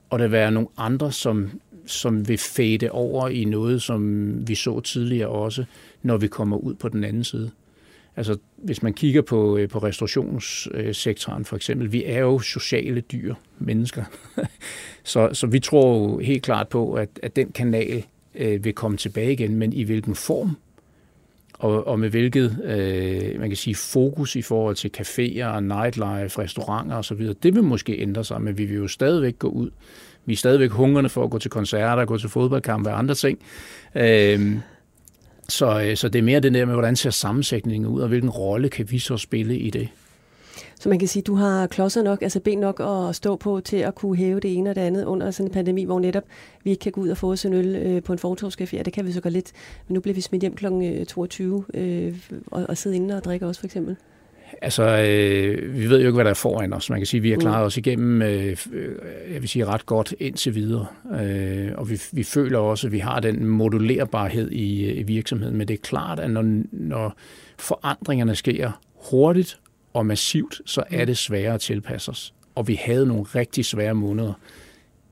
og 0.10 0.20
der 0.20 0.26
vil 0.26 0.32
være 0.32 0.52
nogle 0.52 0.70
andre, 0.78 1.12
som, 1.12 1.62
som 1.86 2.28
vil 2.28 2.38
fade 2.38 2.90
over 2.92 3.28
i 3.28 3.46
noget, 3.46 3.82
som 3.82 4.34
vi 4.48 4.56
så 4.56 4.80
tidligere 4.80 5.30
også, 5.30 5.66
når 6.04 6.18
vi 6.18 6.28
kommer 6.28 6.58
ud 6.58 6.74
på 6.74 6.90
den 6.90 7.04
anden 7.04 7.24
side. 7.24 7.52
Altså, 8.18 8.38
hvis 8.58 8.84
man 8.84 8.94
kigger 8.94 9.22
på, 9.22 9.58
øh, 9.58 9.70
på 9.70 9.80
restaurationssektoren 9.80 11.40
øh, 11.40 11.46
for 11.46 11.56
eksempel, 11.56 11.92
vi 11.92 12.04
er 12.06 12.20
jo 12.20 12.40
sociale 12.40 13.02
dyr, 13.02 13.36
mennesker. 13.60 14.04
så, 15.04 15.30
så 15.34 15.48
vi 15.48 15.60
tror 15.60 15.98
jo 15.98 16.20
helt 16.20 16.44
klart 16.44 16.68
på, 16.68 16.94
at, 16.94 17.10
at 17.24 17.36
den 17.36 17.52
kanal 17.52 18.04
øh, 18.36 18.64
vil 18.64 18.74
komme 18.74 18.98
tilbage 18.98 19.32
igen, 19.32 19.56
men 19.56 19.74
i 19.74 19.84
hvilken 19.84 20.16
form 20.16 20.58
og, 21.60 21.88
og 21.88 22.00
med 22.00 22.10
hvilket 22.10 22.58
øh, 22.64 23.40
man 23.40 23.50
kan 23.50 23.58
sige 23.58 23.76
fokus 23.76 24.36
i 24.36 24.42
forhold 24.42 24.76
til 24.76 24.92
caféer, 24.98 25.60
nightlife, 25.60 26.42
restauranter 26.42 26.96
osv., 26.96 27.28
det 27.44 27.56
vil 27.56 27.64
måske 27.64 28.02
ændre 28.02 28.24
sig, 28.24 28.42
men 28.42 28.58
vi 28.58 28.66
vil 28.66 28.78
jo 28.78 28.88
stadigvæk 28.88 29.40
gå 29.40 29.48
ud. 29.48 29.70
Vi 30.26 30.34
er 30.34 30.38
stadigvæk 30.38 30.72
hungrende 30.72 31.10
for 31.10 31.24
at 31.24 31.30
gå 31.30 31.40
til 31.40 31.52
koncerter, 31.52 32.06
gå 32.06 32.18
til 32.18 32.30
fodboldkampe 32.30 32.90
og 32.90 32.98
andre 33.00 33.16
ting. 33.16 33.40
Øh, 33.96 34.58
så, 35.50 35.82
øh, 35.82 35.98
så 35.98 36.10
det 36.10 36.20
er 36.20 36.24
mere 36.24 36.40
det 36.40 36.54
der 36.54 36.66
med, 36.66 36.74
hvordan 36.74 36.96
ser 36.96 37.10
sammensætningen 37.10 37.90
ud, 37.90 38.02
og 38.02 38.08
hvilken 38.08 38.30
rolle 38.30 38.70
kan 38.70 38.92
vi 38.92 39.00
så 39.00 39.18
spille 39.18 39.58
i 39.58 39.70
det. 39.70 39.90
Så 40.80 40.90
man 40.90 41.00
kan 41.00 41.08
sige, 41.08 41.22
at 41.22 41.28
du 41.28 41.36
har 41.36 41.68
klodser 41.68 42.04
nok, 42.04 42.22
altså 42.22 42.40
ben 42.40 42.60
nok 42.60 42.80
at 42.80 43.16
stå 43.16 43.36
på 43.36 43.60
til 43.60 43.78
at 43.78 43.96
kunne 43.96 44.18
hæve 44.18 44.40
det 44.40 44.58
ene 44.58 44.70
og 44.70 44.76
det 44.76 44.82
andet 44.82 45.06
under 45.06 45.32
sådan 45.32 45.50
en 45.50 45.54
pandemi, 45.54 45.84
hvor 45.84 46.00
netop 46.00 46.24
vi 46.64 46.70
ikke 46.70 46.82
kan 46.82 46.92
gå 46.92 47.02
ud 47.02 47.10
og 47.10 47.18
få 47.18 47.32
os 47.32 47.46
en 47.46 47.54
øl 47.54 47.76
øh, 47.76 48.04
på 48.04 48.14
en 48.14 48.20
fortovscafé. 48.20 48.78
Ja, 48.78 48.84
det 48.84 48.94
kan 48.94 49.06
vi 49.06 49.12
så 49.12 49.22
godt 49.22 49.34
lidt, 49.34 49.52
men 49.88 49.94
nu 49.94 50.00
bliver 50.00 50.16
vi 50.16 50.22
smidt 50.22 50.42
hjem 50.42 50.56
kl. 50.56 50.66
22 51.08 51.66
øh, 51.74 52.16
og, 52.48 52.66
og 52.70 52.78
sidde 52.78 52.96
inde 52.96 53.18
og 53.18 53.24
drikke 53.24 53.48
også 53.48 53.60
for 53.62 53.68
eksempel. 53.68 53.96
Altså, 54.62 54.84
øh, 54.84 55.74
vi 55.74 55.90
ved 55.90 56.00
jo 56.00 56.08
ikke, 56.08 56.16
hvad 56.16 56.24
der 56.24 56.30
er 56.30 56.36
foran 56.36 56.74
os. 56.74 56.90
Man 56.90 57.00
kan 57.00 57.06
sige, 57.06 57.20
at 57.20 57.24
vi 57.24 57.30
har 57.30 57.38
klaret 57.38 57.62
mm. 57.62 57.66
os 57.66 57.78
igennem, 57.78 58.22
øh, 58.22 58.58
jeg 59.34 59.42
vil 59.42 59.50
sige, 59.50 59.66
ret 59.66 59.86
godt 59.86 60.14
indtil 60.20 60.56
videre. 60.56 60.86
Øh, 61.22 61.72
og 61.78 61.90
vi, 61.90 62.02
vi 62.12 62.24
føler 62.24 62.60
også, 62.60 62.88
at 62.88 62.94
vi 62.94 63.00
har 63.00 63.20
den 63.20 63.46
modulerbarhed 63.46 64.52
i, 64.52 64.92
i 64.92 65.04
virksomheden. 65.04 65.58
Men 65.58 65.68
det 65.68 65.74
er 65.74 65.78
klart, 65.84 66.20
at 66.20 66.32
når, 66.32 66.64
når 66.72 67.16
forandringerne 67.58 68.36
sker 68.36 68.72
hurtigt 69.12 69.60
og 69.96 70.06
massivt, 70.06 70.62
så 70.66 70.84
er 70.90 71.00
mm. 71.00 71.06
det 71.06 71.18
sværere 71.18 71.54
at 71.54 71.62
tilpasse 71.62 72.12
os. 72.12 72.34
Og 72.56 72.68
vi 72.68 72.80
havde 72.86 73.06
nogle 73.06 73.24
rigtig 73.24 73.66
svære 73.66 73.94
måneder 73.94 74.34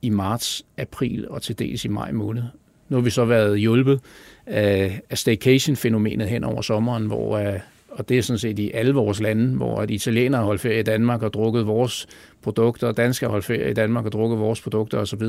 i 0.02 0.10
marts, 0.10 0.66
april 0.78 1.28
og 1.28 1.42
til 1.42 1.58
dels 1.58 1.84
i 1.84 1.88
maj 1.88 2.12
måned. 2.12 2.42
Nu 2.88 2.96
har 2.96 3.02
vi 3.02 3.10
så 3.10 3.24
været 3.24 3.60
hjulpet 3.60 4.00
af, 4.46 5.00
af 5.10 5.18
staycation-fænomenet 5.18 6.28
hen 6.28 6.44
over 6.44 6.62
sommeren, 6.62 7.06
hvor 7.06 7.38
uh, 7.38 7.54
og 7.90 8.08
det 8.08 8.18
er 8.18 8.22
sådan 8.22 8.38
set 8.38 8.58
i 8.58 8.70
alle 8.70 8.94
vores 8.94 9.20
lande, 9.20 9.56
hvor 9.56 9.80
at 9.80 9.90
italienere 9.90 10.40
har 10.40 10.46
holdt 10.46 10.60
ferie 10.60 10.80
i 10.80 10.82
Danmark 10.82 11.22
og 11.22 11.32
drukket 11.32 11.66
vores 11.66 12.06
produkter, 12.42 12.86
og 12.86 12.96
danskere 12.96 13.28
har 13.28 13.32
holdt 13.32 13.44
ferie 13.44 13.70
i 13.70 13.74
Danmark 13.74 14.04
og 14.04 14.12
drukket 14.12 14.38
vores 14.38 14.60
produkter 14.60 14.98
osv. 14.98 15.22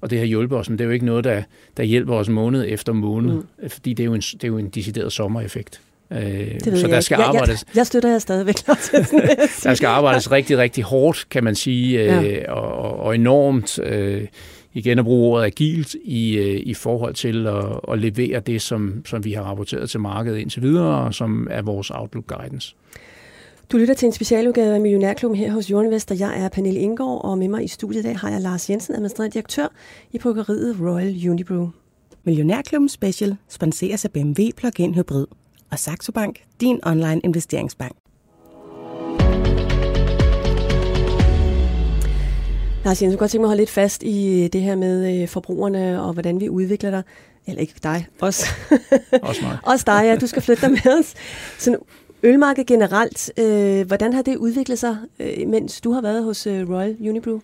Og 0.00 0.10
det 0.10 0.18
har 0.18 0.26
hjulpet 0.26 0.58
os, 0.58 0.70
men 0.70 0.78
det 0.78 0.84
er 0.84 0.88
jo 0.88 0.92
ikke 0.92 1.06
noget, 1.06 1.24
der, 1.24 1.42
der 1.76 1.82
hjælper 1.82 2.14
os 2.14 2.28
måned 2.28 2.64
efter 2.68 2.92
måned, 2.92 3.34
mm. 3.34 3.68
fordi 3.68 3.92
det 3.92 4.02
er, 4.02 4.06
jo 4.06 4.14
en, 4.14 4.20
det 4.20 4.44
er 4.44 4.48
jo 4.48 4.58
en 4.58 4.68
decideret 4.68 5.12
sommereffekt. 5.12 5.80
Øh, 6.10 6.18
det 6.64 6.78
så 6.78 6.86
der 6.86 7.00
skal 7.00 7.16
jeg, 7.18 7.26
arbejdes... 7.26 7.64
Jeg, 7.68 7.76
jeg 7.76 7.86
støtter 7.86 8.10
jer 8.10 8.18
stadigvæk. 8.18 8.54
der 9.64 9.74
skal 9.74 9.86
arbejdes 9.86 10.30
rigtig, 10.30 10.58
rigtig 10.58 10.84
hårdt, 10.84 11.26
kan 11.30 11.44
man 11.44 11.54
sige, 11.54 12.00
øh, 12.00 12.26
ja. 12.26 12.52
og, 12.52 13.00
og 13.00 13.14
enormt, 13.14 13.78
øh, 13.78 14.26
igen 14.74 14.98
at 14.98 15.04
bruge 15.04 15.32
ordet 15.32 15.46
agilt, 15.46 15.96
i, 16.04 16.36
øh, 16.36 16.60
i 16.66 16.74
forhold 16.74 17.14
til 17.14 17.46
at, 17.46 17.64
at 17.92 17.98
levere 17.98 18.40
det, 18.40 18.62
som, 18.62 19.02
som 19.06 19.24
vi 19.24 19.32
har 19.32 19.42
rapporteret 19.42 19.90
til 19.90 20.00
markedet 20.00 20.38
indtil 20.38 20.62
videre, 20.62 21.06
og 21.06 21.14
som 21.14 21.48
er 21.50 21.62
vores 21.62 21.90
Outlook 21.90 22.26
Guidance. 22.26 22.74
Du 23.72 23.76
lytter 23.76 23.94
til 23.94 24.06
en 24.06 24.12
specialudgave 24.12 24.74
af 24.74 24.80
Millionærklubben 24.80 25.38
her 25.38 25.52
hos 25.52 25.70
Jordinvest, 25.70 26.10
og 26.10 26.18
jeg 26.18 26.44
er 26.44 26.48
Pernille 26.48 26.80
Indgaard, 26.80 27.24
og 27.24 27.38
med 27.38 27.48
mig 27.48 27.64
i 27.64 27.68
studiet 27.68 28.00
i 28.00 28.02
dag 28.02 28.18
har 28.18 28.30
jeg 28.30 28.40
Lars 28.40 28.70
Jensen, 28.70 28.94
administrerende 28.94 29.34
direktør 29.34 29.66
i 30.12 30.18
bryggeriet 30.18 30.76
Royal 30.80 31.30
Unibrew. 31.30 31.68
Millionærklubben 32.24 32.88
Special 32.88 33.36
sponseres 33.48 34.04
af 34.04 34.10
BMW 34.10 34.42
Plug-in 34.56 34.94
Hybrid 34.94 35.26
og 35.70 35.78
Saxo 35.78 36.12
Bank, 36.12 36.36
din 36.60 36.80
online 36.82 37.20
investeringsbank. 37.24 37.96
Lars 42.84 43.02
Jensen, 43.02 43.10
jeg 43.10 43.18
godt 43.18 43.30
tænke 43.30 43.42
mig 43.42 43.46
at 43.46 43.48
holde 43.48 43.60
lidt 43.60 43.70
fast 43.70 44.02
i 44.02 44.48
det 44.52 44.62
her 44.62 44.76
med 44.76 45.22
øh, 45.22 45.28
forbrugerne 45.28 46.02
og 46.02 46.12
hvordan 46.12 46.40
vi 46.40 46.48
udvikler 46.48 46.90
dig. 46.90 47.02
Eller 47.46 47.60
ikke 47.60 47.74
dig, 47.82 48.06
os. 48.20 48.44
Også 49.22 49.42
mig. 49.42 49.58
også 49.62 49.84
dig, 49.86 50.02
ja. 50.04 50.16
Du 50.16 50.26
skal 50.26 50.42
flytte 50.42 50.62
dig 50.62 50.70
med 50.70 50.98
os. 50.98 51.14
Så 51.58 51.76
ølmarkedet 52.22 52.66
generelt, 52.66 53.32
øh, 53.38 53.86
hvordan 53.86 54.12
har 54.12 54.22
det 54.22 54.36
udviklet 54.36 54.78
sig, 54.78 54.96
øh, 55.20 55.48
mens 55.48 55.80
du 55.80 55.92
har 55.92 56.00
været 56.00 56.24
hos 56.24 56.46
øh, 56.46 56.70
Royal 56.70 56.96
Unibrew? 57.00 57.40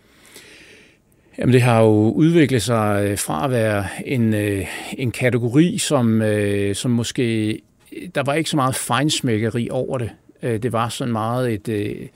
Jamen 1.39 1.53
det 1.53 1.63
har 1.63 1.83
jo 1.83 2.11
udviklet 2.11 2.63
sig 2.63 3.07
øh, 3.07 3.19
fra 3.19 3.45
at 3.45 3.51
være 3.51 3.87
en, 4.07 4.35
øh, 4.35 4.67
en 4.99 5.11
kategori, 5.11 5.79
som, 5.79 6.23
øh, 6.23 6.75
som 6.75 6.91
måske 6.91 7.59
der 8.15 8.23
var 8.23 8.35
ikke 8.35 8.51
så 8.51 8.57
meget 8.57 8.75
fejnsmækkeri 8.75 9.69
over 9.71 9.99
det. 9.99 10.11
Øh, 10.43 10.63
det 10.63 10.73
var 10.73 10.89
sådan 10.89 11.13
meget 11.13 11.53
et, 11.53 11.69
øh, 11.69 12.09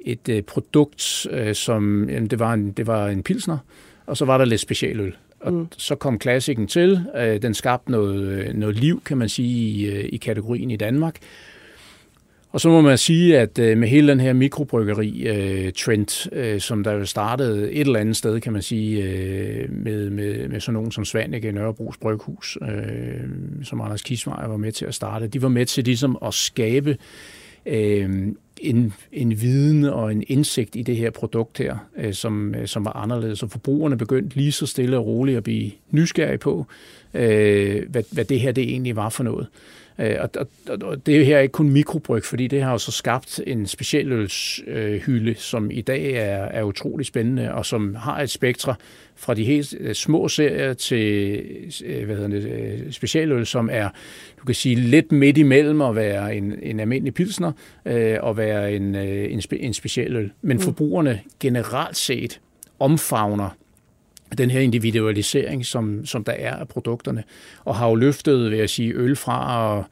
et 0.00 0.28
øh, 0.28 0.42
produkt, 0.42 1.26
som 1.52 2.08
det 2.30 2.38
var, 2.38 2.52
en, 2.52 2.72
det 2.72 2.86
var 2.86 3.08
en 3.08 3.22
pilsner, 3.22 3.58
og 4.06 4.16
så 4.16 4.24
var 4.24 4.38
der 4.38 4.44
lidt 4.44 4.60
specialøl. 4.60 5.16
Og 5.40 5.52
mm. 5.52 5.66
så 5.76 5.94
kom 5.94 6.18
klassikken 6.18 6.66
til. 6.66 7.04
Den 7.42 7.54
skabte 7.54 7.90
noget, 7.90 8.56
noget 8.56 8.76
liv, 8.76 9.02
kan 9.04 9.18
man 9.18 9.28
sige, 9.28 9.48
i, 9.48 10.00
i 10.08 10.16
kategorien 10.16 10.70
i 10.70 10.76
Danmark. 10.76 11.16
Og 12.52 12.60
så 12.60 12.68
må 12.68 12.80
man 12.80 12.98
sige, 12.98 13.38
at 13.38 13.58
øh, 13.58 13.78
med 13.78 13.88
hele 13.88 14.08
den 14.08 14.20
her 14.20 14.32
mikrobryggeri-trend, 14.32 16.32
øh, 16.32 16.54
øh, 16.54 16.60
som 16.60 16.84
der 16.84 16.92
jo 16.92 17.06
startede 17.06 17.72
et 17.72 17.80
eller 17.80 18.00
andet 18.00 18.16
sted, 18.16 18.40
kan 18.40 18.52
man 18.52 18.62
sige, 18.62 19.02
med, 19.68 20.10
med, 20.10 20.48
med 20.48 20.60
sådan 20.60 20.74
nogen 20.74 20.92
som 20.92 21.04
Svanike 21.04 21.52
Nørrebros 21.52 21.96
Bryghus, 21.96 22.58
som 23.62 23.80
Anders 23.80 24.02
Kismeier 24.02 24.48
var 24.48 24.56
med 24.56 24.72
til 24.72 24.84
at 24.84 24.94
starte, 24.94 25.26
de 25.26 25.42
var 25.42 25.48
med 25.48 25.66
til 25.66 25.84
ligesom 25.84 26.18
at 26.26 26.34
skabe 26.34 26.96
en, 27.66 28.36
en 29.12 29.40
viden 29.40 29.84
og 29.84 30.12
en 30.12 30.24
indsigt 30.28 30.76
i 30.76 30.82
det 30.82 30.96
her 30.96 31.10
produkt 31.10 31.58
her, 31.58 31.76
som, 32.12 32.54
som 32.66 32.84
var 32.84 32.92
anderledes. 32.92 33.38
Så 33.38 33.48
forbrugerne 33.48 33.98
begyndte 33.98 34.36
lige 34.36 34.52
så 34.52 34.66
stille 34.66 34.98
og 34.98 35.06
roligt 35.06 35.36
at 35.36 35.44
blive 35.44 35.70
nysgerrige 35.90 36.38
på, 36.38 36.66
hvad, 37.12 38.12
hvad 38.12 38.24
det 38.24 38.40
her 38.40 38.52
det 38.52 38.64
egentlig 38.64 38.96
var 38.96 39.08
for 39.08 39.24
noget. 39.24 39.46
Øh, 40.00 40.16
og, 40.20 40.30
og, 40.68 40.78
og 40.82 41.06
det 41.06 41.26
her 41.26 41.36
er 41.36 41.40
ikke 41.40 41.52
kun 41.52 41.70
mikrobryg, 41.70 42.24
fordi 42.24 42.46
det 42.46 42.62
har 42.62 42.72
jo 42.72 42.78
så 42.78 42.92
skabt 42.92 43.40
en 43.46 43.66
specialølshylde, 43.66 45.34
som 45.34 45.70
i 45.70 45.80
dag 45.80 46.12
er, 46.12 46.44
er 46.44 46.62
utrolig 46.62 47.06
spændende, 47.06 47.54
og 47.54 47.66
som 47.66 47.94
har 47.94 48.20
et 48.20 48.30
spektre 48.30 48.74
fra 49.16 49.34
de 49.34 49.44
helt 49.44 49.74
øh, 49.80 49.94
små 49.94 50.28
serier 50.28 50.72
til 50.74 51.42
øh, 51.84 52.04
hvad 52.06 52.16
hedder 52.16 52.28
det, 52.28 52.94
specialøl, 52.94 53.46
som 53.46 53.68
er, 53.72 53.88
du 54.40 54.44
kan 54.44 54.54
sige, 54.54 54.74
lidt 54.74 55.12
midt 55.12 55.38
imellem 55.38 55.80
at 55.80 55.96
være 55.96 56.36
en, 56.36 56.54
en 56.62 56.80
almindelig 56.80 57.14
pilsner 57.14 57.52
øh, 57.86 58.16
og 58.20 58.36
være 58.36 58.72
en, 58.72 58.94
en, 58.94 59.40
spe, 59.40 59.58
en 59.58 59.74
specialøl. 59.74 60.32
Men 60.42 60.56
mm. 60.56 60.62
forbrugerne 60.62 61.20
generelt 61.40 61.96
set 61.96 62.40
omfavner 62.78 63.56
den 64.38 64.50
her 64.50 64.60
individualisering, 64.60 65.66
som, 65.66 66.06
som 66.06 66.24
der 66.24 66.32
er 66.32 66.56
af 66.56 66.68
produkterne, 66.68 67.24
og 67.64 67.76
har 67.76 67.88
jo 67.88 67.94
løftet, 67.94 68.50
vil 68.50 68.58
jeg 68.58 68.70
sige, 68.70 68.94
øl 68.94 69.16
fra 69.16 69.78
at, 69.78 69.84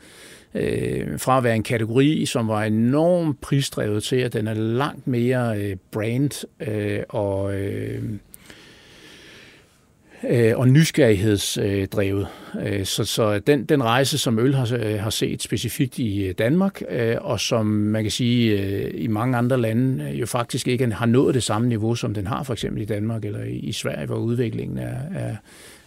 øh, 0.62 1.18
fra 1.18 1.38
at 1.38 1.44
være 1.44 1.56
en 1.56 1.62
kategori, 1.62 2.26
som 2.26 2.48
var 2.48 2.64
enormt 2.64 3.40
prisdrevet 3.40 4.02
til, 4.02 4.16
at 4.16 4.32
den 4.32 4.48
er 4.48 4.54
langt 4.54 5.06
mere 5.06 5.58
øh, 5.58 5.76
brand 5.90 6.44
øh, 6.60 7.00
og... 7.08 7.54
Øh, 7.54 8.02
øh, 10.30 10.58
og 10.58 10.68
nysgerrighedsdrevet. 10.68 12.26
Øh, 12.66 12.84
så, 12.84 13.04
så 13.04 13.38
den, 13.38 13.64
den 13.64 13.82
rejse, 13.82 14.18
som 14.18 14.38
øl 14.38 14.54
har, 14.54 14.76
øh, 14.80 15.00
har 15.00 15.10
set 15.10 15.42
specifikt 15.42 15.98
i 15.98 16.26
øh, 16.26 16.34
Danmark, 16.38 16.82
øh, 16.90 17.16
og 17.20 17.40
som 17.40 17.66
man 17.66 18.04
kan 18.04 18.10
sige 18.10 18.90
i 18.90 19.06
mange 19.06 19.36
andre 19.36 19.60
lande 19.60 20.10
jo 20.10 20.26
faktisk 20.26 20.68
ikke 20.68 20.86
har 20.86 21.06
nået 21.06 21.34
det 21.34 21.42
samme 21.42 21.68
niveau, 21.68 21.94
som 21.94 22.14
den 22.14 22.26
har 22.26 22.42
for 22.42 22.52
eksempel 22.52 22.82
i 22.82 22.84
Danmark 22.84 23.24
eller 23.24 23.44
i 23.44 23.72
Sverige, 23.72 24.06
hvor 24.06 24.16
udviklingen 24.16 24.78
er, 24.78 24.96
er, 25.14 25.36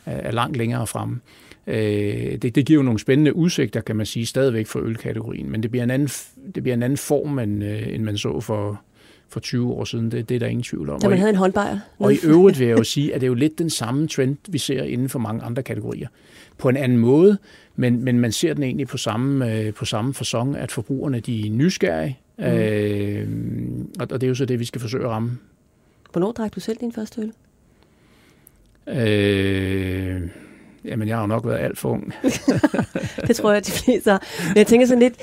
er 0.06 0.32
langt 0.32 0.58
længere 0.58 0.88
fremme. 0.88 1.20
Det, 1.68 2.56
det 2.56 2.66
giver 2.66 2.80
jo 2.80 2.84
nogle 2.84 3.00
spændende 3.00 3.36
udsigter, 3.36 3.82
kan 3.82 3.96
man 3.96 4.06
sige, 4.06 4.26
stadigvæk 4.26 4.68
for 4.68 4.80
ølkategorien, 4.80 5.52
men 5.52 5.64
det 5.64 5.72
bliver 5.72 5.84
en 5.84 5.92
anden, 5.92 6.10
det 6.56 6.64
bliver 6.64 6.74
en 6.74 6.84
anden 6.84 6.98
form, 6.98 7.40
end, 7.40 7.64
end 7.64 8.04
man 8.04 8.18
så 8.18 8.40
for, 8.40 8.82
for 9.32 9.40
20 9.40 9.72
år 9.72 9.84
siden. 9.84 10.12
Det, 10.12 10.30
det 10.30 10.36
er 10.36 10.40
der 10.40 10.48
ingen 10.48 10.64
tvivl 10.64 10.90
om. 10.90 11.00
Da 11.00 11.10
man 11.10 11.18
havde 11.18 11.30
en 11.30 11.36
håndbejer. 11.36 11.80
Og 12.00 12.14
i 12.14 12.18
øvrigt 12.24 12.60
vil 12.60 12.68
jeg 12.68 12.78
jo 12.78 12.84
sige, 12.84 13.14
at 13.14 13.22
det 13.22 13.28
er 13.28 13.30
jo 13.30 13.34
lidt 13.34 13.60
den 13.60 13.70
samme 13.70 14.08
trend, 14.08 14.38
vi 14.50 14.58
ser 14.58 14.84
inden 14.84 15.10
for 15.10 15.20
mange 15.20 15.44
andre 15.44 15.64
kategorier. 15.64 16.08
På 16.58 16.70
en 16.70 16.78
anden 16.78 16.98
måde, 16.98 17.38
men, 17.76 18.04
men 18.04 18.20
man 18.20 18.32
ser 18.32 18.54
den 18.54 18.64
egentlig 18.64 18.88
på 18.88 18.98
samme, 18.98 19.54
øh, 19.54 19.74
på 19.74 19.86
samme 19.86 20.14
fasong, 20.14 20.58
at 20.58 20.72
forbrugerne 20.72 21.20
de 21.20 21.48
er 21.48 21.52
nysgerrige, 21.52 22.20
mm. 22.38 22.44
øh, 22.44 23.28
og, 24.00 24.08
og 24.12 24.22
det 24.22 24.24
er 24.24 24.30
jo 24.30 24.36
så 24.36 24.46
det, 24.46 24.60
vi 24.60 24.66
skal 24.66 24.82
forsøge 24.82 25.04
at 25.04 25.10
ramme. 25.10 25.38
Hvornår 26.12 26.32
drak 26.32 26.56
du 26.56 26.60
selv 26.60 26.78
din 26.78 26.92
første 26.92 27.22
øl? 27.22 27.32
Øh, 28.88 30.22
jamen, 30.86 31.08
jeg 31.08 31.18
har 31.18 31.22
jo 31.22 31.28
nok 31.28 31.46
været 31.46 31.60
alt 31.60 31.78
for 31.78 31.90
ung. 31.90 32.14
det 33.28 33.36
tror 33.36 33.52
jeg, 33.54 33.66
de 33.66 33.72
fleste 33.72 34.12
har. 34.12 34.24
Men 34.48 34.58
jeg 34.58 34.68
tænker 34.68 34.88
sådan 34.88 35.00
lidt, 35.00 35.16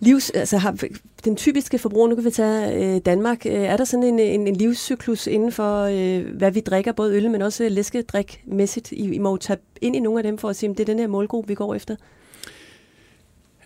livs, 0.00 0.30
altså 0.30 0.56
har, 0.56 0.76
den 1.24 1.36
typiske 1.36 1.78
forbruger, 1.78 2.08
nu 2.08 2.14
kan 2.14 2.24
vi 2.24 2.30
tage 2.30 2.94
øh, 2.94 3.00
Danmark, 3.00 3.46
øh, 3.46 3.52
er 3.52 3.76
der 3.76 3.84
sådan 3.84 4.02
en, 4.02 4.18
en, 4.18 4.46
en 4.46 4.56
livscyklus 4.56 5.26
inden 5.26 5.52
for, 5.52 5.82
øh, 5.82 6.36
hvad 6.36 6.50
vi 6.50 6.60
drikker, 6.60 6.92
både 6.92 7.14
øl, 7.14 7.30
men 7.30 7.42
også 7.42 7.68
læskedrik-mæssigt? 7.68 8.92
I, 8.92 9.14
I 9.14 9.18
må 9.18 9.36
tage 9.36 9.58
ind 9.80 9.96
i 9.96 10.00
nogle 10.00 10.18
af 10.18 10.22
dem 10.22 10.38
for 10.38 10.48
at 10.48 10.56
sige, 10.56 10.70
at 10.70 10.78
det 10.78 10.82
er 10.82 10.92
den 10.92 10.98
her 10.98 11.06
målgruppe, 11.06 11.48
vi 11.48 11.54
går 11.54 11.74
efter. 11.74 11.96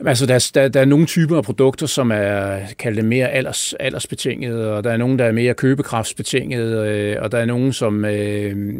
Altså, 0.06 0.26
der, 0.26 0.50
der, 0.54 0.68
der 0.68 0.80
er 0.80 0.84
nogle 0.84 1.06
typer 1.06 1.36
af 1.36 1.44
produkter, 1.44 1.86
som 1.86 2.10
er 2.10 2.58
kaldt 2.78 3.04
mere 3.04 3.28
alders, 3.28 3.74
aldersbetinget, 3.80 4.66
og 4.66 4.84
der 4.84 4.90
er 4.90 4.96
nogle, 4.96 5.18
der 5.18 5.24
er 5.24 5.32
mere 5.32 5.54
købekraftsbetinget, 5.54 6.86
øh, 6.86 7.16
og 7.20 7.32
der 7.32 7.38
er 7.38 7.44
nogle, 7.44 7.72
som, 7.72 8.04
øh, 8.04 8.74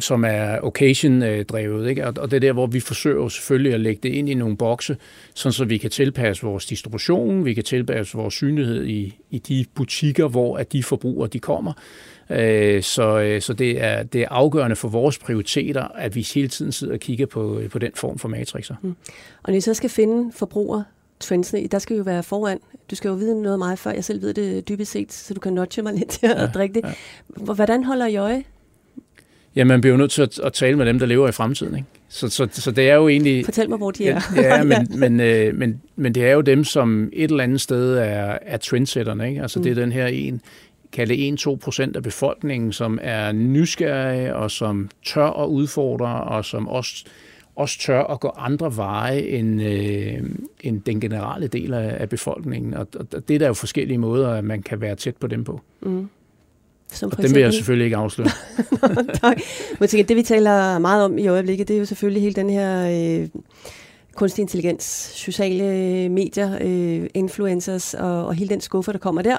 som 0.00 0.24
er 0.24 0.58
occasion-drevet. 0.62 1.88
Ikke? 1.90 2.06
Og, 2.06 2.14
og 2.16 2.30
det 2.30 2.36
er 2.36 2.40
der, 2.40 2.52
hvor 2.52 2.66
vi 2.66 2.80
forsøger 2.80 3.28
selvfølgelig 3.28 3.74
at 3.74 3.80
lægge 3.80 4.00
det 4.02 4.14
ind 4.14 4.28
i 4.28 4.34
nogle 4.34 4.56
bokse, 4.56 4.96
sådan 5.34 5.52
så 5.52 5.64
vi 5.64 5.78
kan 5.78 5.90
tilpasse 5.90 6.42
vores 6.42 6.66
distribution, 6.66 7.44
vi 7.44 7.54
kan 7.54 7.64
tilpasse 7.64 8.18
vores 8.18 8.34
synlighed 8.34 8.86
i, 8.86 9.14
i 9.30 9.38
de 9.38 9.64
butikker, 9.74 10.28
hvor 10.28 10.56
at 10.56 10.72
de 10.72 10.82
forbrugere 10.82 11.28
de 11.28 11.38
kommer. 11.38 11.72
Øh, 12.30 12.82
så, 12.82 13.20
øh, 13.20 13.42
så 13.42 13.52
det, 13.52 13.82
er, 13.82 14.02
det 14.02 14.22
er 14.22 14.28
afgørende 14.30 14.76
for 14.76 14.88
vores 14.88 15.18
prioriteter, 15.18 15.82
at 15.82 16.14
vi 16.14 16.28
hele 16.34 16.48
tiden 16.48 16.72
sidder 16.72 16.94
og 16.94 17.00
kigger 17.00 17.26
på, 17.26 17.60
på 17.70 17.78
den 17.78 17.90
form 17.94 18.18
for 18.18 18.28
matrixer. 18.28 18.74
Mm. 18.82 18.96
Og 19.42 19.52
når 19.52 19.56
I 19.56 19.60
så 19.60 19.74
skal 19.74 19.90
finde 19.90 20.32
forbruger 20.32 20.82
trendsene, 21.20 21.66
der 21.66 21.78
skal 21.78 21.96
jo 21.96 22.02
være 22.02 22.22
foran. 22.22 22.58
Du 22.90 22.96
skal 22.96 23.08
jo 23.08 23.14
vide 23.14 23.42
noget 23.42 23.58
meget 23.58 23.78
før 23.78 23.90
jeg 23.90 24.04
selv 24.04 24.22
ved 24.22 24.34
det 24.34 24.68
dybest 24.68 24.92
set, 24.92 25.12
så 25.12 25.34
du 25.34 25.40
kan 25.40 25.52
notche 25.52 25.82
mig 25.82 25.94
lidt 25.94 26.08
til 26.08 26.26
at 26.26 26.40
ja, 26.40 26.46
drikke 26.46 26.74
det. 26.74 26.84
Ja. 26.84 27.44
Hvordan 27.44 27.84
holder 27.84 28.06
I 28.06 28.16
øje? 28.16 28.44
Ja, 29.56 29.64
man 29.64 29.80
bliver 29.80 29.92
jo 29.92 29.98
nødt 29.98 30.10
til 30.10 30.22
at, 30.22 30.38
at 30.38 30.52
tale 30.52 30.76
med 30.76 30.86
dem, 30.86 30.98
der 30.98 31.06
lever 31.06 31.28
i 31.28 31.32
fremtiden. 31.32 31.76
Ikke? 31.76 31.88
Så, 32.08 32.28
så, 32.28 32.48
så 32.52 32.70
det 32.70 32.90
er 32.90 32.94
jo 32.94 33.08
egentlig... 33.08 33.44
Fortæl 33.44 33.68
mig, 33.68 33.78
hvor 33.78 33.90
de 33.90 34.08
er. 34.08 34.20
ja, 34.36 34.62
men, 34.72 34.88
men, 34.90 35.20
øh, 35.20 35.54
men, 35.54 35.80
men 35.96 36.14
det 36.14 36.24
er 36.24 36.32
jo 36.32 36.40
dem, 36.40 36.64
som 36.64 37.10
et 37.12 37.30
eller 37.30 37.44
andet 37.44 37.60
sted 37.60 37.94
er, 37.94 38.38
er 38.42 38.56
trendsetterne. 38.56 39.28
Ikke? 39.28 39.42
Altså 39.42 39.58
mm. 39.58 39.62
det 39.62 39.70
er 39.70 39.74
den 39.74 39.92
her 39.92 40.06
en, 40.06 40.40
kalde 40.92 41.36
1-2 41.40 41.56
procent 41.56 41.96
af 41.96 42.02
befolkningen, 42.02 42.72
som 42.72 42.98
er 43.02 43.32
nysgerrige 43.32 44.34
og 44.34 44.50
som 44.50 44.90
tør 45.04 45.42
at 45.42 45.46
udfordre 45.46 46.24
og 46.24 46.44
som 46.44 46.68
også, 46.68 47.04
også 47.56 47.78
tør 47.78 48.02
at 48.02 48.20
gå 48.20 48.32
andre 48.36 48.76
veje 48.76 49.20
end, 49.20 49.62
øh, 49.62 50.30
end 50.60 50.80
den 50.80 51.00
generelle 51.00 51.46
del 51.46 51.74
af, 51.74 51.96
af 52.00 52.08
befolkningen. 52.08 52.74
Og, 52.74 52.86
og 52.96 53.28
det 53.28 53.34
er 53.34 53.38
der 53.38 53.46
jo 53.46 53.54
forskellige 53.54 53.98
måder, 53.98 54.30
at 54.30 54.44
man 54.44 54.62
kan 54.62 54.80
være 54.80 54.96
tæt 54.96 55.16
på 55.16 55.26
dem 55.26 55.44
på. 55.44 55.60
Mm. 55.80 56.08
Som 56.92 57.12
og 57.12 57.22
dem 57.22 57.34
vil 57.34 57.42
jeg 57.42 57.52
selvfølgelig 57.52 57.84
ikke 57.84 57.96
afsløre. 57.96 58.28
tak. 59.22 59.40
Men 59.80 59.88
det 59.88 60.16
vi 60.16 60.22
taler 60.22 60.78
meget 60.78 61.04
om 61.04 61.18
i 61.18 61.26
øjeblikket, 61.26 61.68
det 61.68 61.74
er 61.74 61.78
jo 61.78 61.84
selvfølgelig 61.84 62.22
hele 62.22 62.34
den 62.34 62.50
her... 62.50 62.88
Øh, 63.20 63.28
kunstig 64.14 64.42
intelligens, 64.42 64.84
sociale 65.14 66.08
medier, 66.08 66.58
øh, 66.60 67.06
influencers 67.14 67.94
og, 67.94 68.26
og 68.26 68.34
hele 68.34 68.48
den 68.48 68.60
skuffe, 68.60 68.92
der 68.92 68.98
kommer 68.98 69.22
der. 69.22 69.36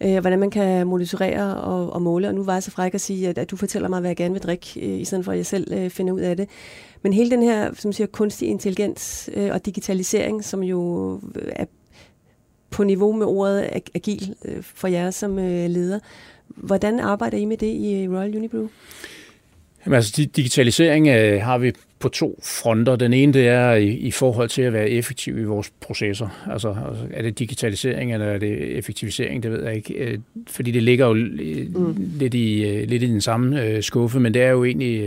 Øh, 0.00 0.18
hvordan 0.18 0.38
man 0.38 0.50
kan 0.50 0.86
monitorere 0.86 1.56
og, 1.56 1.92
og 1.92 2.02
måle. 2.02 2.28
Og 2.28 2.34
nu 2.34 2.44
var 2.44 2.52
jeg 2.52 2.62
så 2.62 2.70
fræk 2.70 2.94
at 2.94 3.00
sige, 3.00 3.28
at, 3.28 3.38
at 3.38 3.50
du 3.50 3.56
fortæller 3.56 3.88
mig, 3.88 4.00
hvad 4.00 4.10
jeg 4.10 4.16
gerne 4.16 4.34
vil 4.34 4.42
drikke, 4.42 4.80
øh, 4.80 5.00
i 5.00 5.04
stedet 5.04 5.24
for 5.24 5.32
at 5.32 5.38
jeg 5.38 5.46
selv 5.46 5.72
øh, 5.72 5.90
finder 5.90 6.12
ud 6.12 6.20
af 6.20 6.36
det. 6.36 6.48
Men 7.02 7.12
hele 7.12 7.30
den 7.30 7.42
her, 7.42 7.70
som 7.74 7.92
siger, 7.92 8.06
kunstig 8.06 8.48
intelligens 8.48 9.30
øh, 9.34 9.50
og 9.52 9.66
digitalisering, 9.66 10.44
som 10.44 10.62
jo 10.62 11.14
øh, 11.34 11.52
er 11.56 11.64
på 12.70 12.84
niveau 12.84 13.12
med 13.12 13.26
ordet 13.26 13.70
agil 13.94 14.34
øh, 14.44 14.62
for 14.62 14.88
jer 14.88 15.10
som 15.10 15.38
øh, 15.38 15.70
leder. 15.70 15.98
Hvordan 16.48 17.00
arbejder 17.00 17.38
I 17.38 17.44
med 17.44 17.56
det 17.56 17.66
i 17.66 18.02
øh, 18.02 18.12
Royal 18.12 18.36
Unibrew? 18.36 18.68
Jamen, 19.86 19.96
altså, 19.96 20.26
digitalisering 20.36 21.08
øh, 21.08 21.42
har 21.42 21.58
vi 21.58 21.72
på 21.98 22.08
to 22.08 22.40
fronter. 22.42 22.96
Den 22.96 23.12
ene 23.12 23.32
det 23.32 23.48
er 23.48 23.72
i, 23.72 23.88
i 23.88 24.10
forhold 24.10 24.48
til 24.48 24.62
at 24.62 24.72
være 24.72 24.90
effektiv 24.90 25.38
i 25.38 25.44
vores 25.44 25.72
processer. 25.80 26.46
Altså, 26.50 26.68
altså 26.88 27.04
er 27.10 27.22
det 27.22 27.38
digitalisering 27.38 28.12
eller 28.12 28.26
er 28.26 28.38
det 28.38 28.78
effektivisering, 28.78 29.42
det 29.42 29.52
ved 29.52 29.64
jeg 29.64 29.76
ikke. 29.76 29.94
Øh, 29.94 30.18
fordi 30.46 30.70
det 30.70 30.82
ligger 30.82 31.06
jo 31.06 31.14
mm. 31.14 32.10
lidt, 32.18 32.34
i, 32.34 32.64
øh, 32.64 32.88
lidt 32.88 33.02
i 33.02 33.06
den 33.06 33.20
samme 33.20 33.64
øh, 33.64 33.82
skuffe, 33.82 34.20
men 34.20 34.34
det 34.34 34.42
er 34.42 34.50
jo 34.50 34.64
egentlig 34.64 35.04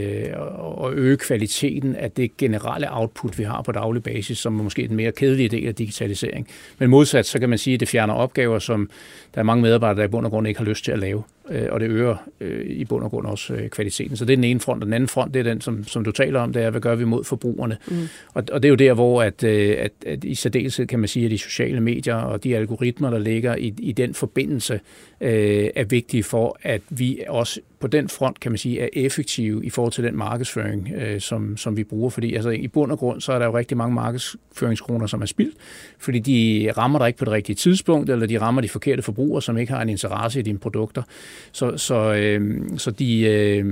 at 0.86 0.94
øge 0.94 1.18
kvaliteten 1.18 1.96
af 1.96 2.12
det 2.12 2.38
generelle 2.38 2.88
output, 2.92 3.40
vi 3.40 3.44
har 3.44 3.62
på 3.62 3.72
daglig 3.72 4.04
basis, 4.04 4.38
som 4.38 4.60
er 4.60 4.64
måske 4.64 4.88
den 4.88 4.96
mere 4.96 5.12
kedelige 5.12 5.50
del 5.50 5.68
af 5.68 5.76
digitalisering. 5.76 6.48
Men 6.78 6.90
modsat, 6.90 7.26
så 7.26 7.40
kan 7.40 7.50
man 7.50 7.58
sige, 7.58 7.74
at 7.74 7.80
det 7.80 7.90
fjerner 7.90 8.14
opgaver, 8.14 8.60
som 8.60 8.90
der 9.34 9.40
er 9.40 9.44
mange 9.44 9.62
medarbejdere, 9.62 10.02
der 10.02 10.08
i 10.08 10.12
bund 10.12 10.26
og 10.26 10.32
grund 10.32 10.48
ikke 10.48 10.60
har 10.60 10.66
lyst 10.66 10.86
til 10.86 10.92
at 10.92 11.00
lave 11.00 11.24
og 11.70 11.80
det 11.80 11.90
øger 11.90 12.30
i 12.66 12.86
bund 12.86 13.04
og 13.04 13.10
grund 13.10 13.28
også 13.28 13.68
kvaliteten. 13.72 14.18
Så 14.18 14.26
det 14.26 14.34
er 14.34 14.38
den 14.38 14.44
ene 14.44 14.60
front, 14.60 14.84
og 14.84 14.86
den 14.86 14.94
anden 14.94 15.08
front, 15.08 15.34
det 15.34 15.40
er 15.40 15.44
den, 15.44 15.62
som, 15.62 15.84
som 15.84 16.04
du 16.04 16.12
taler 16.12 16.40
om, 16.40 16.54
det 16.54 16.64
er, 16.64 16.70
hvad 16.70 16.82
gør 16.82 16.96
vi 16.96 17.06
mod 17.06 17.24
forbrugerne? 17.24 17.78
Mm. 17.88 18.08
Og, 18.34 18.44
og 18.52 18.64
det 18.64 18.68
er 18.68 18.70
jo 18.70 18.76
der, 18.76 18.94
hvor 18.94 19.24
at, 19.24 19.44
øh, 19.44 19.76
at, 19.80 19.92
at 20.06 20.24
i 20.24 20.36
særdeleshed 20.36 20.88
kan 20.88 21.00
man 21.00 21.08
sige, 21.08 21.26
at 21.26 21.32
de 21.32 21.38
sociale 21.38 21.82
medier 21.82 22.16
og 22.16 22.44
de 22.44 22.58
algoritmer, 22.58 23.10
der 23.10 23.20
ligger 23.20 23.56
i, 23.56 23.74
i 23.78 23.92
den 23.92 24.14
forbindelse, 24.14 24.80
øh, 25.22 25.70
er 25.76 25.84
vigtige 25.84 26.24
for, 26.24 26.58
at 26.62 26.82
vi 26.90 27.24
også 27.30 27.60
på 27.80 27.88
den 27.88 28.10
front, 28.10 28.40
kan 28.40 28.52
man 28.52 28.58
sige, 28.58 28.80
er 28.80 28.90
effektive 28.94 29.66
i 29.66 29.70
forhold 29.70 29.94
til 29.94 30.04
den 30.04 30.18
markedsføring, 30.18 30.92
øh, 30.96 31.22
som, 31.22 31.58
som 31.58 31.78
vi 31.78 31.84
bruger. 31.84 32.10
Fordi 32.10 32.36
altså, 32.36 32.50
i 32.50 32.68
bund 32.68 32.92
og 32.92 33.00
grund, 33.00 33.22
så 33.22 33.34
er 33.34 33.40
der 33.40 33.46
jo 33.46 33.58
rigtig 33.58 33.78
mange 33.78 33.96
markedsføringskroner, 33.96 35.08
som 35.08 35.22
er 35.22 35.26
spildt, 35.26 35.56
fordi 36.00 36.20
de 36.20 36.72
rammer 36.78 37.00
dig 37.00 37.08
ikke 37.08 37.20
på 37.20 37.26
det 37.26 37.34
rigtige 37.34 37.56
tidspunkt, 37.56 38.10
eller 38.10 38.26
de 38.26 38.42
rammer 38.42 38.62
de 38.62 38.70
forkerte 38.70 39.02
forbrugere, 39.02 39.42
som 39.42 39.58
ikke 39.58 39.74
har 39.74 39.82
en 39.82 39.90
interesse 39.90 40.40
i 40.40 40.44
dine 40.44 40.60
produkter. 40.60 41.04
Så, 41.52 41.78
så, 41.78 42.14
øh, 42.14 42.62
så 42.78 42.92
de, 42.92 43.20
øh, 43.20 43.56
jeg 43.58 43.66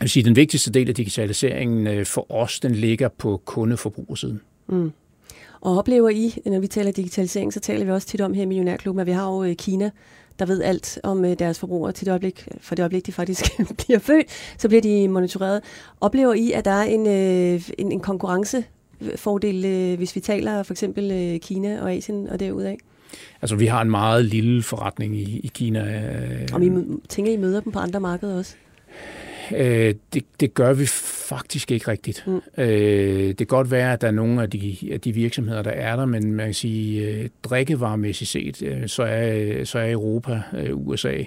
vil 0.00 0.10
sige, 0.10 0.24
den 0.24 0.36
vigtigste 0.36 0.70
del 0.70 0.88
af 0.88 0.94
digitaliseringen 0.94 1.86
øh, 1.86 2.06
for 2.06 2.32
os, 2.32 2.60
den 2.60 2.72
ligger 2.72 3.08
på 3.08 3.42
kundeforbrugersiden. 3.44 4.40
Mm. 4.68 4.92
Og 5.60 5.78
oplever 5.78 6.08
I, 6.08 6.34
når 6.46 6.60
vi 6.60 6.66
taler 6.66 6.92
digitalisering, 6.92 7.52
så 7.52 7.60
taler 7.60 7.84
vi 7.84 7.90
også 7.90 8.08
tit 8.08 8.20
om 8.20 8.34
her 8.34 8.42
i 8.42 8.46
Millionærklubben, 8.46 9.00
at 9.00 9.06
vi 9.06 9.12
har 9.12 9.32
jo 9.32 9.44
øh, 9.44 9.56
Kina, 9.56 9.90
der 10.38 10.46
ved 10.46 10.62
alt 10.62 10.98
om 11.02 11.24
øh, 11.24 11.38
deres 11.38 11.58
forbrugere 11.58 11.92
til 11.92 12.06
det 12.06 12.12
øjeblik, 12.12 12.48
for 12.60 12.74
det 12.74 12.82
øjeblik, 12.82 13.06
de 13.06 13.12
faktisk 13.12 13.44
bliver 13.86 13.98
født, 13.98 14.26
så 14.58 14.68
bliver 14.68 14.82
de 14.82 15.08
monitoreret. 15.08 15.62
Oplever 16.00 16.34
I, 16.34 16.52
at 16.52 16.64
der 16.64 16.70
er 16.70 16.82
en, 16.82 17.06
en, 17.78 17.92
en 17.92 18.00
konkurrencefordel, 18.00 19.96
hvis 19.96 20.14
vi 20.14 20.20
taler 20.20 20.62
for 20.62 20.72
eksempel 20.72 21.38
Kina 21.42 21.82
og 21.82 21.92
Asien 21.92 22.28
og 22.28 22.40
derudaf? 22.40 22.76
Altså, 23.42 23.56
vi 23.56 23.66
har 23.66 23.82
en 23.82 23.90
meget 23.90 24.24
lille 24.24 24.62
forretning 24.62 25.16
i, 25.16 25.40
i 25.44 25.50
Kina. 25.54 25.80
Øh. 25.80 26.48
Og 26.52 26.64
I 26.64 26.70
tænker, 27.08 27.32
I 27.32 27.36
møder 27.36 27.60
dem 27.60 27.72
på 27.72 27.78
andre 27.78 28.00
markeder 28.00 28.38
også? 28.38 28.56
Øh, 29.54 29.94
det, 30.12 30.24
det 30.40 30.54
gør 30.54 30.72
vi 30.72 30.86
faktisk 31.28 31.70
ikke 31.70 31.90
rigtigt. 31.90 32.24
Mm. 32.26 32.40
Øh, 32.58 33.28
det 33.28 33.38
kan 33.38 33.46
godt 33.46 33.70
være, 33.70 33.92
at 33.92 34.00
der 34.00 34.06
er 34.06 34.12
nogle 34.12 34.42
af 34.42 34.50
de, 34.50 34.76
af 34.92 35.00
de 35.00 35.12
virksomheder, 35.12 35.62
der 35.62 35.70
er 35.70 35.96
der, 35.96 36.06
men 36.06 36.32
man 36.32 36.46
kan 36.46 36.54
sige, 36.54 37.08
øh, 37.08 37.28
drikkevaremæssigt 37.42 38.30
set, 38.30 38.62
øh, 38.62 38.88
så, 38.88 39.02
er, 39.02 39.64
så 39.64 39.78
er 39.78 39.90
Europa, 39.90 40.42
øh, 40.56 40.76
USA, 40.76 41.22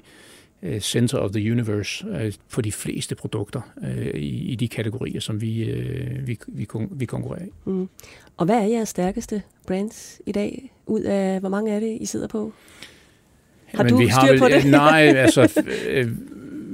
øh, 0.63 0.79
center 0.79 1.17
of 1.17 1.31
the 1.31 1.51
universe 1.51 2.05
øh, 2.07 2.33
for 2.47 2.61
de 2.61 2.71
fleste 2.71 3.15
produkter 3.15 3.61
øh, 3.83 4.21
i, 4.21 4.51
i 4.51 4.55
de 4.55 4.67
kategorier, 4.67 5.19
som 5.19 5.41
vi, 5.41 5.63
øh, 5.63 6.27
vi, 6.27 6.39
vi, 6.47 6.67
vi 6.91 7.05
konkurrerer 7.05 7.45
i. 7.45 7.51
Mm. 7.65 7.89
Og 8.37 8.45
hvad 8.45 8.55
er 8.55 8.65
jeres 8.65 8.89
stærkeste 8.89 9.41
brands 9.67 10.21
i 10.25 10.31
dag? 10.31 10.71
Ud 10.85 11.01
af, 11.01 11.39
hvor 11.39 11.49
mange 11.49 11.71
er 11.71 11.79
det, 11.79 11.97
I 12.01 12.05
sidder 12.05 12.27
på? 12.27 12.53
Har 13.65 13.77
Jamen, 13.77 13.93
du 13.93 13.97
vi 13.97 14.05
har 14.05 14.21
styr 14.21 14.31
vel, 14.31 14.39
på 14.39 14.47
det? 14.47 14.65
Nej, 14.65 15.01
altså, 15.01 15.63
øh, 15.89 16.07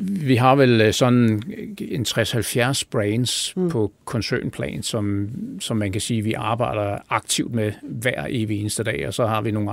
vi 0.08 0.36
har 0.36 0.56
vel 0.56 0.82
øh, 0.82 0.94
sådan 0.94 1.42
en 1.78 2.06
60-70 2.08 2.84
brands 2.92 3.54
mm. 3.56 3.70
på 3.70 3.92
koncernplan, 4.06 4.84
som, 4.84 5.30
som 5.60 5.78
man 5.78 5.92
kan 5.92 6.02
sige, 6.02 6.22
vi 6.22 6.34
arbejder 6.34 6.98
aktivt 7.10 7.54
med 7.54 7.72
hver 7.84 8.26
evig 8.30 8.60
eneste 8.60 8.84
dag, 8.84 9.08
og 9.08 9.14
så 9.14 9.26
har 9.26 9.42
vi 9.42 9.52
nogle 9.52 9.72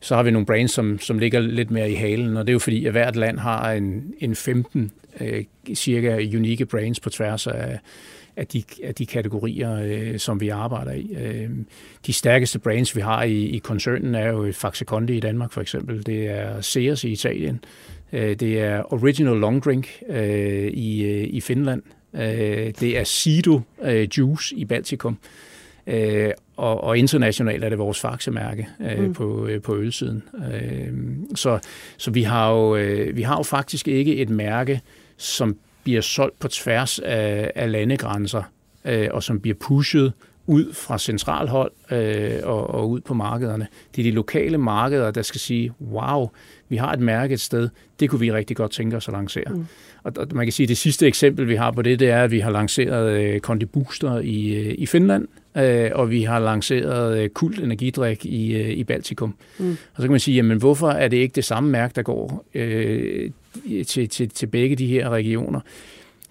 så 0.00 0.14
har 0.14 0.22
vi 0.22 0.30
nogle 0.30 0.46
brands, 0.46 0.70
som, 0.70 0.98
som 0.98 1.18
ligger 1.18 1.40
lidt 1.40 1.70
mere 1.70 1.90
i 1.90 1.94
halen, 1.94 2.36
og 2.36 2.46
det 2.46 2.50
er 2.50 2.54
jo 2.54 2.58
fordi, 2.58 2.86
at 2.86 2.92
hvert 2.92 3.16
land 3.16 3.38
har 3.38 3.72
en, 3.72 4.14
en 4.18 4.34
15 4.34 4.90
øh, 5.20 5.44
cirka 5.74 6.16
unikke 6.34 6.66
brands 6.66 7.00
på 7.00 7.10
tværs 7.10 7.46
af, 7.46 7.78
af 8.36 8.46
de, 8.46 8.62
af 8.84 8.94
de 8.94 9.06
kategorier, 9.06 9.80
øh, 9.84 10.18
som 10.18 10.40
vi 10.40 10.48
arbejder 10.48 10.92
i. 10.92 11.16
Øh, 11.20 11.50
de 12.06 12.12
stærkeste 12.12 12.58
brands, 12.58 12.96
vi 12.96 13.00
har 13.00 13.22
i, 13.22 13.44
i 13.44 13.58
koncernen, 13.58 14.14
er 14.14 14.28
jo 14.28 14.52
Faxe 14.52 14.84
Kondi 14.84 15.16
i 15.16 15.20
Danmark 15.20 15.52
for 15.52 15.60
eksempel. 15.60 16.06
Det 16.06 16.26
er 16.26 16.60
Sears 16.60 17.04
i 17.04 17.08
Italien. 17.08 17.60
Øh, 18.12 18.36
det 18.36 18.60
er 18.60 18.92
Original 18.92 19.36
Long 19.36 19.64
Drink 19.64 19.88
øh, 20.08 20.66
i, 20.66 21.04
øh, 21.04 21.24
i 21.30 21.40
Finland. 21.40 21.82
Øh, 22.14 22.20
det 22.80 22.98
er 22.98 23.04
Sido 23.04 23.60
øh, 23.82 24.08
Juice 24.18 24.56
i 24.56 24.64
Baltikum. 24.64 25.18
Øh, 25.86 26.30
og, 26.56 26.84
og 26.84 26.98
internationalt 26.98 27.64
er 27.64 27.68
det 27.68 27.78
vores 27.78 28.00
faxemærke 28.00 28.68
øh, 28.80 29.04
mm. 29.04 29.12
på, 29.12 29.46
øh, 29.46 29.62
på 29.62 29.76
ølsiden. 29.76 30.22
Øh, 30.52 30.92
så 31.34 31.58
så 31.96 32.10
vi, 32.10 32.22
har 32.22 32.52
jo, 32.52 32.76
øh, 32.76 33.16
vi 33.16 33.22
har 33.22 33.36
jo 33.36 33.42
faktisk 33.42 33.88
ikke 33.88 34.16
et 34.16 34.30
mærke, 34.30 34.80
som 35.16 35.56
bliver 35.84 36.00
solgt 36.00 36.38
på 36.38 36.48
tværs 36.48 36.98
af, 36.98 37.52
af 37.54 37.72
landegrænser, 37.72 38.42
øh, 38.84 39.08
og 39.10 39.22
som 39.22 39.40
bliver 39.40 39.56
pushet 39.60 40.12
ud 40.48 40.72
fra 40.72 40.98
centralhold 40.98 41.72
øh, 41.90 42.40
og, 42.42 42.70
og 42.70 42.90
ud 42.90 43.00
på 43.00 43.14
markederne. 43.14 43.66
Det 43.96 44.02
er 44.02 44.10
de 44.10 44.10
lokale 44.10 44.58
markeder, 44.58 45.10
der 45.10 45.22
skal 45.22 45.40
sige, 45.40 45.72
wow, 45.80 46.28
vi 46.68 46.76
har 46.76 46.92
et 46.92 47.00
mærke 47.00 47.34
et 47.34 47.40
sted, 47.40 47.68
det 48.00 48.10
kunne 48.10 48.20
vi 48.20 48.32
rigtig 48.32 48.56
godt 48.56 48.70
tænke 48.70 48.96
os 48.96 49.08
at 49.08 49.14
lancere. 49.14 49.50
Mm. 49.50 49.66
Og, 50.02 50.12
og 50.16 50.26
man 50.32 50.46
kan 50.46 50.52
sige, 50.52 50.64
at 50.64 50.68
det 50.68 50.78
sidste 50.78 51.06
eksempel, 51.06 51.48
vi 51.48 51.54
har 51.54 51.70
på 51.70 51.82
det, 51.82 52.00
det 52.00 52.10
er, 52.10 52.24
at 52.24 52.30
vi 52.30 52.40
har 52.40 52.50
lanceret 52.50 53.20
øh, 53.20 53.40
Kondi 53.40 53.66
Booster 53.66 54.18
i, 54.18 54.54
øh, 54.54 54.74
i 54.78 54.86
Finland, 54.86 55.28
øh, 55.56 55.90
og 55.94 56.10
vi 56.10 56.22
har 56.22 56.38
lanceret 56.38 57.18
øh, 57.18 57.28
Kult 57.28 57.58
Energidrik 57.60 58.26
i, 58.26 58.56
øh, 58.56 58.70
i 58.70 58.84
Baltikum. 58.84 59.34
Mm. 59.58 59.70
Og 59.70 59.96
så 59.96 60.02
kan 60.02 60.10
man 60.10 60.20
sige, 60.20 60.34
jamen 60.34 60.58
hvorfor 60.58 60.90
er 60.90 61.08
det 61.08 61.16
ikke 61.16 61.34
det 61.34 61.44
samme 61.44 61.70
mærke, 61.70 61.92
der 61.96 62.02
går 62.02 62.44
øh, 62.54 63.30
til, 63.86 64.08
til, 64.08 64.28
til 64.28 64.46
begge 64.46 64.76
de 64.76 64.86
her 64.86 65.08
regioner? 65.08 65.60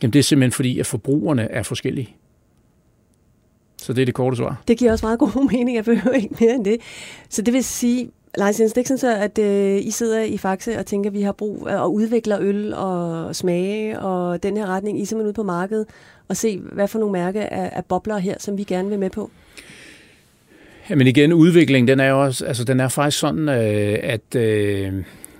Jamen 0.02 0.14
det 0.14 0.20
er 0.20 0.24
simpelthen 0.24 0.52
fordi, 0.52 0.80
at 0.80 0.86
forbrugerne 0.86 1.52
er 1.52 1.64
forskellige. 1.64 2.16
Så 3.88 3.94
det 3.94 4.02
er 4.02 4.06
det 4.06 4.14
korte 4.14 4.38
svar. 4.38 4.62
Det 4.68 4.78
giver 4.78 4.92
også 4.92 5.06
meget 5.06 5.20
god 5.20 5.50
mening, 5.54 5.76
jeg 5.76 5.86
behøver 5.86 6.16
ikke 6.16 6.36
mere 6.40 6.56
end 6.56 6.66
det. 6.66 6.78
Så 7.30 7.42
det 7.42 7.54
vil 7.54 7.64
sige, 7.64 8.10
Lars 8.38 8.60
Jens, 8.60 8.72
sådan 8.72 8.98
så, 8.98 9.16
at 9.16 9.40
øh, 9.40 9.86
I 9.86 9.92
sidder 9.92 10.22
i 10.22 10.38
Faxe 10.38 10.80
og 10.80 10.86
tænker, 10.86 11.10
at 11.10 11.14
vi 11.14 11.22
har 11.22 11.32
brug 11.32 11.68
af 11.68 11.84
at 11.84 11.88
udvikle 11.88 12.40
øl 12.40 12.74
og 12.74 13.36
smage 13.36 14.00
og 14.00 14.44
den 14.44 14.58
her 14.58 14.66
retning. 14.66 15.00
I 15.00 15.02
er 15.02 15.06
simpelthen 15.06 15.28
ude 15.28 15.34
på 15.34 15.44
markedet 15.44 15.86
og 16.28 16.38
se, 16.38 16.60
hvad 16.72 16.88
for 16.88 17.00
nogle 17.00 17.14
mærke 17.14 17.54
af, 17.54 17.70
af 17.74 17.86
bobler 17.86 18.18
her, 18.18 18.36
som 18.40 18.58
vi 18.58 18.64
gerne 18.64 18.90
vil 18.90 19.00
med 19.00 19.10
på. 19.10 19.32
Jamen 20.90 21.08
igen, 21.08 21.34
udviklingen, 21.34 21.88
den 21.88 22.00
er 22.00 22.10
jo 22.10 22.24
også, 22.24 22.46
altså 22.46 22.64
den 22.64 22.80
er 22.80 22.88
faktisk 22.88 23.20
sådan, 23.20 23.50
øh, 23.50 24.00
at, 24.04 24.36
øh, 24.36 24.94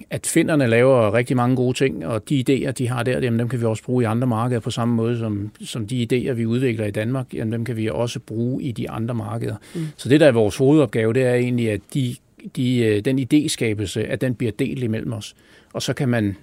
at 0.10 0.28
finderne 0.28 0.68
laver 0.68 1.14
rigtig 1.14 1.36
mange 1.36 1.56
gode 1.56 1.78
ting, 1.78 2.06
og 2.06 2.30
de 2.30 2.44
idéer, 2.50 2.72
de 2.72 2.88
har 2.88 3.04
der, 3.04 3.20
jamen, 3.20 3.40
dem 3.40 3.50
kan 3.50 3.60
vi 3.60 3.66
også 3.66 3.84
bruge 3.84 4.04
i 4.04 4.06
andre 4.06 4.28
markeder 4.28 4.60
på 4.60 4.72
samme 4.72 4.96
måde, 4.96 5.20
som, 5.20 5.52
som 5.62 5.88
de 5.88 6.08
idéer, 6.12 6.34
vi 6.34 6.46
udvikler 6.46 6.86
i 6.86 6.92
Danmark, 6.92 7.34
jamen, 7.34 7.52
dem 7.52 7.66
kan 7.66 7.78
vi 7.78 7.90
også 7.90 8.20
bruge 8.20 8.64
i 8.64 8.72
de 8.72 8.90
andre 8.90 9.16
markeder. 9.16 9.56
Mm. 9.76 9.88
Så 9.98 10.10
det, 10.10 10.20
der 10.20 10.28
er 10.28 10.32
vores 10.32 10.58
hovedopgave, 10.58 11.14
det 11.14 11.24
er 11.24 11.34
egentlig, 11.34 11.72
at 11.72 11.82
de 11.94 12.16
de, 12.56 12.78
øh, 12.78 13.06
den 13.06 13.20
idéskabelse, 13.20 14.00
at 14.00 14.22
den 14.22 14.36
bliver 14.36 14.52
delt 14.52 14.84
imellem 14.84 15.14
os. 15.14 15.36
Og 15.74 15.82
så 15.82 15.94
kan 15.94 16.10
man 16.10 16.36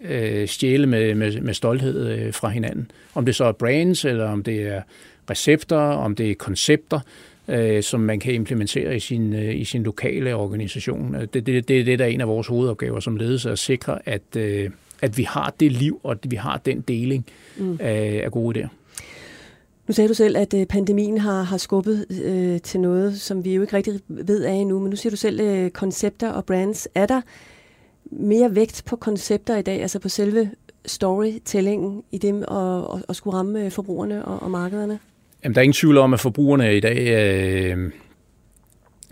øh, 0.00 0.48
stjæle 0.48 0.86
med, 0.86 1.14
med, 1.14 1.40
med 1.40 1.54
stolthed 1.54 2.08
øh, 2.08 2.32
fra 2.32 2.48
hinanden. 2.48 2.90
Om 3.14 3.24
det 3.24 3.34
så 3.34 3.44
er 3.44 3.52
brands, 3.52 4.04
eller 4.04 4.28
om 4.28 4.42
det 4.42 4.62
er 4.62 4.82
recepter, 5.30 5.76
om 5.76 6.14
det 6.14 6.30
er 6.30 6.34
koncepter, 6.34 7.00
øh, 7.48 7.82
som 7.82 8.00
man 8.00 8.20
kan 8.20 8.34
implementere 8.34 8.96
i 8.96 9.00
sin, 9.00 9.32
øh, 9.32 9.56
i 9.56 9.64
sin 9.64 9.82
lokale 9.82 10.34
organisation. 10.34 11.14
Det, 11.14 11.34
det, 11.34 11.46
det, 11.46 11.68
det 11.68 11.88
er 11.88 11.96
der 11.96 12.06
en 12.06 12.20
af 12.20 12.28
vores 12.28 12.46
hovedopgaver 12.46 13.00
som 13.00 13.16
ledelse, 13.16 13.50
at 13.50 13.58
sikre, 13.58 14.08
at, 14.08 14.36
øh, 14.36 14.70
at 15.02 15.18
vi 15.18 15.22
har 15.22 15.54
det 15.60 15.72
liv, 15.72 16.00
og 16.02 16.12
at 16.12 16.18
vi 16.30 16.36
har 16.36 16.60
den 16.64 16.80
deling 16.80 17.26
mm. 17.56 17.78
af, 17.80 18.20
af 18.24 18.32
gode 18.32 18.60
idéer. 18.60 18.68
Nu 19.86 19.92
sagde 19.92 20.08
du 20.08 20.14
selv, 20.14 20.36
at 20.36 20.54
øh, 20.54 20.66
pandemien 20.66 21.18
har, 21.18 21.42
har 21.42 21.56
skubbet 21.56 22.06
øh, 22.24 22.60
til 22.60 22.80
noget, 22.80 23.20
som 23.20 23.44
vi 23.44 23.54
jo 23.54 23.62
ikke 23.62 23.76
rigtig 23.76 24.00
ved 24.08 24.44
af 24.44 24.52
endnu, 24.52 24.78
men 24.78 24.90
nu 24.90 24.96
siger 24.96 25.10
du 25.10 25.16
selv 25.16 25.40
øh, 25.40 25.70
koncepter 25.70 26.30
og 26.30 26.44
brands. 26.44 26.88
Er 26.94 27.06
der 27.06 27.20
mere 28.04 28.54
vægt 28.54 28.82
på 28.86 28.96
koncepter 28.96 29.56
i 29.56 29.62
dag, 29.62 29.82
altså 29.82 29.98
på 29.98 30.08
selve 30.08 30.50
storytellingen 30.86 32.02
i 32.12 32.18
dem 32.18 32.44
og, 32.48 32.90
og, 32.90 33.00
og 33.08 33.16
skulle 33.16 33.36
ramme 33.36 33.64
øh, 33.64 33.70
forbrugerne 33.70 34.24
og, 34.24 34.42
og 34.42 34.50
markederne? 34.50 34.98
Jamen, 35.46 35.54
der 35.54 35.60
er 35.60 35.62
ingen 35.62 35.72
tvivl 35.72 35.98
om, 35.98 36.14
at 36.14 36.20
forbrugerne 36.20 36.76
i 36.76 36.80
dag 36.80 36.98
øh, 36.98 37.92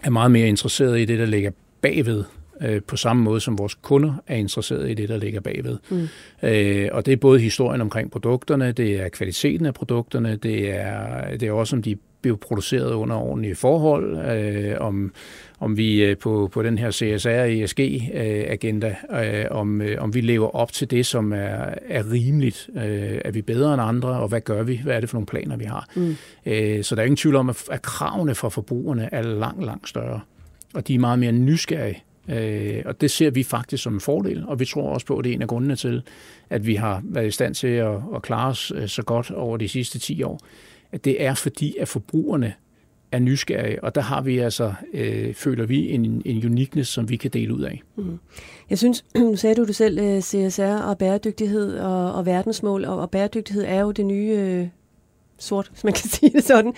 er 0.03 0.11
meget 0.11 0.31
mere 0.31 0.49
interesserede 0.49 1.03
i 1.03 1.05
det, 1.05 1.19
der 1.19 1.27
ligger 1.27 1.51
bagved 1.81 2.25
øh, 2.61 2.83
på 2.83 2.97
samme 2.97 3.23
måde 3.23 3.41
som 3.41 3.59
vores 3.59 3.75
kunder 3.75 4.15
er 4.27 4.37
interesserede 4.37 4.91
i 4.91 4.95
det, 4.95 5.09
der 5.09 5.17
ligger 5.17 5.41
bagved. 5.41 5.79
Mm. 5.91 6.09
Øh, 6.43 6.89
og 6.93 7.07
det 7.07 7.13
er 7.13 7.17
både 7.17 7.41
historien 7.41 7.81
omkring 7.81 8.11
produkterne, 8.11 8.73
det 8.73 9.01
er 9.01 9.09
kvaliteten 9.09 9.67
af 9.67 9.75
produkterne, 9.75 10.37
det 10.37 10.71
er, 10.71 11.37
det 11.37 11.49
er 11.49 11.53
også, 11.53 11.77
om 11.77 11.83
de 11.83 11.97
bliver 12.23 12.37
produceret 12.37 12.93
under 12.93 13.17
ordentlige 13.17 13.55
forhold, 13.55 14.19
øh, 14.19 14.77
om, 14.81 15.13
om 15.65 15.77
vi 15.77 16.05
øh, 16.05 16.19
på, 16.19 16.49
på 16.53 16.63
den 16.63 16.79
her 16.79 16.91
CSR-ESG-agenda, 16.91 18.97
øh, 19.11 19.45
om, 19.51 19.81
øh, 19.81 20.03
om 20.03 20.15
vi 20.15 20.21
lever 20.21 20.57
op 20.57 20.73
til 20.73 20.91
det, 20.91 21.07
som 21.07 21.33
er, 21.33 21.75
er 21.89 22.13
rimeligt. 22.13 22.71
Er 22.75 23.31
vi 23.31 23.43
bedre 23.43 23.75
end 23.75 23.83
andre, 23.83 24.09
og 24.09 24.29
hvad 24.29 24.41
gør 24.41 24.63
vi? 24.63 24.81
Hvad 24.85 24.97
er 24.97 25.01
det 25.01 25.11
for 25.11 25.17
nogle 25.17 25.27
planer, 25.27 25.57
vi 25.57 25.65
har? 25.65 25.89
Mm. 25.97 26.17
Så 26.83 26.95
der 26.95 27.03
er 27.03 27.05
ingen 27.05 27.17
tvivl 27.17 27.37
om, 27.37 27.49
at, 27.49 27.83
kravene 27.83 28.35
for 28.35 28.49
forbrugerne 28.49 29.09
er 29.13 29.23
langt, 29.23 29.65
langt 29.65 29.89
større. 29.89 30.21
Og 30.75 30.89
de 30.89 30.95
er 30.95 30.99
meget 30.99 31.19
mere 31.19 31.33
nysgerrige 31.33 32.03
Øh, 32.29 32.83
og 32.85 33.01
det 33.01 33.11
ser 33.11 33.31
vi 33.31 33.43
faktisk 33.43 33.83
som 33.83 33.95
en 33.95 34.01
fordel, 34.01 34.45
og 34.47 34.61
vi 34.61 34.65
tror 34.65 34.91
også 34.91 35.07
på, 35.07 35.19
at 35.19 35.25
det 35.25 35.31
er 35.31 35.35
en 35.35 35.43
af 35.43 35.49
grundene 35.49 35.77
til, 35.77 36.03
at 36.51 36.67
vi 36.67 36.75
har 36.75 37.03
været 37.05 37.27
i 37.27 37.31
stand 37.31 37.55
til 37.55 37.69
at, 37.69 37.97
at 38.15 38.23
klare 38.23 38.49
os 38.49 38.73
så 38.87 39.03
godt 39.03 39.31
over 39.31 39.57
de 39.57 39.69
sidste 39.69 39.99
10 39.99 40.23
år. 40.23 40.41
At 40.93 41.05
det 41.05 41.23
er 41.23 41.35
fordi, 41.35 41.77
at 41.81 41.89
forbrugerne 41.89 42.55
er 43.15 43.19
nysgerrige, 43.19 43.85
og 43.85 43.95
der 43.95 44.01
har 44.01 44.21
vi 44.21 44.39
altså, 44.39 44.75
øh, 44.95 45.35
føler 45.35 45.67
vi, 45.67 45.91
en, 45.91 46.23
en 46.25 46.47
uniqueness, 46.47 46.91
som 46.91 47.09
vi 47.09 47.17
kan 47.17 47.31
dele 47.31 47.55
ud 47.55 47.63
af. 47.63 47.83
Mm. 47.97 48.19
Jeg 48.71 48.79
synes, 48.79 49.05
nu 49.17 49.37
sagde 49.37 49.57
du 49.57 49.65
det 49.65 49.77
selv, 49.77 49.99
øh, 49.99 50.21
CSR 50.21 50.63
og 50.63 50.99
bæredygtighed 50.99 51.79
og, 51.79 52.13
og 52.13 52.27
verdensmål, 52.27 52.85
og, 52.85 53.01
og 53.01 53.11
bæredygtighed 53.11 53.65
er 53.67 53.81
jo 53.81 53.91
det 53.91 54.07
nye 54.07 54.37
øh, 54.39 54.67
sort, 55.39 55.69
hvis 55.73 55.85
man 55.85 55.93
kan 55.93 56.09
sige 56.19 56.31
det 56.31 56.45
sådan 56.45 56.75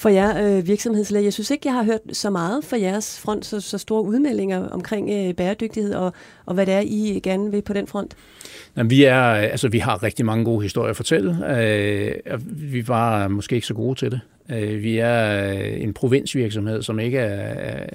for 0.00 0.08
jer 0.08 0.56
øh, 0.56 0.66
virksomhedslæger. 0.66 1.24
Jeg 1.24 1.32
synes 1.32 1.50
ikke, 1.50 1.68
jeg 1.68 1.74
har 1.74 1.84
hørt 1.84 2.00
så 2.12 2.30
meget 2.30 2.64
fra 2.64 2.80
jeres 2.80 3.20
front, 3.20 3.46
så, 3.46 3.60
så 3.60 3.78
store 3.78 4.02
udmeldinger 4.02 4.68
omkring 4.68 5.10
øh, 5.10 5.34
bæredygtighed 5.34 5.94
og, 5.94 6.12
og 6.46 6.54
hvad 6.54 6.66
det 6.66 6.74
er, 6.74 6.80
I 6.80 7.20
gerne 7.22 7.50
vil 7.50 7.62
på 7.62 7.72
den 7.72 7.86
front. 7.86 8.16
Jamen, 8.76 8.90
vi, 8.90 9.04
er, 9.04 9.22
altså, 9.22 9.68
vi 9.68 9.78
har 9.78 10.02
rigtig 10.02 10.26
mange 10.26 10.44
gode 10.44 10.62
historier 10.62 10.90
at 10.90 10.96
fortælle. 10.96 11.60
Øh, 11.60 12.14
vi 12.72 12.88
var 12.88 13.28
måske 13.28 13.54
ikke 13.54 13.66
så 13.66 13.74
gode 13.74 13.98
til 13.98 14.10
det. 14.10 14.20
Øh, 14.52 14.82
vi 14.82 14.98
er 14.98 15.50
øh, 15.50 15.82
en 15.82 15.92
provinsvirksomhed, 15.92 16.82
som 16.82 16.98
ikke 16.98 17.18
er 17.18 17.86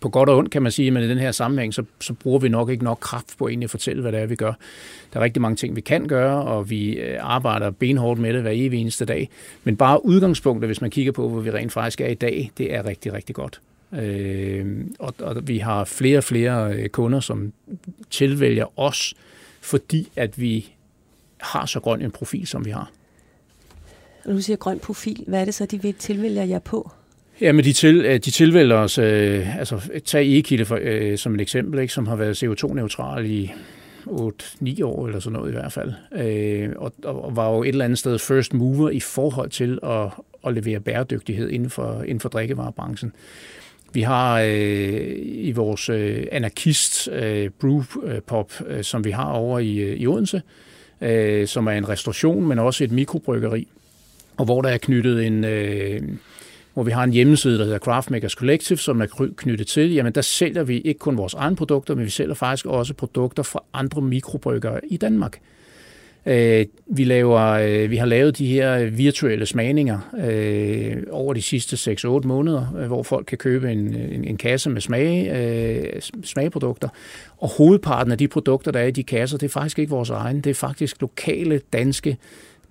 på 0.00 0.08
godt 0.08 0.28
og 0.28 0.36
ondt, 0.36 0.50
kan 0.50 0.62
man 0.62 0.72
sige, 0.72 0.90
men 0.90 1.02
i 1.02 1.08
den 1.08 1.18
her 1.18 1.32
sammenhæng, 1.32 1.74
så, 1.74 1.82
så 2.00 2.12
bruger 2.12 2.38
vi 2.38 2.48
nok 2.48 2.70
ikke 2.70 2.84
nok 2.84 2.98
kraft 3.00 3.38
på 3.38 3.48
egentlig 3.48 3.66
at 3.66 3.70
fortælle, 3.70 4.02
hvad 4.02 4.12
det 4.12 4.20
er, 4.20 4.26
vi 4.26 4.36
gør. 4.36 4.52
Der 5.12 5.20
er 5.20 5.24
rigtig 5.24 5.42
mange 5.42 5.56
ting, 5.56 5.76
vi 5.76 5.80
kan 5.80 6.08
gøre, 6.08 6.42
og 6.42 6.70
vi 6.70 6.92
øh, 6.92 7.18
arbejder 7.20 7.70
benhårdt 7.70 8.20
med 8.20 8.32
det 8.32 8.42
hver 8.42 8.50
evig 8.54 8.80
eneste 8.80 9.04
dag. 9.04 9.28
Men 9.64 9.76
bare 9.76 10.06
udgangspunktet, 10.06 10.68
hvis 10.68 10.80
man 10.80 10.90
kigger 10.90 11.12
på, 11.12 11.28
hvor 11.28 11.40
vi 11.40 11.50
rent 11.50 11.72
faktisk 11.72 12.00
er 12.00 12.06
i 12.08 12.14
dag, 12.14 12.50
det 12.58 12.74
er 12.74 12.86
rigtig, 12.86 13.12
rigtig 13.12 13.34
godt. 13.34 13.60
Øh, 13.92 14.66
og, 14.98 15.14
og 15.20 15.48
vi 15.48 15.58
har 15.58 15.84
flere 15.84 16.18
og 16.18 16.24
flere 16.24 16.88
kunder, 16.88 17.20
som 17.20 17.52
tilvælger 18.10 18.78
os, 18.78 19.14
fordi 19.60 20.08
at 20.16 20.40
vi 20.40 20.72
har 21.38 21.66
så 21.66 21.80
grøn 21.80 22.02
en 22.02 22.10
profil, 22.10 22.46
som 22.46 22.64
vi 22.64 22.70
har. 22.70 22.90
Når 24.24 24.32
du 24.32 24.40
siger 24.40 24.56
grøn 24.56 24.78
profil, 24.78 25.24
hvad 25.26 25.40
er 25.40 25.44
det 25.44 25.54
så, 25.54 25.66
de 25.66 25.82
vil 25.82 25.94
tilvælge 25.94 26.48
jer 26.48 26.58
på? 26.58 26.90
Ja, 27.40 27.52
men 27.52 27.64
de, 27.64 27.72
til, 27.72 28.04
øh, 28.04 28.14
de 28.14 28.30
tilvælger 28.30 28.76
os, 28.76 28.98
øh, 28.98 29.58
altså 29.58 29.80
tag 30.04 30.38
Ekilde 30.38 30.64
for, 30.64 30.78
øh, 30.82 31.18
som 31.18 31.34
et 31.34 31.40
eksempel, 31.40 31.80
ikke, 31.80 31.92
som 31.92 32.06
har 32.06 32.16
været 32.16 32.42
CO2-neutral 32.42 33.26
i 33.26 33.52
8-9 34.06 34.82
år 34.82 35.06
eller 35.06 35.20
sådan 35.20 35.32
noget 35.32 35.50
i 35.50 35.52
hvert 35.52 35.72
fald, 35.72 35.92
øh, 36.12 36.72
og, 36.76 36.92
og 37.04 37.36
var 37.36 37.50
jo 37.50 37.62
et 37.62 37.68
eller 37.68 37.84
andet 37.84 37.98
sted 37.98 38.18
first 38.18 38.54
mover 38.54 38.90
i 38.90 39.00
forhold 39.00 39.50
til 39.50 39.78
at, 39.82 40.10
at 40.46 40.54
levere 40.54 40.80
bæredygtighed 40.80 41.50
inden 41.50 41.70
for, 41.70 42.02
inden 42.02 42.20
for 42.20 42.28
drikkevarebranchen. 42.28 43.12
Vi 43.92 44.02
har 44.02 44.40
øh, 44.40 45.16
i 45.22 45.52
vores 45.52 45.88
øh, 45.88 46.26
anarkist 46.32 47.08
øh, 47.12 47.50
brewpop, 47.60 48.52
øh, 48.66 48.84
som 48.84 49.04
vi 49.04 49.10
har 49.10 49.32
over 49.32 49.58
i, 49.58 49.78
øh, 49.78 49.96
i 49.96 50.06
Odense, 50.06 50.42
øh, 51.00 51.46
som 51.46 51.66
er 51.66 51.72
en 51.72 51.88
restauration, 51.88 52.46
men 52.46 52.58
også 52.58 52.84
et 52.84 52.92
mikrobryggeri, 52.92 53.68
og 54.38 54.44
hvor 54.44 54.62
der 54.62 54.68
er 54.68 54.78
knyttet 54.78 55.26
en... 55.26 55.44
Øh, 55.44 56.02
hvor 56.74 56.82
vi 56.82 56.90
har 56.90 57.04
en 57.04 57.12
hjemmeside, 57.12 57.58
der 57.58 57.64
hedder 57.64 57.78
Craftmakers 57.78 58.32
Collective, 58.32 58.78
som 58.78 59.00
er 59.00 59.30
knyttet 59.36 59.66
til, 59.66 59.92
jamen 59.92 60.12
der 60.12 60.20
sælger 60.20 60.62
vi 60.62 60.80
ikke 60.80 60.98
kun 60.98 61.16
vores 61.16 61.34
egne 61.34 61.56
produkter, 61.56 61.94
men 61.94 62.04
vi 62.04 62.10
sælger 62.10 62.34
faktisk 62.34 62.66
også 62.66 62.94
produkter 62.94 63.42
fra 63.42 63.62
andre 63.72 64.02
mikrobryggere 64.02 64.80
i 64.90 64.96
Danmark. 64.96 65.38
Øh, 66.26 66.66
vi, 66.86 67.04
laver, 67.04 67.40
øh, 67.40 67.90
vi 67.90 67.96
har 67.96 68.06
lavet 68.06 68.38
de 68.38 68.46
her 68.46 68.84
virtuelle 68.84 69.46
smagninger 69.46 69.98
øh, 70.24 70.96
over 71.10 71.34
de 71.34 71.42
sidste 71.42 71.92
6-8 71.92 72.08
måneder, 72.26 72.76
øh, 72.78 72.86
hvor 72.86 73.02
folk 73.02 73.26
kan 73.26 73.38
købe 73.38 73.72
en, 73.72 73.94
en, 73.94 74.24
en 74.24 74.36
kasse 74.36 74.70
med 74.70 74.80
smag, 74.80 75.28
øh, 75.28 76.00
smagprodukter. 76.24 76.88
Og 77.38 77.48
hovedparten 77.48 78.12
af 78.12 78.18
de 78.18 78.28
produkter, 78.28 78.70
der 78.70 78.80
er 78.80 78.86
i 78.86 78.90
de 78.90 79.02
kasser, 79.02 79.38
det 79.38 79.46
er 79.46 79.50
faktisk 79.50 79.78
ikke 79.78 79.90
vores 79.90 80.10
egne. 80.10 80.40
Det 80.40 80.50
er 80.50 80.54
faktisk 80.54 81.00
lokale, 81.00 81.60
danske, 81.72 82.16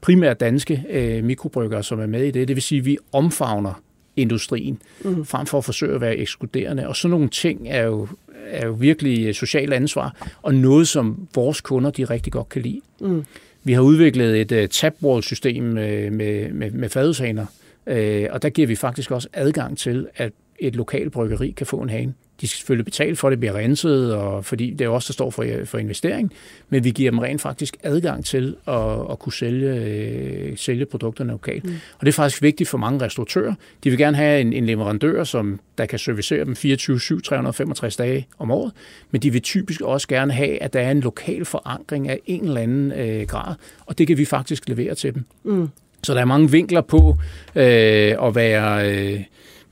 primært 0.02 0.40
danske 0.40 0.84
øh, 0.90 1.24
mikrobryggere, 1.24 1.84
som 1.84 2.00
er 2.00 2.06
med 2.06 2.24
i 2.24 2.32
det. 2.32 2.48
Det 2.48 2.56
vil 2.56 2.64
sige, 2.64 2.80
at 2.80 2.86
vi 2.86 2.98
omfavner 3.12 3.82
industrien, 4.16 4.82
mm. 5.04 5.26
frem 5.26 5.46
for 5.46 5.58
at 5.58 5.66
forsøge 5.66 5.96
at 5.96 6.02
være 6.02 6.18
ekskluderende. 6.18 6.88
Og 6.88 6.96
sådan 6.96 7.12
nogle 7.12 7.30
ting 7.30 7.68
er 7.70 7.84
jo, 7.84 8.08
er 8.48 8.68
jo 8.68 8.74
virkelig 8.74 9.36
socialt 9.36 9.74
ansvar, 9.74 10.28
og 10.42 10.56
noget, 10.56 10.88
som 10.88 11.28
vores 11.36 11.62
kunder 11.62 11.92
de 11.92 12.06
rigtig 12.06 12.34
godt 12.34 12.50
kan 12.50 12.62
lide. 12.62 12.82
Mm. 13.02 13.24
Vi 13.64 13.74
har 13.74 13.82
udviklet 13.82 14.42
et 14.42 14.52
uh, 14.52 14.58
øh, 14.58 14.68
tap-wall-system 14.68 15.64
med, 15.64 16.12
med, 16.12 16.52
med, 16.52 16.72
med 16.72 16.90
fadelshaner, 16.90 17.46
uh, 17.88 17.96
og 18.32 18.42
der 18.42 18.50
giver 18.50 18.68
vi 18.68 18.76
faktisk 18.76 19.12
også 19.12 19.28
adgang 19.34 19.78
til, 19.78 20.08
at 20.16 20.32
et 20.60 20.76
lokalt 20.76 21.12
bryggeri 21.12 21.52
kan 21.52 21.68
få 21.68 21.78
en 21.78 21.90
hane. 21.90 22.14
De 22.42 22.48
skal 22.48 22.58
selvfølgelig 22.58 22.86
betale 22.86 23.16
for, 23.16 23.28
at 23.28 23.32
det 23.32 23.40
bliver 23.40 23.56
renset, 23.56 24.16
og 24.16 24.46
fordi 24.46 24.74
det 24.74 24.86
er 24.86 24.90
også 24.90 25.08
der 25.08 25.14
står 25.14 25.30
for, 25.30 25.46
for 25.66 25.78
investering, 25.78 26.34
men 26.70 26.84
vi 26.84 26.90
giver 26.90 27.12
dem 27.12 27.20
rent 27.20 27.42
faktisk 27.42 27.78
adgang 27.84 28.26
til 28.26 28.56
at, 28.68 29.12
at 29.12 29.20
kunne 29.20 29.34
sælge, 29.34 29.76
øh, 29.76 30.58
sælge 30.58 30.86
produkterne 30.86 31.32
lokalt. 31.32 31.64
Mm. 31.64 31.74
Og 32.00 32.06
det 32.06 32.08
er 32.08 32.14
faktisk 32.14 32.42
vigtigt 32.42 32.70
for 32.70 32.78
mange 32.78 33.06
restauratører. 33.06 33.54
De 33.84 33.90
vil 33.90 33.98
gerne 33.98 34.18
have 34.18 34.42
en, 34.42 34.54
en 34.54 34.66
leverandør, 34.66 35.24
som 35.24 35.60
der 35.78 35.86
kan 35.86 36.00
servicere 36.00 36.46
dem 36.46 36.54
24-7, 36.54 37.22
365 37.22 37.96
dage 37.96 38.28
om 38.40 38.52
året, 38.52 38.72
men 39.12 39.22
de 39.22 39.32
vil 39.32 39.42
typisk 39.42 39.82
også 39.82 40.08
gerne 40.08 40.34
have, 40.34 40.64
at 40.64 40.74
der 40.74 40.80
er 40.80 40.92
en 40.92 41.02
lokal 41.02 41.46
forankring 41.46 42.10
af 42.10 42.20
en 42.26 42.46
eller 42.46 42.62
anden 42.62 42.92
øh, 42.92 43.28
grad, 43.28 43.56
og 43.86 43.98
det 43.98 44.08
kan 44.08 44.18
vi 44.18 44.26
faktisk 44.26 44.70
levere 44.70 44.96
til 44.96 45.14
dem. 45.14 45.26
Mm. 45.44 45.70
Så 46.04 46.14
der 46.14 46.22
er 46.22 46.26
mange 46.26 46.52
vinkler 46.52 46.82
på 46.82 47.18
øh, 47.56 48.16
at 48.24 48.36
være... 48.36 48.92
Øh, 48.92 49.24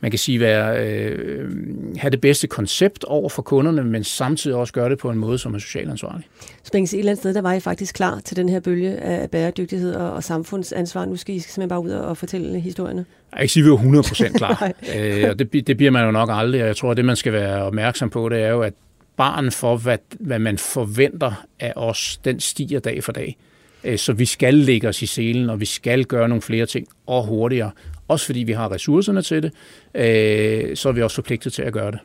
man 0.06 0.12
kan 0.12 0.20
sige, 0.20 0.40
være, 0.40 0.88
øh, 0.88 1.50
have 1.98 2.12
det 2.12 2.22
bedste 2.22 2.48
koncept 2.48 3.04
over 3.04 3.30
for 3.30 3.42
kunderne, 3.42 3.84
men 3.84 4.04
samtidig 4.04 4.58
også 4.58 4.74
gøre 4.74 4.90
det 4.90 4.98
på 4.98 5.10
en 5.10 5.18
måde, 5.18 5.38
som 5.38 5.54
er 5.54 5.60
socialt 5.60 5.90
ansvarlig. 5.90 6.28
Så 6.64 6.70
man 6.74 6.82
kan 6.82 6.88
sige, 6.88 6.98
et 6.98 7.00
eller 7.00 7.12
andet 7.12 7.22
sted, 7.22 7.34
der 7.34 7.42
var 7.42 7.54
I 7.54 7.60
faktisk 7.60 7.96
klar 7.96 8.20
til 8.26 8.38
den 8.38 8.50
her 8.50 8.60
bølge 8.60 8.98
af 8.98 9.30
bæredygtighed 9.30 9.96
og, 9.96 10.14
og 10.14 10.24
samfundsansvar. 10.24 11.06
Nu 11.06 11.16
skal 11.16 11.36
I 11.36 11.40
simpelthen 11.40 11.70
bare 11.70 11.80
ud 11.80 11.90
og 11.90 12.18
fortælle 12.18 12.60
historierne. 12.60 13.06
Jeg 13.32 13.38
kan 13.38 13.44
ikke 13.44 13.54
sige, 13.54 13.64
at 13.64 13.84
vi 13.84 13.98
er 13.98 14.02
100% 14.04 14.38
klar, 14.38 14.72
øh, 14.96 15.30
og 15.30 15.40
det, 15.40 15.68
det 15.68 15.78
bliver 15.78 15.92
man 15.92 16.06
jo 16.06 16.12
nok 16.12 16.30
aldrig, 16.32 16.62
og 16.62 16.68
jeg 16.68 16.76
tror, 16.76 16.92
at 16.92 16.98
det, 16.98 17.06
man 17.06 17.16
skal 17.16 17.34
være 17.34 17.64
opmærksom 17.64 18.10
på, 18.10 18.30
det 18.30 18.42
er 18.42 18.50
jo, 18.50 18.62
at 18.62 18.74
barn 19.18 19.52
for, 19.52 19.78
hvad, 19.78 19.98
hvad 20.20 20.40
man 20.40 20.58
forventer 20.58 21.46
af 21.60 21.74
os, 21.76 22.20
den 22.26 22.40
stiger 22.40 22.80
dag 22.80 23.04
for 23.04 23.12
dag. 23.12 23.38
Øh, 23.84 23.98
så 23.98 24.14
vi 24.14 24.26
skal 24.26 24.54
lægge 24.54 24.88
os 24.88 25.02
i 25.02 25.06
selen, 25.06 25.50
og 25.50 25.60
vi 25.60 25.66
skal 25.66 26.06
gøre 26.06 26.30
nogle 26.30 26.42
flere 26.42 26.66
ting, 26.66 26.88
og 27.08 27.26
hurtigere. 27.26 27.72
Også 28.08 28.26
fordi 28.26 28.40
vi 28.40 28.52
har 28.52 28.72
ressourcerne 28.72 29.22
til 29.22 29.44
det, 29.44 29.52
øh, 29.96 30.76
så 30.76 30.90
er 30.90 30.94
vi 30.94 31.02
også 31.02 31.16
forpligtet 31.16 31.54
til 31.54 31.62
at 31.62 31.74
gøre 31.74 31.92
det. 31.92 32.00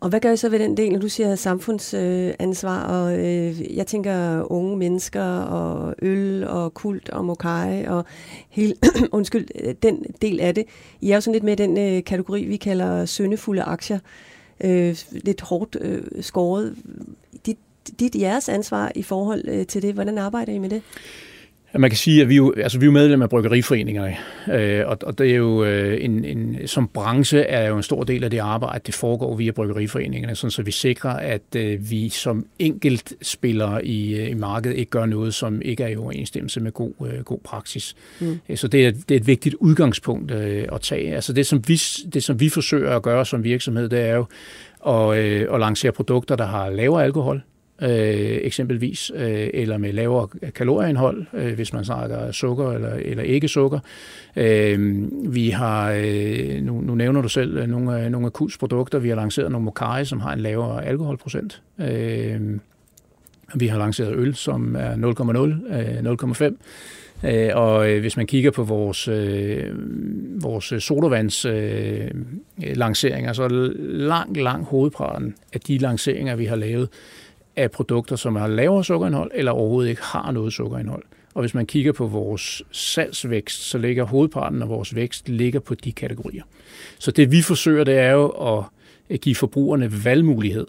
Og 0.00 0.08
hvad 0.08 0.20
gør 0.20 0.32
I 0.32 0.36
så 0.36 0.48
ved 0.48 0.58
den 0.58 0.76
del, 0.76 0.92
når 0.92 0.98
du 0.98 1.08
siger 1.08 1.36
samfundsansvar, 1.36 2.84
og 2.84 3.18
øh, 3.18 3.76
jeg 3.76 3.86
tænker 3.86 4.42
unge 4.52 4.76
mennesker, 4.76 5.24
og 5.40 5.94
øl, 6.02 6.44
og 6.44 6.74
kult, 6.74 7.08
og 7.08 7.24
mokai, 7.24 7.84
og 7.84 8.04
hele, 8.48 8.74
undskyld, 9.12 9.74
den 9.74 10.04
del 10.22 10.40
af 10.40 10.54
det. 10.54 10.64
I 11.00 11.10
er 11.10 11.14
jo 11.14 11.20
sådan 11.20 11.32
lidt 11.32 11.44
med 11.44 11.56
den 11.56 11.78
øh, 11.78 12.04
kategori, 12.04 12.44
vi 12.44 12.56
kalder 12.56 13.04
søndefulde 13.04 13.62
aktier. 13.62 13.98
Øh, 14.64 14.96
lidt 15.10 15.40
hårdt 15.40 15.76
øh, 15.80 16.02
skåret. 16.20 16.76
Dit, 17.46 17.58
dit 18.00 18.14
jeres 18.14 18.48
ansvar 18.48 18.92
i 18.94 19.02
forhold 19.02 19.44
øh, 19.48 19.66
til 19.66 19.82
det, 19.82 19.94
hvordan 19.94 20.18
arbejder 20.18 20.52
I 20.52 20.58
med 20.58 20.70
det? 20.70 20.82
Man 21.74 21.90
kan 21.90 21.96
sige, 21.96 22.22
at 22.22 22.28
vi 22.28 22.34
er 22.34 22.36
jo, 22.36 22.54
altså 22.56 22.78
vi 22.78 22.84
er 22.84 22.86
jo 22.86 22.92
medlem 22.92 23.22
af 23.22 23.28
bryggeriforeningerne, 23.28 24.16
øh, 24.52 24.86
og, 24.86 24.98
og 25.02 25.18
det 25.18 25.30
er 25.30 25.34
jo 25.34 25.64
øh, 25.64 26.04
en, 26.04 26.24
en, 26.24 26.58
som 26.66 26.88
branche 26.88 27.40
er 27.40 27.68
jo 27.68 27.76
en 27.76 27.82
stor 27.82 28.04
del 28.04 28.24
af 28.24 28.30
det 28.30 28.38
arbejde, 28.38 28.80
det 28.86 28.94
foregår 28.94 29.36
via 29.36 29.50
bryggeriforeningerne, 29.50 30.34
sådan 30.34 30.50
så 30.50 30.62
vi 30.62 30.70
sikrer, 30.70 31.10
at 31.10 31.42
øh, 31.56 31.90
vi 31.90 32.08
som 32.08 32.46
enkelt 32.58 33.12
spillere 33.22 33.86
i, 33.86 34.28
i 34.28 34.34
markedet 34.34 34.76
ikke 34.76 34.90
gør 34.90 35.06
noget, 35.06 35.34
som 35.34 35.62
ikke 35.62 35.82
er 35.82 35.88
i 35.88 35.96
overensstemmelse 35.96 36.60
med 36.60 36.72
god, 36.72 36.92
øh, 37.12 37.24
god 37.24 37.38
praksis. 37.44 37.96
Mm. 38.20 38.56
Så 38.56 38.68
det 38.68 38.86
er, 38.86 38.90
det 38.90 39.10
er 39.10 39.16
et 39.16 39.26
vigtigt 39.26 39.54
udgangspunkt 39.54 40.30
øh, 40.30 40.64
at 40.72 40.80
tage. 40.80 41.14
Altså 41.14 41.32
det 41.32 41.46
som, 41.46 41.62
vi, 41.68 41.80
det, 42.12 42.24
som 42.24 42.40
vi 42.40 42.48
forsøger 42.48 42.96
at 42.96 43.02
gøre 43.02 43.26
som 43.26 43.44
virksomhed, 43.44 43.88
det 43.88 44.00
er 44.00 44.14
jo 44.14 44.26
at, 44.86 45.18
øh, 45.18 45.54
at 45.54 45.60
lancere 45.60 45.92
produkter, 45.92 46.36
der 46.36 46.46
har 46.46 46.70
lavere 46.70 47.04
alkohol, 47.04 47.42
øh, 47.82 48.38
eksempelvis, 48.42 49.12
øh, 49.14 49.48
eller 49.54 49.78
med 49.78 49.92
lavere 49.92 50.28
kalorieindhold, 50.54 51.26
øh, 51.34 51.54
hvis 51.54 51.72
man 51.72 51.84
snakker 51.84 52.32
sukker 52.32 52.72
eller, 52.72 52.92
eller 52.94 53.22
ikke 53.22 53.48
sukker. 53.48 53.78
Øh, 54.36 55.04
vi 55.34 55.50
har, 55.50 55.92
øh, 55.96 56.62
nu, 56.62 56.80
nu 56.80 56.94
nævner 56.94 57.22
du 57.22 57.28
selv 57.28 57.56
øh, 57.56 57.66
nogle 57.66 57.98
af, 57.98 58.10
nogle 58.10 58.26
af 58.26 58.32
KULs 58.32 58.58
produkter, 58.58 58.98
vi 58.98 59.08
har 59.08 59.16
lanceret 59.16 59.52
nogle 59.52 59.64
Mokai, 59.64 60.04
som 60.04 60.20
har 60.20 60.32
en 60.32 60.40
lavere 60.40 60.84
alkoholprocent. 60.84 61.62
Øh, 61.78 62.40
vi 63.54 63.66
har 63.66 63.78
lanceret 63.78 64.16
øl, 64.16 64.34
som 64.34 64.76
er 64.76 64.94
0,0, 64.94 65.74
øh, 65.74 66.02
0,5. 66.02 66.56
Øh, 67.24 67.50
og 67.54 67.90
øh, 67.90 68.00
hvis 68.00 68.16
man 68.16 68.26
kigger 68.26 68.50
på 68.50 68.62
vores, 68.62 69.08
øh, 69.08 69.64
vores 70.42 70.72
sodavands 70.82 71.44
øh, 71.44 72.10
lanceringer, 72.58 73.32
så 73.32 73.48
langt, 73.78 74.36
langt 74.36 74.68
hovedparten 74.68 75.34
af 75.52 75.60
de 75.60 75.78
lanceringer, 75.78 76.36
vi 76.36 76.44
har 76.44 76.56
lavet, 76.56 76.88
af 77.58 77.70
produkter, 77.70 78.16
som 78.16 78.36
har 78.36 78.46
lavere 78.46 78.84
sukkerindhold, 78.84 79.30
eller 79.34 79.52
overhovedet 79.52 79.90
ikke 79.90 80.02
har 80.02 80.30
noget 80.30 80.52
sukkerindhold. 80.52 81.02
Og 81.34 81.40
hvis 81.40 81.54
man 81.54 81.66
kigger 81.66 81.92
på 81.92 82.06
vores 82.06 82.62
salgsvækst, 82.70 83.62
så 83.62 83.78
ligger 83.78 84.04
hovedparten 84.04 84.62
af 84.62 84.68
vores 84.68 84.94
vækst 84.94 85.28
ligger 85.28 85.60
på 85.60 85.74
de 85.74 85.92
kategorier. 85.92 86.42
Så 86.98 87.10
det 87.10 87.30
vi 87.30 87.42
forsøger, 87.42 87.84
det 87.84 87.98
er 87.98 88.10
jo 88.10 88.28
at 89.08 89.20
give 89.20 89.34
forbrugerne 89.34 90.04
valgmulighed. 90.04 90.66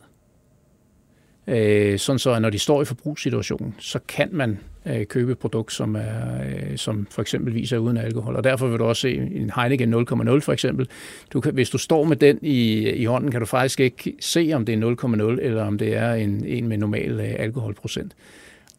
Øh, 1.47 1.99
sådan 1.99 2.19
så, 2.19 2.31
at 2.31 2.41
når 2.41 2.49
de 2.49 2.59
står 2.59 2.81
i 2.81 2.85
forbrugssituationen, 2.85 3.75
så 3.79 3.99
kan 4.07 4.29
man 4.31 4.59
øh, 4.89 5.05
købe 5.05 5.31
et 5.31 5.37
produkt, 5.37 5.73
som, 5.73 5.95
er, 5.95 6.43
øh, 6.45 6.77
som 6.77 7.07
for 7.11 7.21
eksempel 7.21 7.53
viser 7.53 7.77
uden 7.77 7.97
alkohol. 7.97 8.35
Og 8.35 8.43
derfor 8.43 8.67
vil 8.67 8.79
du 8.79 8.83
også 8.83 9.01
se 9.01 9.15
en 9.15 9.51
Heineken 9.55 9.93
0,0 9.93 10.39
for 10.39 10.53
eksempel. 10.53 10.87
Du 11.33 11.41
kan, 11.41 11.53
hvis 11.53 11.69
du 11.69 11.77
står 11.77 12.03
med 12.03 12.17
den 12.17 12.39
i, 12.41 12.89
i 12.89 13.05
hånden, 13.05 13.31
kan 13.31 13.39
du 13.39 13.45
faktisk 13.45 13.79
ikke 13.79 14.13
se, 14.19 14.51
om 14.53 14.65
det 14.65 14.75
er 14.75 14.95
0,0 15.35 15.41
eller 15.41 15.63
om 15.63 15.77
det 15.77 15.95
er 15.97 16.13
en, 16.13 16.45
en 16.45 16.67
med 16.67 16.77
normal 16.77 17.19
øh, 17.19 17.35
alkoholprocent. 17.39 18.15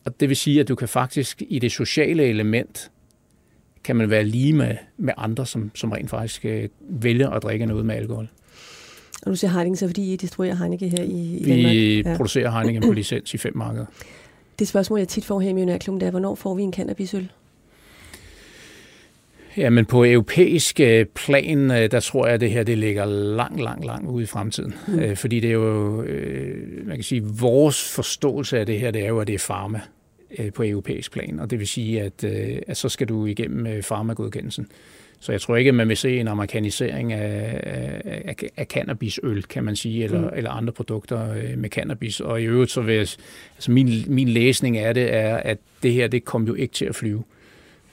Og 0.04 0.20
det 0.20 0.28
vil 0.28 0.36
sige, 0.36 0.60
at 0.60 0.68
du 0.68 0.74
kan 0.74 0.88
faktisk 0.88 1.42
i 1.48 1.58
det 1.58 1.72
sociale 1.72 2.22
element, 2.24 2.90
kan 3.84 3.96
man 3.96 4.10
være 4.10 4.24
lige 4.24 4.52
med, 4.52 4.76
med 4.96 5.14
andre, 5.16 5.46
som, 5.46 5.70
som 5.74 5.92
rent 5.92 6.10
faktisk 6.10 6.44
øh, 6.44 6.68
vælger 6.80 7.30
at 7.30 7.42
drikke 7.42 7.66
noget 7.66 7.86
med 7.86 7.94
alkohol. 7.94 8.28
Og 9.22 9.30
du 9.30 9.36
siger 9.36 9.50
Heineken, 9.50 9.76
så 9.76 9.86
fordi 9.86 10.12
I 10.12 10.16
distribuerer 10.16 10.54
Heineken 10.54 10.90
her 10.90 11.02
i, 11.02 11.36
i 11.36 11.44
Danmark? 11.44 11.72
Vi 11.72 12.02
ja. 12.02 12.16
producerer 12.16 12.50
Heineken 12.50 12.82
på 12.82 12.92
licens 12.92 13.34
i 13.34 13.38
fem 13.38 13.56
markeder. 13.56 13.86
Det 14.60 14.68
spørgsmål, 14.68 14.98
jeg 14.98 15.08
tit 15.08 15.24
får 15.24 15.40
her 15.40 15.50
i 15.50 15.52
Millionærklubben, 15.52 16.00
det 16.00 16.06
er, 16.06 16.10
hvornår 16.10 16.34
får 16.34 16.54
vi 16.54 16.62
en 16.62 16.72
cannabisøl? 16.72 17.28
Jamen 19.56 19.86
på 19.86 20.04
europæisk 20.04 20.80
øh, 20.80 21.06
plan, 21.06 21.70
øh, 21.70 21.90
der 21.90 22.00
tror 22.00 22.26
jeg, 22.26 22.34
at 22.34 22.40
det 22.40 22.50
her 22.50 22.62
det 22.62 22.78
ligger 22.78 23.04
langt, 23.04 23.60
langt, 23.60 23.84
langt 23.84 24.10
ude 24.10 24.22
i 24.22 24.26
fremtiden. 24.26 24.74
Mm. 24.88 24.98
Øh, 24.98 25.16
fordi 25.16 25.40
det 25.40 25.50
er 25.50 25.54
jo, 25.54 26.04
man 26.84 26.96
kan 26.96 27.02
sige, 27.02 27.22
vores 27.24 27.92
forståelse 27.94 28.58
af 28.58 28.66
det 28.66 28.80
her, 28.80 28.90
det 28.90 29.02
er 29.02 29.08
jo, 29.08 29.20
at 29.20 29.26
det 29.26 29.34
er 29.34 29.38
farma 29.38 29.80
på 30.54 30.64
europæisk 30.64 31.12
plan. 31.12 31.40
Og 31.40 31.50
det 31.50 31.58
vil 31.58 31.68
sige, 31.68 32.02
at, 32.02 32.24
at 32.68 32.76
så 32.76 32.88
skal 32.88 33.08
du 33.08 33.26
igennem 33.26 33.82
farmagodkendelsen. 33.82 34.68
Så 35.20 35.32
jeg 35.32 35.40
tror 35.40 35.56
ikke, 35.56 35.68
at 35.68 35.74
man 35.74 35.88
vil 35.88 35.96
se 35.96 36.20
en 36.20 36.28
amerikanisering 36.28 37.12
af, 37.12 37.60
af, 38.04 38.36
af 38.56 38.66
cannabisøl, 38.66 39.42
kan 39.42 39.64
man 39.64 39.76
sige, 39.76 40.04
eller, 40.04 40.20
mm. 40.20 40.36
eller 40.36 40.50
andre 40.50 40.72
produkter 40.72 41.32
øh, 41.34 41.58
med 41.58 41.70
cannabis. 41.70 42.20
Og 42.20 42.42
i 42.42 42.44
øvrigt, 42.44 42.70
så 42.70 42.80
vil 42.80 42.94
jeg, 42.94 43.00
altså 43.56 43.70
min, 43.70 44.04
min 44.06 44.28
læsning 44.28 44.78
af 44.78 44.94
det 44.94 45.14
er, 45.14 45.36
at 45.36 45.58
det 45.82 45.92
her, 45.92 46.08
det 46.08 46.24
kommer 46.24 46.48
jo 46.48 46.54
ikke 46.54 46.74
til 46.74 46.84
at 46.84 46.94
flyve. 46.94 47.22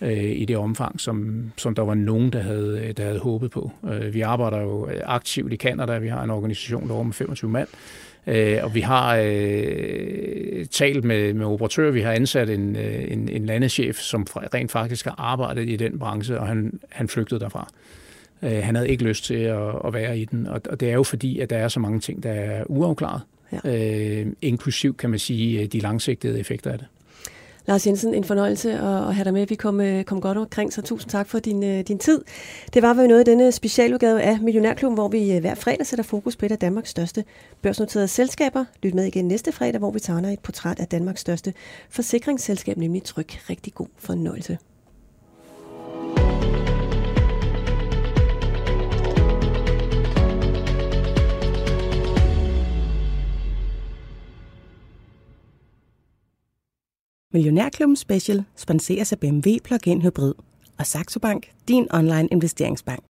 øh, 0.02 0.24
i 0.24 0.46
det 0.46 0.58
omfang, 0.58 1.00
som, 1.00 1.44
som 1.58 1.76
der 1.76 1.82
var 1.82 1.94
nogen, 1.94 2.34
der 2.34 2.40
havde, 2.40 2.94
der 2.98 3.04
havde 3.04 3.20
håbet 3.20 3.52
på. 3.52 3.72
Øh, 3.94 4.14
vi 4.14 4.22
arbejder 4.22 4.62
jo 4.62 4.90
aktivt 5.04 5.54
i 5.54 5.56
Kanada. 5.56 5.98
Vi 5.98 6.08
har 6.08 6.24
en 6.24 6.30
organisation 6.30 6.88
derovre 6.88 7.06
med 7.06 7.14
25 7.14 7.52
mand. 7.52 7.68
Øh, 7.68 8.07
og 8.64 8.76
vi 8.76 8.82
har 8.82 9.22
øh, 9.24 10.66
talt 10.66 11.04
med, 11.04 11.34
med 11.34 11.46
operatører. 11.46 11.92
Vi 11.92 12.02
har 12.02 12.12
ansat 12.12 12.50
en, 12.50 12.76
øh, 12.76 13.12
en, 13.12 13.30
en 13.30 13.46
landeschef, 13.46 13.98
som 13.98 14.28
rent 14.54 14.72
faktisk 14.72 15.06
har 15.06 15.16
arbejdet 15.18 15.70
i 15.70 15.76
den 15.76 16.00
branche, 16.00 16.40
og 16.40 16.48
han, 16.48 16.80
han 16.90 17.08
flygtede 17.08 17.40
derfra. 17.40 17.70
Øh, 18.44 18.64
han 18.64 18.76
havde 18.76 18.90
ikke 18.90 19.04
lyst 19.04 19.24
til 19.26 19.34
at, 19.34 19.76
at 19.86 19.94
være 19.94 20.20
i 20.20 20.26
den, 20.26 20.48
og, 20.48 20.62
og 20.70 20.80
det 20.80 20.90
er 20.90 20.94
jo 20.94 21.04
fordi, 21.04 21.40
at 21.40 21.50
der 21.50 21.58
er 21.58 21.68
så 21.68 21.80
mange 21.80 22.00
ting, 22.00 22.24
der 22.24 22.32
er 22.32 22.64
uafklaret. 22.66 23.22
Ja. 23.66 23.78
Øh, 24.20 24.28
inklusiv, 24.42 24.98
kan 24.98 25.10
man 25.10 25.20
sige, 25.20 25.68
de 25.68 25.80
langsigtede 25.80 26.40
effekter 26.40 26.72
af 26.72 26.78
det. 26.78 26.88
Lars 27.68 27.88
Jensen, 27.88 28.14
en 28.14 28.24
fornøjelse 28.24 28.72
at 28.72 29.16
have 29.16 29.24
dig 29.24 29.34
med. 29.34 29.48
Vi 29.48 29.56
kom, 29.56 29.82
øh, 29.82 30.04
kom 30.04 30.22
godt 30.22 30.38
omkring, 30.38 30.74
så 30.74 30.82
tusind 30.82 31.12
tak 31.12 31.28
for 31.28 31.40
din, 31.40 31.64
øh, 31.64 31.80
din 31.88 32.00
tid. 32.00 32.22
Det 32.74 32.82
var 32.82 32.94
vel 32.94 33.08
noget 33.08 33.20
af 33.20 33.26
denne 33.26 33.52
specialudgave 33.52 34.22
af 34.22 34.40
Millionærklubben, 34.42 34.96
hvor 34.96 35.08
vi 35.08 35.36
øh, 35.36 35.40
hver 35.40 35.56
fredag 35.56 35.86
sætter 35.86 36.04
fokus 36.04 36.36
på 36.36 36.46
et 36.46 36.52
af 36.52 36.58
Danmarks 36.58 36.90
største 36.90 37.24
børsnoterede 37.62 38.08
selskaber. 38.08 38.66
Lyt 38.84 38.94
med 38.94 39.06
igen 39.06 39.28
næste 39.28 39.52
fredag, 39.52 39.80
hvor 39.80 39.92
vi 39.92 40.00
tager 40.00 40.20
et 40.20 40.40
portræt 40.40 40.80
af 40.80 40.88
Danmarks 40.88 41.22
største 41.22 41.54
forsikringsselskab, 41.90 42.78
nemlig 42.78 43.04
Tryg. 43.04 43.50
Rigtig 43.50 43.74
god 43.74 43.88
fornøjelse. 43.98 44.58
Millionærklubben 57.34 57.96
Special 57.96 58.44
sponseres 58.56 59.12
af 59.12 59.20
BMW 59.20 59.50
Plug-in 59.64 60.02
Hybrid 60.02 60.34
og 60.80 60.86
Saxo 60.86 61.20
Bank, 61.20 61.52
din 61.68 61.88
online 61.92 62.28
investeringsbank. 62.28 63.04